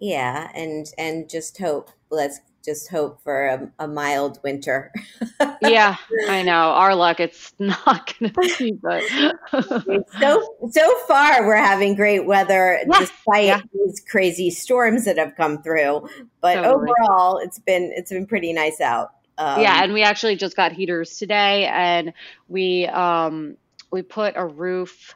yeah 0.00 0.50
and 0.54 0.86
and 0.98 1.30
just 1.30 1.58
hope 1.58 1.90
let's 2.10 2.40
just 2.64 2.88
hope 2.90 3.20
for 3.22 3.46
a, 3.46 3.72
a 3.80 3.88
mild 3.88 4.38
winter 4.44 4.92
yeah 5.62 5.96
i 6.28 6.42
know 6.42 6.52
our 6.52 6.94
luck 6.94 7.18
it's 7.18 7.52
not 7.58 8.14
gonna 8.18 8.32
be 8.58 8.72
but 8.82 9.02
so 10.20 10.54
so 10.70 10.94
far 11.08 11.44
we're 11.46 11.56
having 11.56 11.94
great 11.94 12.24
weather 12.24 12.78
yeah. 12.86 12.98
despite 13.00 13.46
yeah. 13.46 13.60
these 13.72 14.02
crazy 14.08 14.50
storms 14.50 15.04
that 15.04 15.18
have 15.18 15.34
come 15.36 15.62
through 15.62 16.08
but 16.40 16.54
totally. 16.54 16.90
overall 17.00 17.38
it's 17.38 17.58
been 17.60 17.92
it's 17.96 18.12
been 18.12 18.26
pretty 18.26 18.52
nice 18.52 18.80
out 18.80 19.10
um, 19.38 19.60
yeah, 19.60 19.82
and 19.82 19.92
we 19.92 20.02
actually 20.02 20.36
just 20.36 20.56
got 20.56 20.72
heaters 20.72 21.18
today, 21.18 21.66
and 21.66 22.12
we 22.48 22.86
um, 22.86 23.56
we 23.90 24.02
put 24.02 24.34
a 24.36 24.46
roof, 24.46 25.14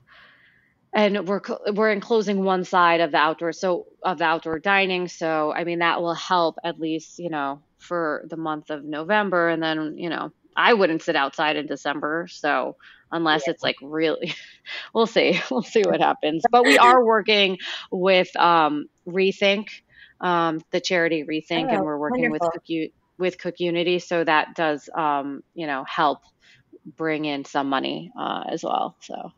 and 0.93 1.29
we're 1.29 1.43
we're 1.73 1.91
enclosing 1.91 2.43
one 2.43 2.65
side 2.65 3.01
of 3.01 3.13
the 3.13 3.19
outdoor 3.19 3.53
so 3.53 3.87
of 4.03 4.19
the 4.19 4.25
outdoor 4.25 4.59
dining. 4.59 5.09
So 5.09 5.53
I 5.53 5.65
mean 5.65 5.81
that 5.81 6.01
will 6.01 6.15
help 6.15 6.57
at 6.65 6.81
least 6.81 7.19
you 7.19 7.31
know 7.31 7.61
for 7.79 8.25
the 8.29 8.37
month 8.37 8.71
of 8.71 8.85
November, 8.85 9.49
and 9.49 9.63
then 9.63 9.99
you 9.99 10.09
know 10.09 10.33
I 10.57 10.73
wouldn't 10.73 11.03
sit 11.03 11.17
outside 11.17 11.57
in 11.57 11.67
December, 11.67 12.27
so 12.31 12.77
unless 13.13 13.45
yeah. 13.47 13.53
it's 13.53 13.63
like 13.63 13.77
really 13.83 14.35
we'll 14.95 15.07
see 15.07 15.41
we'll 15.51 15.63
see 15.63 15.83
what 15.83 16.01
happens 16.01 16.43
but 16.51 16.65
we 16.65 16.79
are 16.79 17.05
working 17.05 17.57
with 17.91 18.35
um, 18.37 18.87
rethink 19.07 19.69
um, 20.21 20.61
the 20.71 20.81
charity 20.81 21.25
rethink 21.25 21.67
oh, 21.71 21.75
and 21.75 21.85
we're 21.85 21.99
working 21.99 22.23
wonderful. 22.23 22.49
with 22.49 22.53
compute 22.53 22.93
with 23.19 23.39
Cook 23.39 23.57
Unity, 23.59 23.99
so 23.99 24.25
that 24.25 24.55
does 24.55 24.89
um, 24.95 25.43
you 25.55 25.67
know 25.67 25.85
help 25.85 26.23
bring 26.85 27.25
in 27.25 27.45
some 27.45 27.69
money 27.69 28.13
uh, 28.19 28.45
as 28.49 28.63
well. 28.63 28.97
So, 29.01 29.33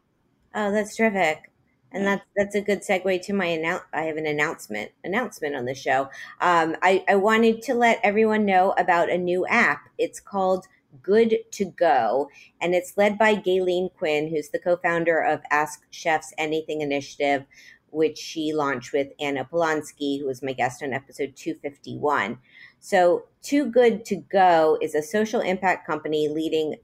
oh, 0.55 0.73
that's 0.73 0.97
terrific. 0.97 1.51
And 1.91 2.07
that's 2.07 2.25
that's 2.37 2.55
a 2.55 2.61
good 2.61 2.83
segue 2.83 3.23
to 3.23 3.33
my 3.33 3.47
announce. 3.47 3.83
I 3.95 4.03
have 4.03 4.19
an 4.19 4.27
announcement 4.27 4.91
announcement 5.05 5.57
on 5.57 5.65
the 5.65 5.75
show. 5.75 6.11
Um, 6.41 6.77
I, 6.83 7.03
I 7.09 7.15
wanted 7.17 7.63
to 7.63 7.75
let 7.75 7.99
everyone 8.03 8.45
know 8.45 8.75
about 8.77 9.09
a 9.09 9.17
new 9.17 9.47
app. 9.47 9.89
It's 9.97 10.21
called 10.21 10.67
Good 11.03 11.39
to 11.53 11.65
Go, 11.65 12.29
and 12.61 12.75
it's 12.75 12.99
led 12.99 13.17
by 13.17 13.37
Gayleen 13.37 13.89
Quinn, 13.95 14.29
who's 14.29 14.51
the 14.51 14.59
co-founder 14.59 15.19
of 15.19 15.41
Ask 15.51 15.87
Chefs 15.91 16.35
Anything 16.37 16.83
Initiative, 16.83 17.47
which 17.91 18.19
she 18.19 18.53
launched 18.53 18.93
with 18.93 19.09
Anna 19.19 19.49
Polonsky, 19.51 20.21
who 20.21 20.27
was 20.27 20.43
my 20.43 20.53
guest 20.53 20.83
on 20.83 20.93
episode 20.93 21.37
251. 21.37 22.39
So, 22.81 23.25
Too 23.43 23.67
Good 23.67 24.05
to 24.07 24.17
Go 24.17 24.79
is 24.81 24.95
a 24.95 25.03
social 25.03 25.41
impact 25.41 25.87
company 25.87 26.29
leading 26.29 26.77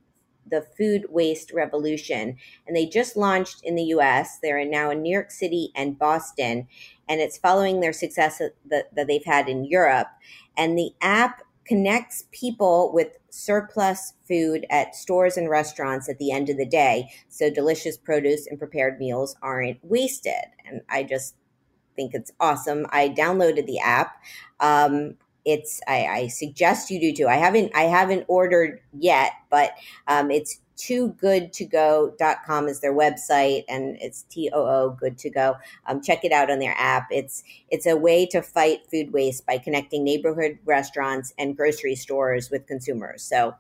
the 0.51 0.62
food 0.76 1.07
waste 1.09 1.53
revolution. 1.53 2.36
And 2.66 2.76
they 2.76 2.86
just 2.86 3.16
launched 3.16 3.62
in 3.64 3.74
the 3.74 3.84
US. 3.84 4.38
They're 4.38 4.64
now 4.64 4.90
in 4.90 5.03
New 5.03 5.12
York 5.12 5.30
City 5.30 5.70
and 5.74 5.99
Boston. 5.99 6.68
And 7.09 7.20
it's 7.20 7.38
following 7.38 7.80
their 7.80 7.92
success 7.92 8.38
that, 8.38 8.95
that 8.95 9.07
they've 9.07 9.24
had 9.24 9.49
in 9.49 9.64
Europe. 9.64 10.09
And 10.57 10.78
the 10.78 10.92
app 11.01 11.42
connects 11.64 12.24
people 12.30 12.92
with 12.92 13.16
surplus 13.30 14.12
food 14.28 14.66
at 14.70 14.95
stores 14.95 15.36
and 15.36 15.49
restaurants 15.49 16.09
at 16.09 16.18
the 16.18 16.30
end 16.30 16.51
of 16.51 16.59
the 16.59 16.66
day. 16.66 17.09
So 17.28 17.51
delicious 17.51 17.97
produce 17.97 18.47
and 18.47 18.59
prepared 18.59 18.99
meals 18.99 19.36
aren't 19.42 19.82
wasted. 19.82 20.45
And 20.66 20.82
I 20.90 21.05
just 21.05 21.34
think 21.97 22.14
it's 22.14 22.32
awesome. 22.38 22.86
I 22.90 23.09
downloaded 23.09 23.66
the 23.66 23.78
app. 23.78 24.16
Um, 24.61 25.16
it's 25.45 25.80
I, 25.86 26.07
I, 26.07 26.26
suggest 26.28 26.90
you 26.90 27.01
do 27.01 27.12
too. 27.12 27.28
I 27.28 27.36
haven't 27.36 27.72
I 27.74 27.82
haven't 27.82 28.24
ordered 28.28 28.80
yet, 28.99 29.32
but 29.51 29.72
um, 30.09 30.30
it's 30.30 30.61
too 30.76 31.09
good 31.20 31.53
to 31.53 31.64
go.com 31.64 32.66
is 32.66 32.80
their 32.80 32.95
website 32.95 33.62
and 33.68 33.97
it's 34.01 34.22
t-o-o 34.22 34.90
good 34.99 35.16
to 35.18 35.30
go. 35.30 35.57
Um, 35.86 36.03
check 36.03 36.24
it 36.24 36.32
out 36.32 36.51
on 36.51 36.59
their 36.59 36.74
app. 36.76 37.07
It's 37.11 37.45
it's 37.70 37.86
a 37.86 37.97
way 37.97 38.26
to 38.26 38.42
fight 38.42 38.80
food 38.90 39.12
waste 39.12 39.47
by 39.47 39.59
connecting 39.59 40.03
neighborhood 40.03 40.59
restaurants 40.64 41.32
and 41.38 41.57
grocery 41.57 41.95
stores 41.95 42.51
with 42.51 42.66
consumers. 42.66 43.22
So 43.22 43.55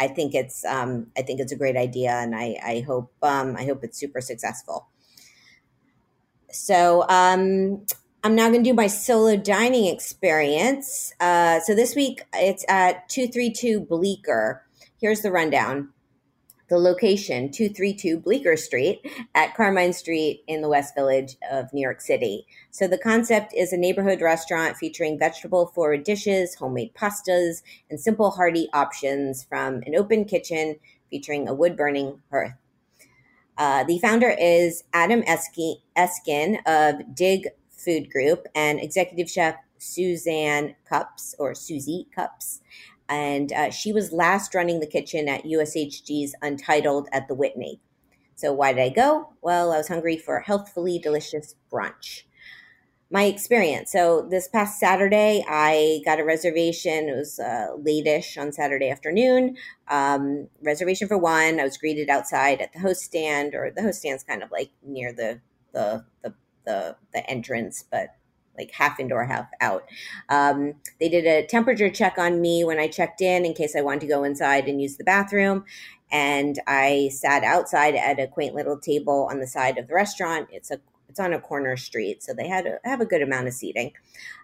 i 0.00 0.06
think 0.06 0.32
it's 0.32 0.64
um, 0.64 1.08
i 1.16 1.22
think 1.22 1.40
it's 1.40 1.50
a 1.50 1.56
great 1.56 1.76
idea 1.76 2.12
and 2.12 2.32
i 2.36 2.56
i 2.64 2.84
hope 2.86 3.12
um, 3.22 3.56
i 3.56 3.64
hope 3.64 3.82
it's 3.82 3.98
super 3.98 4.20
successful. 4.20 4.86
So 6.50 7.04
um, 7.08 7.84
I'm 8.24 8.34
now 8.34 8.48
going 8.48 8.64
to 8.64 8.70
do 8.70 8.74
my 8.74 8.88
solo 8.88 9.36
dining 9.36 9.86
experience. 9.86 11.12
Uh, 11.20 11.60
so 11.60 11.74
this 11.74 11.94
week 11.94 12.22
it's 12.34 12.64
at 12.68 13.08
232 13.08 13.80
Bleecker. 13.80 14.64
Here's 15.00 15.20
the 15.20 15.30
rundown. 15.30 15.90
The 16.68 16.78
location 16.78 17.52
232 17.52 18.18
Bleecker 18.18 18.56
Street 18.56 19.00
at 19.36 19.54
Carmine 19.54 19.92
Street 19.92 20.42
in 20.48 20.62
the 20.62 20.68
West 20.68 20.96
Village 20.96 21.36
of 21.50 21.72
New 21.72 21.80
York 21.80 22.00
City. 22.00 22.44
So 22.72 22.88
the 22.88 22.98
concept 22.98 23.54
is 23.54 23.72
a 23.72 23.78
neighborhood 23.78 24.20
restaurant 24.20 24.76
featuring 24.76 25.16
vegetable 25.16 25.66
forward 25.66 26.02
dishes, 26.02 26.56
homemade 26.56 26.94
pastas, 26.94 27.62
and 27.88 28.00
simple 28.00 28.32
hearty 28.32 28.68
options 28.72 29.44
from 29.44 29.76
an 29.86 29.94
open 29.96 30.24
kitchen 30.24 30.76
featuring 31.08 31.46
a 31.46 31.54
wood 31.54 31.76
burning 31.76 32.20
hearth. 32.30 32.54
Uh, 33.56 33.84
the 33.84 33.98
founder 34.00 34.34
is 34.38 34.84
Adam 34.92 35.22
Eskin 35.22 36.58
of 36.66 37.14
Dig 37.14 37.48
Food 37.78 38.10
Group 38.10 38.46
and 38.54 38.80
executive 38.80 39.30
chef 39.30 39.56
Suzanne 39.78 40.74
Cupps 40.88 41.34
or 41.38 41.54
Susie 41.54 42.08
Cupps. 42.14 42.60
And 43.08 43.52
uh, 43.52 43.70
she 43.70 43.92
was 43.92 44.12
last 44.12 44.54
running 44.54 44.80
the 44.80 44.86
kitchen 44.86 45.28
at 45.28 45.44
USHG's 45.44 46.34
Untitled 46.42 47.08
at 47.12 47.26
the 47.28 47.34
Whitney. 47.34 47.80
So, 48.34 48.52
why 48.52 48.72
did 48.72 48.82
I 48.82 48.88
go? 48.90 49.32
Well, 49.40 49.72
I 49.72 49.78
was 49.78 49.88
hungry 49.88 50.16
for 50.16 50.36
a 50.36 50.44
healthfully 50.44 50.98
delicious 50.98 51.54
brunch. 51.72 52.22
My 53.10 53.24
experience. 53.24 53.90
So, 53.90 54.28
this 54.30 54.46
past 54.46 54.78
Saturday, 54.78 55.44
I 55.48 56.02
got 56.04 56.20
a 56.20 56.24
reservation. 56.24 57.08
It 57.08 57.16
was 57.16 57.40
uh, 57.40 57.68
late-ish 57.78 58.36
on 58.36 58.52
Saturday 58.52 58.90
afternoon. 58.90 59.56
Um, 59.88 60.48
reservation 60.62 61.08
for 61.08 61.16
one. 61.18 61.58
I 61.58 61.64
was 61.64 61.78
greeted 61.78 62.10
outside 62.10 62.60
at 62.60 62.74
the 62.74 62.80
host 62.80 63.00
stand, 63.00 63.54
or 63.54 63.72
the 63.74 63.82
host 63.82 64.00
stand's 64.00 64.22
kind 64.22 64.42
of 64.42 64.52
like 64.52 64.70
near 64.84 65.12
the 65.12 65.40
the 65.72 66.04
the 66.22 66.34
the 66.68 66.96
the 67.12 67.28
entrance, 67.28 67.84
but 67.90 68.10
like 68.58 68.72
half 68.72 69.00
indoor, 69.00 69.24
half 69.24 69.48
out. 69.60 69.84
Um, 70.28 70.74
they 71.00 71.08
did 71.08 71.26
a 71.26 71.46
temperature 71.46 71.88
check 71.88 72.18
on 72.18 72.40
me 72.40 72.64
when 72.64 72.78
I 72.78 72.88
checked 72.88 73.20
in, 73.20 73.44
in 73.44 73.54
case 73.54 73.74
I 73.76 73.80
wanted 73.80 74.00
to 74.00 74.06
go 74.08 74.24
inside 74.24 74.68
and 74.68 74.82
use 74.82 74.96
the 74.96 75.04
bathroom. 75.04 75.64
And 76.10 76.58
I 76.66 77.10
sat 77.12 77.44
outside 77.44 77.94
at 77.94 78.18
a 78.18 78.26
quaint 78.26 78.54
little 78.54 78.78
table 78.78 79.28
on 79.30 79.40
the 79.40 79.46
side 79.46 79.78
of 79.78 79.86
the 79.86 79.94
restaurant. 79.94 80.48
It's 80.50 80.70
a 80.70 80.80
it's 81.08 81.20
on 81.20 81.32
a 81.32 81.40
corner 81.40 81.74
street, 81.76 82.22
so 82.22 82.34
they 82.34 82.48
had 82.48 82.66
a, 82.66 82.78
have 82.84 83.00
a 83.00 83.06
good 83.06 83.22
amount 83.22 83.48
of 83.48 83.54
seating. 83.54 83.92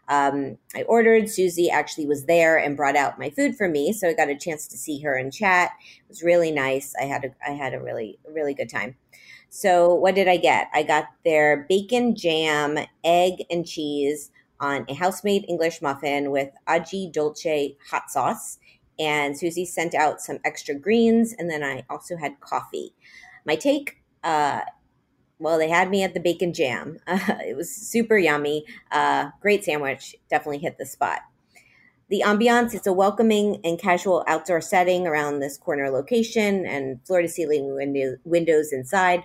Um, 0.09 0.57
I 0.75 0.83
ordered. 0.83 1.29
Susie 1.29 1.71
actually 1.71 2.07
was 2.07 2.25
there 2.25 2.57
and 2.57 2.77
brought 2.77 2.97
out 2.97 3.19
my 3.19 3.31
food 3.31 3.55
for 3.57 3.69
me, 3.69 3.93
so 3.93 4.09
I 4.09 4.15
got 4.15 4.31
a 4.31 4.37
chance 4.37 4.67
to 4.69 4.79
see 4.79 5.01
her 5.01 5.15
and 5.15 5.33
chat. 5.33 5.73
It 5.83 6.09
was 6.09 6.23
really 6.23 6.51
nice. 6.51 6.95
I 7.01 7.05
had 7.05 7.25
a 7.25 7.29
I 7.47 7.53
had 7.53 7.75
a 7.75 7.81
really 7.81 8.19
really 8.31 8.55
good 8.55 8.71
time. 8.71 8.97
So, 9.57 9.95
what 9.95 10.17
did 10.17 10.27
I 10.27 10.37
get? 10.37 10.69
I 10.75 10.83
got 10.83 11.05
their 11.25 11.65
bacon 11.69 12.17
jam, 12.17 12.77
egg, 13.05 13.45
and 13.49 13.65
cheese 13.65 14.33
on 14.59 14.85
a 14.89 14.95
house 14.95 15.23
made 15.23 15.45
English 15.49 15.81
muffin 15.81 16.33
with 16.33 16.51
aji 16.67 17.13
dolce 17.13 17.77
hot 17.89 18.11
sauce. 18.11 18.59
And 18.99 19.39
Susie 19.39 19.65
sent 19.65 19.95
out 19.95 20.21
some 20.21 20.41
extra 20.45 20.75
greens, 20.75 21.37
and 21.39 21.49
then 21.49 21.63
I 21.63 21.85
also 21.89 22.17
had 22.17 22.41
coffee. 22.41 22.95
My 23.47 23.55
take, 23.55 24.03
uh, 24.25 24.63
well, 25.39 25.57
they 25.57 25.69
had 25.69 25.89
me 25.89 26.03
at 26.03 26.15
the 26.15 26.21
bacon 26.21 26.53
jam. 26.53 26.99
Uh, 27.07 27.21
it 27.47 27.57
was 27.57 27.73
super 27.73 28.19
yummy. 28.19 28.65
Uh, 28.91 29.31
great 29.41 29.63
sandwich. 29.63 30.17
Definitely 30.29 30.59
hit 30.59 30.79
the 30.79 30.87
spot. 30.87 31.21
The 32.09 32.25
ambiance 32.27 32.75
it's 32.75 32.89
a 32.89 32.93
welcoming 32.93 33.61
and 33.63 33.79
casual 33.79 34.25
outdoor 34.27 34.61
setting 34.61 35.07
around 35.07 35.39
this 35.39 35.57
corner 35.57 35.91
location 35.91 36.67
and 36.67 37.01
floor 37.07 37.23
to 37.23 37.29
ceiling 37.29 37.73
window, 37.77 38.17
windows 38.25 38.73
inside. 38.73 39.23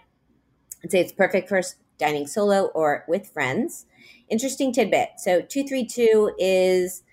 Say 0.87 1.01
it's 1.01 1.11
perfect 1.11 1.49
for 1.49 1.61
dining 1.97 2.27
solo 2.27 2.67
or 2.67 3.03
with 3.07 3.29
friends. 3.29 3.85
Interesting 4.29 4.71
tidbit. 4.71 5.09
So 5.17 5.41
232 5.41 6.35
is 6.37 7.03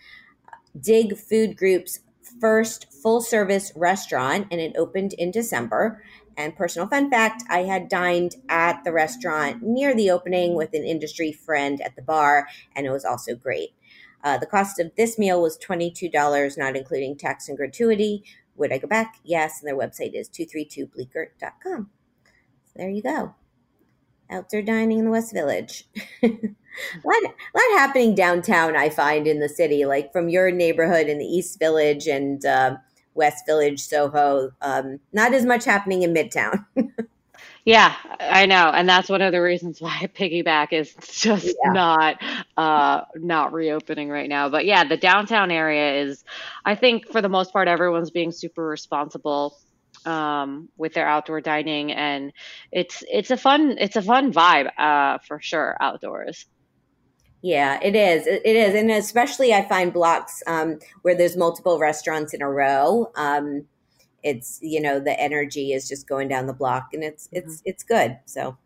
Dig 0.79 1.17
Food 1.17 1.57
Group's 1.57 2.01
first 2.41 2.93
full 2.93 3.21
service 3.21 3.73
restaurant 3.75 4.47
and 4.51 4.61
it 4.61 4.77
opened 4.77 5.15
in 5.15 5.31
December. 5.31 6.03
And 6.37 6.55
personal 6.55 6.87
fun 6.87 7.11
fact 7.11 7.43
I 7.49 7.61
had 7.61 7.89
dined 7.89 8.37
at 8.49 8.85
the 8.85 8.93
restaurant 8.93 9.63
near 9.63 9.95
the 9.95 10.11
opening 10.11 10.55
with 10.55 10.75
an 10.75 10.85
industry 10.85 11.33
friend 11.33 11.81
at 11.81 11.97
the 11.97 12.03
bar, 12.03 12.47
and 12.75 12.87
it 12.87 12.91
was 12.91 13.07
also 13.07 13.35
great. 13.35 13.71
Uh, 14.23 14.37
the 14.37 14.47
cost 14.47 14.79
of 14.79 14.95
this 14.97 15.19
meal 15.19 15.41
was 15.41 15.57
$22, 15.57 16.59
not 16.59 16.77
including 16.77 17.17
tax 17.17 17.49
and 17.49 17.57
gratuity. 17.57 18.23
Would 18.57 18.73
I 18.73 18.79
go 18.79 18.89
back? 18.89 19.17
Yes. 19.25 19.61
And 19.61 19.69
their 19.69 19.77
website 19.77 20.15
is 20.15 20.29
232bleeckert.com. 20.29 21.91
So 22.67 22.73
there 22.75 22.91
you 22.91 23.03
go. 23.03 23.35
Outdoor 24.31 24.63
dining 24.63 24.99
in 24.99 25.05
the 25.05 25.11
West 25.11 25.33
Village. 25.33 25.85
a, 26.23 26.27
lot, 27.05 27.23
a 27.23 27.57
lot 27.57 27.79
happening 27.79 28.15
downtown, 28.15 28.77
I 28.77 28.89
find, 28.89 29.27
in 29.27 29.41
the 29.41 29.49
city, 29.49 29.85
like 29.85 30.13
from 30.13 30.29
your 30.29 30.51
neighborhood 30.51 31.07
in 31.07 31.19
the 31.19 31.25
East 31.25 31.59
Village 31.59 32.07
and 32.07 32.45
uh, 32.45 32.77
West 33.15 33.45
Village, 33.47 33.81
Soho. 33.81 34.51
Um, 34.61 35.01
not 35.13 35.33
as 35.33 35.45
much 35.45 35.65
happening 35.65 36.03
in 36.03 36.13
Midtown. 36.15 36.65
yeah, 37.65 37.95
I 38.21 38.47
know, 38.47 38.71
and 38.75 38.89
that's 38.89 39.09
one 39.09 39.23
of 39.23 39.33
the 39.33 39.41
reasons 39.41 39.81
why 39.81 40.09
piggyback 40.15 40.73
is 40.73 40.95
just 41.11 41.47
yeah. 41.47 41.73
not 41.73 42.23
uh, 42.57 43.03
not 43.15 43.53
reopening 43.53 44.09
right 44.09 44.29
now. 44.29 44.49
But 44.49 44.67
yeah, 44.67 44.85
the 44.85 44.97
downtown 44.97 45.51
area 45.51 46.03
is, 46.03 46.25
I 46.65 46.75
think, 46.75 47.11
for 47.11 47.23
the 47.23 47.29
most 47.29 47.53
part, 47.53 47.69
everyone's 47.69 48.11
being 48.11 48.33
super 48.33 48.67
responsible 48.67 49.57
um, 50.07 50.69
with 50.77 50.95
their 50.95 51.07
outdoor 51.07 51.41
dining, 51.41 51.93
and 51.93 52.33
it's 52.73 53.03
it's 53.11 53.31
a 53.31 53.37
fun 53.37 53.77
it's 53.79 53.97
a 53.97 54.03
fun 54.03 54.33
vibe 54.33 54.71
uh, 54.79 55.19
for 55.27 55.41
sure 55.41 55.77
outdoors. 55.81 56.47
Yeah, 57.43 57.79
it 57.83 57.95
is. 57.95 58.27
It 58.27 58.45
is, 58.45 58.75
and 58.75 58.91
especially 58.91 59.53
I 59.53 59.69
find 59.69 59.93
blocks 59.93 60.43
um, 60.47 60.79
where 61.03 61.15
there's 61.15 61.37
multiple 61.37 61.79
restaurants 61.79 62.35
in 62.35 62.43
a 62.43 62.51
row. 62.51 63.13
Um, 63.15 63.67
it's 64.23 64.59
you 64.63 64.81
know 64.81 64.99
the 64.99 65.19
energy 65.21 65.73
is 65.73 65.89
just 65.89 66.09
going 66.09 66.29
down 66.29 66.47
the 66.47 66.53
block, 66.53 66.89
and 66.93 67.05
it's 67.05 67.29
mm-hmm. 67.29 67.49
it's 67.49 67.63
it's 67.65 67.83
good. 67.83 68.19
So, 68.25 68.57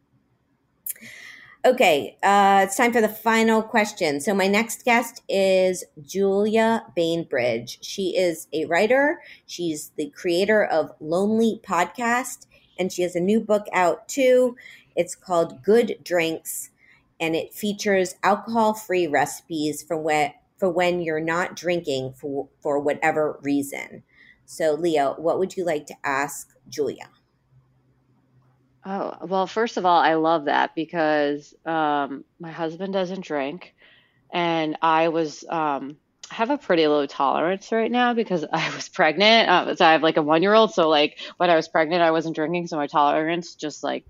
okay, 1.64 2.16
uh, 2.22 2.62
it's 2.64 2.76
time 2.76 2.92
for 2.92 3.00
the 3.00 3.08
final 3.08 3.62
question. 3.62 4.20
So 4.20 4.34
my 4.34 4.46
next 4.46 4.84
guest 4.84 5.22
is 5.28 5.84
Julia 6.02 6.84
Bainbridge. 6.96 7.78
She 7.82 8.16
is 8.16 8.48
a 8.52 8.64
writer. 8.66 9.20
She's 9.46 9.90
the 9.96 10.10
creator 10.10 10.64
of 10.64 10.92
Lonely 11.00 11.60
Podcast, 11.62 12.46
and 12.78 12.92
she 12.92 13.02
has 13.02 13.14
a 13.16 13.20
new 13.20 13.40
book 13.40 13.66
out 13.72 14.08
too. 14.08 14.56
It's 14.96 15.14
called 15.14 15.62
Good 15.62 15.98
Drinks 16.02 16.70
and 17.20 17.36
it 17.36 17.52
features 17.54 18.14
alcohol-free 18.22 19.06
recipes 19.06 19.82
for 19.82 19.96
when 19.96 20.32
for 20.56 20.70
when 20.70 21.00
you're 21.00 21.20
not 21.20 21.56
drinking 21.56 22.14
for 22.14 22.48
for 22.60 22.78
whatever 22.80 23.38
reason. 23.42 24.02
So, 24.46 24.74
Leah, 24.74 25.14
what 25.16 25.38
would 25.38 25.56
you 25.56 25.64
like 25.64 25.86
to 25.86 25.94
ask 26.02 26.48
Julia? 26.68 27.08
Oh, 28.84 29.14
well, 29.26 29.46
first 29.46 29.76
of 29.76 29.84
all, 29.84 29.98
I 30.00 30.14
love 30.14 30.46
that 30.46 30.74
because 30.74 31.54
um, 31.66 32.24
my 32.38 32.50
husband 32.50 32.92
doesn't 32.94 33.24
drink, 33.24 33.74
and 34.32 34.78
I 34.82 35.08
was 35.08 35.44
um, 35.48 35.98
have 36.30 36.50
a 36.50 36.58
pretty 36.58 36.86
low 36.86 37.06
tolerance 37.06 37.72
right 37.72 37.90
now 37.90 38.14
because 38.14 38.44
I 38.52 38.74
was 38.74 38.88
pregnant. 38.88 39.48
Uh, 39.50 39.76
so 39.76 39.86
I 39.86 39.92
have 39.92 40.02
like 40.02 40.16
a 40.18 40.22
one 40.22 40.42
year 40.42 40.54
old. 40.54 40.72
So 40.74 40.88
like 40.88 41.18
when 41.38 41.50
I 41.50 41.56
was 41.56 41.68
pregnant, 41.68 42.02
I 42.02 42.12
wasn't 42.12 42.36
drinking, 42.36 42.68
so 42.68 42.76
my 42.76 42.86
tolerance 42.88 43.54
just 43.56 43.84
like 43.84 44.06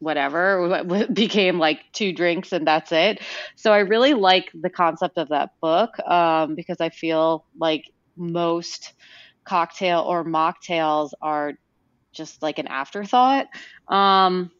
whatever 0.00 0.84
became 1.12 1.58
like 1.58 1.80
two 1.92 2.12
drinks 2.12 2.52
and 2.52 2.66
that's 2.66 2.92
it. 2.92 3.20
So 3.56 3.72
I 3.72 3.78
really 3.80 4.14
like 4.14 4.50
the 4.54 4.70
concept 4.70 5.18
of 5.18 5.30
that 5.30 5.50
book 5.62 5.98
um, 6.06 6.54
because 6.54 6.80
I 6.80 6.90
feel 6.90 7.46
like 7.58 7.84
most 8.16 8.94
cocktail 9.46 10.00
or 10.00 10.24
mocktails 10.24 11.10
are 11.22 11.54
just 12.16 12.42
like 12.42 12.58
an 12.58 12.66
afterthought. 12.66 13.46
Um, 13.88 14.50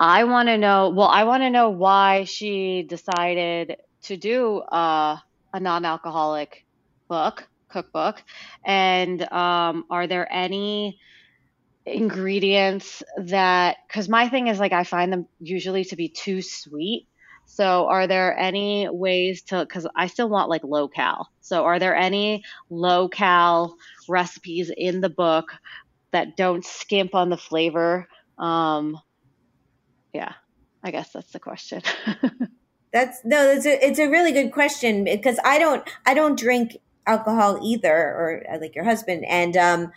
I 0.00 0.24
want 0.24 0.48
to 0.48 0.58
know. 0.58 0.90
Well, 0.90 1.08
I 1.08 1.24
want 1.24 1.42
to 1.42 1.50
know 1.50 1.70
why 1.70 2.24
she 2.24 2.84
decided 2.88 3.76
to 4.04 4.16
do 4.16 4.58
uh, 4.58 5.16
a 5.52 5.60
non-alcoholic 5.60 6.64
book, 7.08 7.48
cookbook, 7.68 8.22
and 8.64 9.20
um, 9.32 9.84
are 9.90 10.06
there 10.06 10.30
any 10.32 10.98
ingredients 11.84 13.02
that 13.16 13.78
because 13.88 14.08
my 14.08 14.28
thing 14.28 14.48
is 14.48 14.58
like 14.58 14.72
I 14.72 14.84
find 14.84 15.12
them 15.12 15.26
usually 15.40 15.84
to 15.86 15.96
be 15.96 16.08
too 16.08 16.42
sweet. 16.42 17.08
So 17.46 17.86
are 17.86 18.06
there 18.06 18.38
any 18.38 18.88
ways 18.90 19.42
to 19.44 19.60
because 19.60 19.86
I 19.96 20.06
still 20.08 20.28
want 20.28 20.50
like 20.50 20.64
low 20.64 20.88
cal. 20.88 21.28
So 21.40 21.64
are 21.64 21.78
there 21.78 21.96
any 21.96 22.44
low 22.70 23.08
cal 23.08 23.74
recipes 24.08 24.70
in 24.76 25.00
the 25.00 25.08
book 25.08 25.46
that 26.12 26.36
don't 26.36 26.64
skimp 26.64 27.14
on 27.14 27.30
the 27.30 27.36
flavor? 27.36 28.08
Um, 28.38 28.98
yeah, 30.12 30.32
I 30.82 30.90
guess 30.90 31.12
that's 31.12 31.32
the 31.32 31.40
question. 31.40 31.82
that's 32.92 33.24
no, 33.24 33.50
it's 33.50 33.66
a 33.66 33.84
it's 33.84 33.98
a 33.98 34.08
really 34.08 34.32
good 34.32 34.52
question 34.52 35.04
because 35.04 35.38
I 35.44 35.58
don't 35.58 35.88
I 36.06 36.14
don't 36.14 36.38
drink 36.38 36.76
alcohol 37.06 37.58
either, 37.62 37.94
or 37.94 38.44
like 38.60 38.74
your 38.74 38.84
husband, 38.84 39.24
and 39.26 39.56
um, 39.56 39.92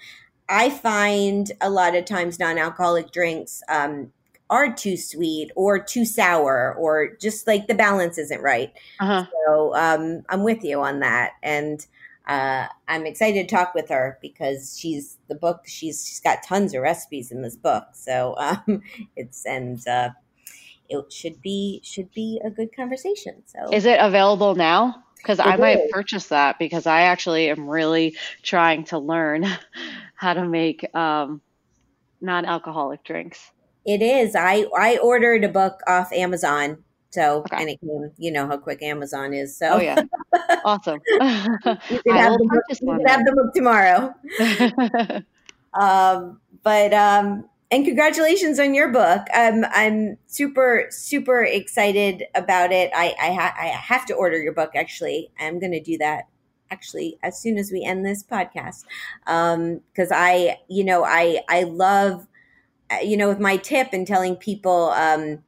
I 0.49 0.69
find 0.69 1.51
a 1.61 1.69
lot 1.69 1.95
of 1.95 2.05
times 2.05 2.39
non-alcoholic 2.39 3.11
drinks 3.11 3.61
um, 3.69 4.11
are 4.49 4.73
too 4.73 4.97
sweet 4.97 5.51
or 5.55 5.79
too 5.79 6.03
sour 6.03 6.75
or 6.77 7.15
just 7.21 7.47
like 7.47 7.67
the 7.67 7.73
balance 7.73 8.17
isn't 8.17 8.41
right. 8.41 8.73
Uh-huh. 8.99 9.25
So 9.45 9.75
um, 9.75 10.23
I'm 10.29 10.43
with 10.43 10.63
you 10.63 10.81
on 10.81 10.99
that, 10.99 11.33
and 11.41 11.85
uh, 12.27 12.67
I'm 12.87 13.05
excited 13.05 13.47
to 13.47 13.55
talk 13.55 13.73
with 13.73 13.89
her 13.89 14.17
because 14.21 14.77
she's 14.79 15.17
the 15.27 15.35
book. 15.35 15.61
She's 15.65 16.05
she's 16.07 16.19
got 16.19 16.43
tons 16.43 16.73
of 16.73 16.81
recipes 16.81 17.31
in 17.31 17.41
this 17.41 17.55
book, 17.55 17.85
so 17.93 18.35
um, 18.39 18.81
it's 19.15 19.45
and 19.45 19.85
uh, 19.87 20.09
it 20.89 21.11
should 21.11 21.41
be 21.41 21.81
should 21.83 22.11
be 22.11 22.41
a 22.43 22.49
good 22.49 22.75
conversation. 22.75 23.43
So 23.45 23.73
is 23.73 23.85
it 23.85 23.99
available 23.99 24.55
now? 24.55 25.03
because 25.21 25.39
I 25.39 25.55
might 25.55 25.89
purchase 25.91 26.27
that 26.27 26.57
because 26.59 26.87
I 26.87 27.01
actually 27.01 27.49
am 27.49 27.69
really 27.69 28.15
trying 28.41 28.85
to 28.85 28.97
learn 28.97 29.45
how 30.15 30.33
to 30.33 30.45
make 30.45 30.93
um, 30.95 31.41
non-alcoholic 32.21 33.03
drinks. 33.03 33.51
It 33.85 34.01
is. 34.01 34.35
I 34.35 34.65
I 34.77 34.97
ordered 34.97 35.43
a 35.43 35.49
book 35.49 35.81
off 35.87 36.11
Amazon, 36.13 36.83
so 37.11 37.39
okay. 37.39 37.57
and 37.59 37.69
it 37.69 37.79
came. 37.81 38.11
You 38.17 38.31
know 38.31 38.47
how 38.47 38.57
quick 38.57 38.81
Amazon 38.81 39.33
is. 39.33 39.55
So 39.57 39.73
oh 39.73 39.79
yeah, 39.79 40.01
awesome. 40.65 40.99
you 41.09 41.19
can, 41.19 42.15
have 42.15 42.37
the, 42.37 42.47
book, 42.49 42.79
you 42.81 42.87
can 42.87 43.05
have 43.05 43.53
tomorrow. 43.53 44.13
um, 45.79 46.39
but 46.63 46.93
um, 46.93 47.45
and 47.71 47.85
congratulations 47.85 48.59
on 48.59 48.73
your 48.73 48.89
book. 48.89 49.27
Um, 49.33 49.65
I'm 49.71 50.17
super, 50.27 50.87
super 50.89 51.43
excited 51.43 52.25
about 52.35 52.73
it. 52.73 52.91
I, 52.93 53.15
I, 53.19 53.31
ha- 53.33 53.55
I 53.57 53.67
have 53.67 54.05
to 54.07 54.13
order 54.13 54.37
your 54.37 54.51
book. 54.51 54.71
Actually, 54.75 55.31
I'm 55.39 55.57
going 55.57 55.71
to 55.71 55.79
do 55.79 55.97
that. 55.99 56.27
Actually, 56.69 57.17
as 57.23 57.41
soon 57.41 57.57
as 57.57 57.71
we 57.71 57.83
end 57.83 58.05
this 58.05 58.23
podcast, 58.23 58.83
because 59.25 60.11
um, 60.11 60.17
I, 60.17 60.57
you 60.69 60.83
know, 60.85 61.03
I, 61.03 61.41
I 61.49 61.63
love, 61.63 62.27
uh, 62.89 62.99
you 63.03 63.17
know, 63.17 63.27
with 63.27 63.39
my 63.39 63.57
tip 63.57 63.89
and 63.91 64.07
telling 64.07 64.35
people, 64.35 64.89
um, 64.91 65.43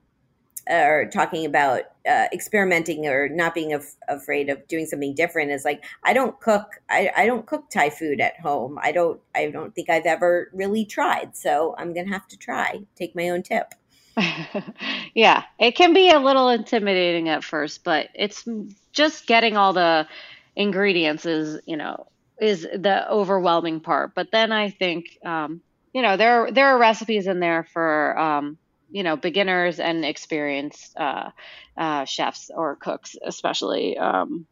or 0.69 1.09
talking 1.11 1.45
about 1.45 1.83
uh, 2.07 2.25
experimenting 2.31 3.05
or 3.07 3.29
not 3.29 3.53
being 3.53 3.73
af- 3.73 3.95
afraid 4.07 4.49
of 4.49 4.67
doing 4.67 4.85
something 4.85 5.13
different 5.13 5.51
is 5.51 5.65
like 5.65 5.83
I 6.03 6.13
don't 6.13 6.39
cook 6.39 6.81
I, 6.89 7.11
I 7.15 7.25
don't 7.25 7.45
cook 7.45 7.69
Thai 7.69 7.89
food 7.89 8.21
at 8.21 8.39
home. 8.39 8.79
I 8.81 8.91
don't 8.91 9.19
I 9.35 9.49
don't 9.49 9.73
think 9.75 9.89
I've 9.89 10.05
ever 10.05 10.49
really 10.53 10.85
tried. 10.85 11.35
So 11.35 11.75
I'm 11.77 11.93
gonna 11.93 12.11
have 12.11 12.27
to 12.29 12.37
try. 12.37 12.81
Take 12.95 13.15
my 13.15 13.29
own 13.29 13.43
tip. 13.43 13.73
yeah, 15.13 15.43
it 15.59 15.75
can 15.75 15.93
be 15.93 16.09
a 16.09 16.19
little 16.19 16.49
intimidating 16.49 17.29
at 17.29 17.43
first, 17.43 17.83
but 17.83 18.09
it's 18.13 18.47
just 18.91 19.27
getting 19.27 19.57
all 19.57 19.73
the 19.73 20.07
ingredients 20.55 21.25
is 21.25 21.59
you 21.65 21.77
know 21.77 22.07
is 22.39 22.61
the 22.61 23.09
overwhelming 23.09 23.79
part. 23.79 24.13
But 24.15 24.29
then 24.31 24.51
I 24.51 24.69
think 24.69 25.05
um, 25.25 25.61
you 25.93 26.01
know 26.01 26.17
there 26.17 26.51
there 26.51 26.67
are 26.67 26.79
recipes 26.79 27.27
in 27.27 27.39
there 27.39 27.63
for 27.63 28.17
um, 28.17 28.57
you 28.93 29.01
know 29.01 29.17
beginners 29.17 29.79
and 29.79 30.05
experienced 30.05 30.95
uh, 30.97 31.31
uh, 31.75 32.05
chefs 32.05 32.51
or 32.55 32.75
cooks, 32.75 33.15
especially 33.25 33.97
um, 33.97 34.45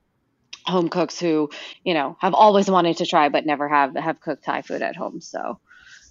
home 0.66 0.90
cooks 0.90 1.20
who 1.20 1.50
you 1.84 1.94
know 1.94 2.18
have 2.20 2.34
always 2.34 2.70
wanted 2.70 2.98
to 2.98 3.06
try 3.06 3.30
but 3.30 3.46
never 3.46 3.70
have 3.70 3.96
have 3.96 4.20
cooked 4.20 4.44
Thai 4.44 4.64
food 4.64 4.82
at 4.82 4.96
home. 4.96 5.22
So 5.22 5.60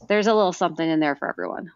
there's 0.08 0.28
a 0.28 0.34
little 0.34 0.52
something 0.52 0.88
in 0.88 1.00
there 1.00 1.16
for 1.16 1.28
everyone. 1.28 1.72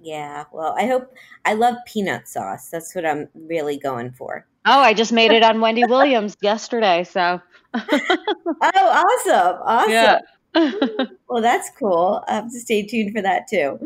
Yeah, 0.00 0.44
well, 0.52 0.74
I 0.76 0.86
hope 0.86 1.14
I 1.44 1.54
love 1.54 1.76
peanut 1.86 2.28
sauce. 2.28 2.68
That's 2.68 2.94
what 2.94 3.06
I'm 3.06 3.28
really 3.34 3.78
going 3.78 4.10
for. 4.10 4.44
Oh, 4.66 4.80
I 4.80 4.92
just 4.92 5.12
made 5.12 5.30
it 5.30 5.44
on 5.44 5.60
Wendy 5.60 5.84
Williams 5.84 6.36
yesterday. 6.42 7.04
So, 7.04 7.40
oh, 7.74 7.84
awesome. 8.62 9.62
Awesome. 9.66 9.90
Yeah. 9.92 10.18
well, 11.28 11.42
that's 11.42 11.70
cool. 11.78 12.24
I 12.26 12.34
have 12.34 12.50
to 12.50 12.60
stay 12.60 12.82
tuned 12.86 13.12
for 13.14 13.22
that 13.22 13.46
too. 13.48 13.78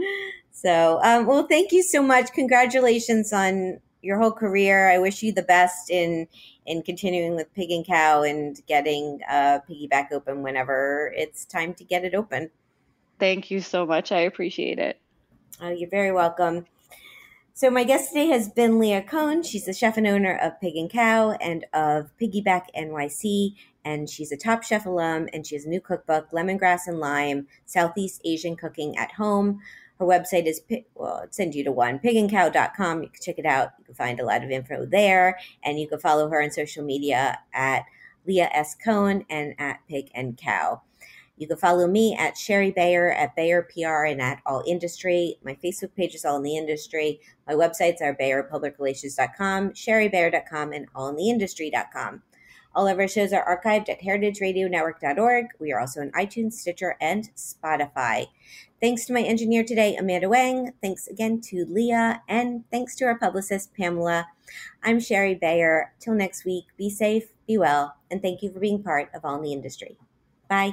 So, 0.63 1.01
um, 1.03 1.25
well, 1.25 1.47
thank 1.47 1.73
you 1.73 1.83
so 1.83 2.03
much. 2.03 2.33
Congratulations 2.33 3.33
on 3.33 3.81
your 4.03 4.19
whole 4.19 4.33
career. 4.33 4.91
I 4.91 4.99
wish 4.99 5.23
you 5.23 5.33
the 5.33 5.43
best 5.43 5.91
in 5.91 6.29
in 6.67 6.83
continuing 6.83 7.35
with 7.35 7.53
Pig 7.55 7.71
and 7.71 7.85
Khao 7.85 8.29
and 8.29 8.61
getting 8.67 9.21
uh, 9.29 9.61
Piggyback 9.69 10.13
open 10.13 10.43
whenever 10.43 11.13
it's 11.17 11.47
time 11.47 11.73
to 11.75 11.85
get 11.85 12.05
it 12.05 12.15
open. 12.15 12.51
Thank 13.19 13.51
you 13.51 13.61
so 13.61 13.87
much. 13.87 14.13
I 14.13 14.21
appreciate 14.21 14.79
it. 14.79 15.01
Oh, 15.63 15.71
you're 15.71 15.89
very 15.89 16.13
welcome. 16.13 16.67
So 17.55 17.71
my 17.71 17.85
guest 17.85 18.11
today 18.11 18.29
has 18.29 18.49
been 18.49 18.79
Leah 18.79 19.03
Cohen. 19.03 19.43
She's 19.43 19.65
the 19.65 19.73
chef 19.73 19.97
and 19.97 20.07
owner 20.07 20.37
of 20.37 20.61
Pig 20.61 20.77
and 20.77 20.91
Khao 20.91 21.37
and 21.41 21.65
of 21.73 22.11
Piggyback 22.21 22.67
NYC, 22.77 23.55
and 23.85 24.09
she's 24.09 24.33
a 24.33 24.37
Top 24.37 24.63
Chef 24.63 24.87
alum. 24.87 25.29
And 25.33 25.47
she 25.47 25.55
has 25.55 25.65
a 25.65 25.69
new 25.69 25.81
cookbook, 25.81 26.31
Lemongrass 26.31 26.87
and 26.87 26.99
Lime: 26.99 27.47
Southeast 27.67 28.21
Asian 28.25 28.57
Cooking 28.57 28.97
at 28.97 29.13
Home. 29.13 29.61
Her 29.99 30.07
website 30.07 30.47
is 30.47 30.63
well, 30.95 31.27
send 31.31 31.55
you 31.55 31.63
to 31.65 31.73
one 31.73 31.99
pigandkhao.com. 31.99 33.03
You 33.03 33.09
can 33.11 33.23
check 33.23 33.39
it 33.39 33.47
out. 33.47 33.73
You 33.79 33.85
can 33.85 33.95
find 33.95 34.19
a 34.19 34.25
lot 34.25 34.43
of 34.43 34.51
info 34.51 34.87
there, 34.87 35.39
and 35.63 35.79
you 35.79 35.87
can 35.87 35.99
follow 35.99 36.29
her 36.31 36.43
on 36.43 36.51
social 36.51 36.83
media 36.83 37.39
at 37.53 37.85
Leah 38.27 38.49
S 38.53 38.75
Cohen 38.83 39.25
and 39.29 39.55
at 39.59 39.81
Pig 39.89 40.11
and 40.15 40.37
Khao. 40.37 40.81
You 41.41 41.47
can 41.47 41.57
follow 41.57 41.87
me 41.87 42.15
at 42.15 42.37
Shari 42.37 42.71
Bayer 42.71 43.13
at 43.13 43.35
Bayer 43.35 43.67
PR 43.75 44.05
and 44.05 44.21
at 44.21 44.43
All 44.45 44.63
Industry. 44.67 45.39
My 45.43 45.55
Facebook 45.55 45.95
page 45.95 46.15
is 46.15 46.27
All 46.27 46.37
in 46.37 46.43
the 46.43 46.57
Industry. 46.57 47.19
My 47.47 47.55
websites 47.55 48.03
are 48.03 48.15
BayerPublicRelations.com, 48.15 49.71
ShariBayer.com, 49.71 50.73
and 50.73 50.93
AllInTheIndustry.com. 50.93 52.23
All 52.75 52.87
of 52.87 52.99
our 52.99 53.09
shows 53.09 53.33
are 53.33 53.45
archived 53.45 53.89
at 53.89 54.01
heritageradionetwork.org. 54.01 55.47
We 55.59 55.73
are 55.73 55.81
also 55.81 56.01
on 56.01 56.11
iTunes, 56.13 56.53
Stitcher, 56.55 56.97
and 57.01 57.31
Spotify. 57.37 58.29
Thanks 58.81 59.05
to 59.07 59.13
my 59.13 59.23
engineer 59.23 59.65
today, 59.65 59.97
Amanda 59.97 60.29
Wang. 60.29 60.73
Thanks 60.81 61.09
again 61.09 61.41
to 61.43 61.67
Leah, 61.69 62.23
and 62.29 62.65
thanks 62.71 62.95
to 62.97 63.05
our 63.05 63.19
publicist, 63.19 63.75
Pamela. 63.75 64.29
I'm 64.83 65.01
Shari 65.01 65.35
Bayer. 65.35 65.93
Till 66.01 66.15
next 66.15 66.45
week, 66.45 66.65
be 66.77 66.89
safe, 66.89 67.33
be 67.47 67.59
well, 67.59 67.97
and 68.11 68.23
thank 68.23 68.43
you 68.43 68.53
for 68.53 68.61
being 68.61 68.83
part 68.83 69.11
of 69.15 69.25
All 69.25 69.37
in 69.37 69.43
the 69.43 69.53
Industry. 69.53 69.99
Bye. 70.49 70.73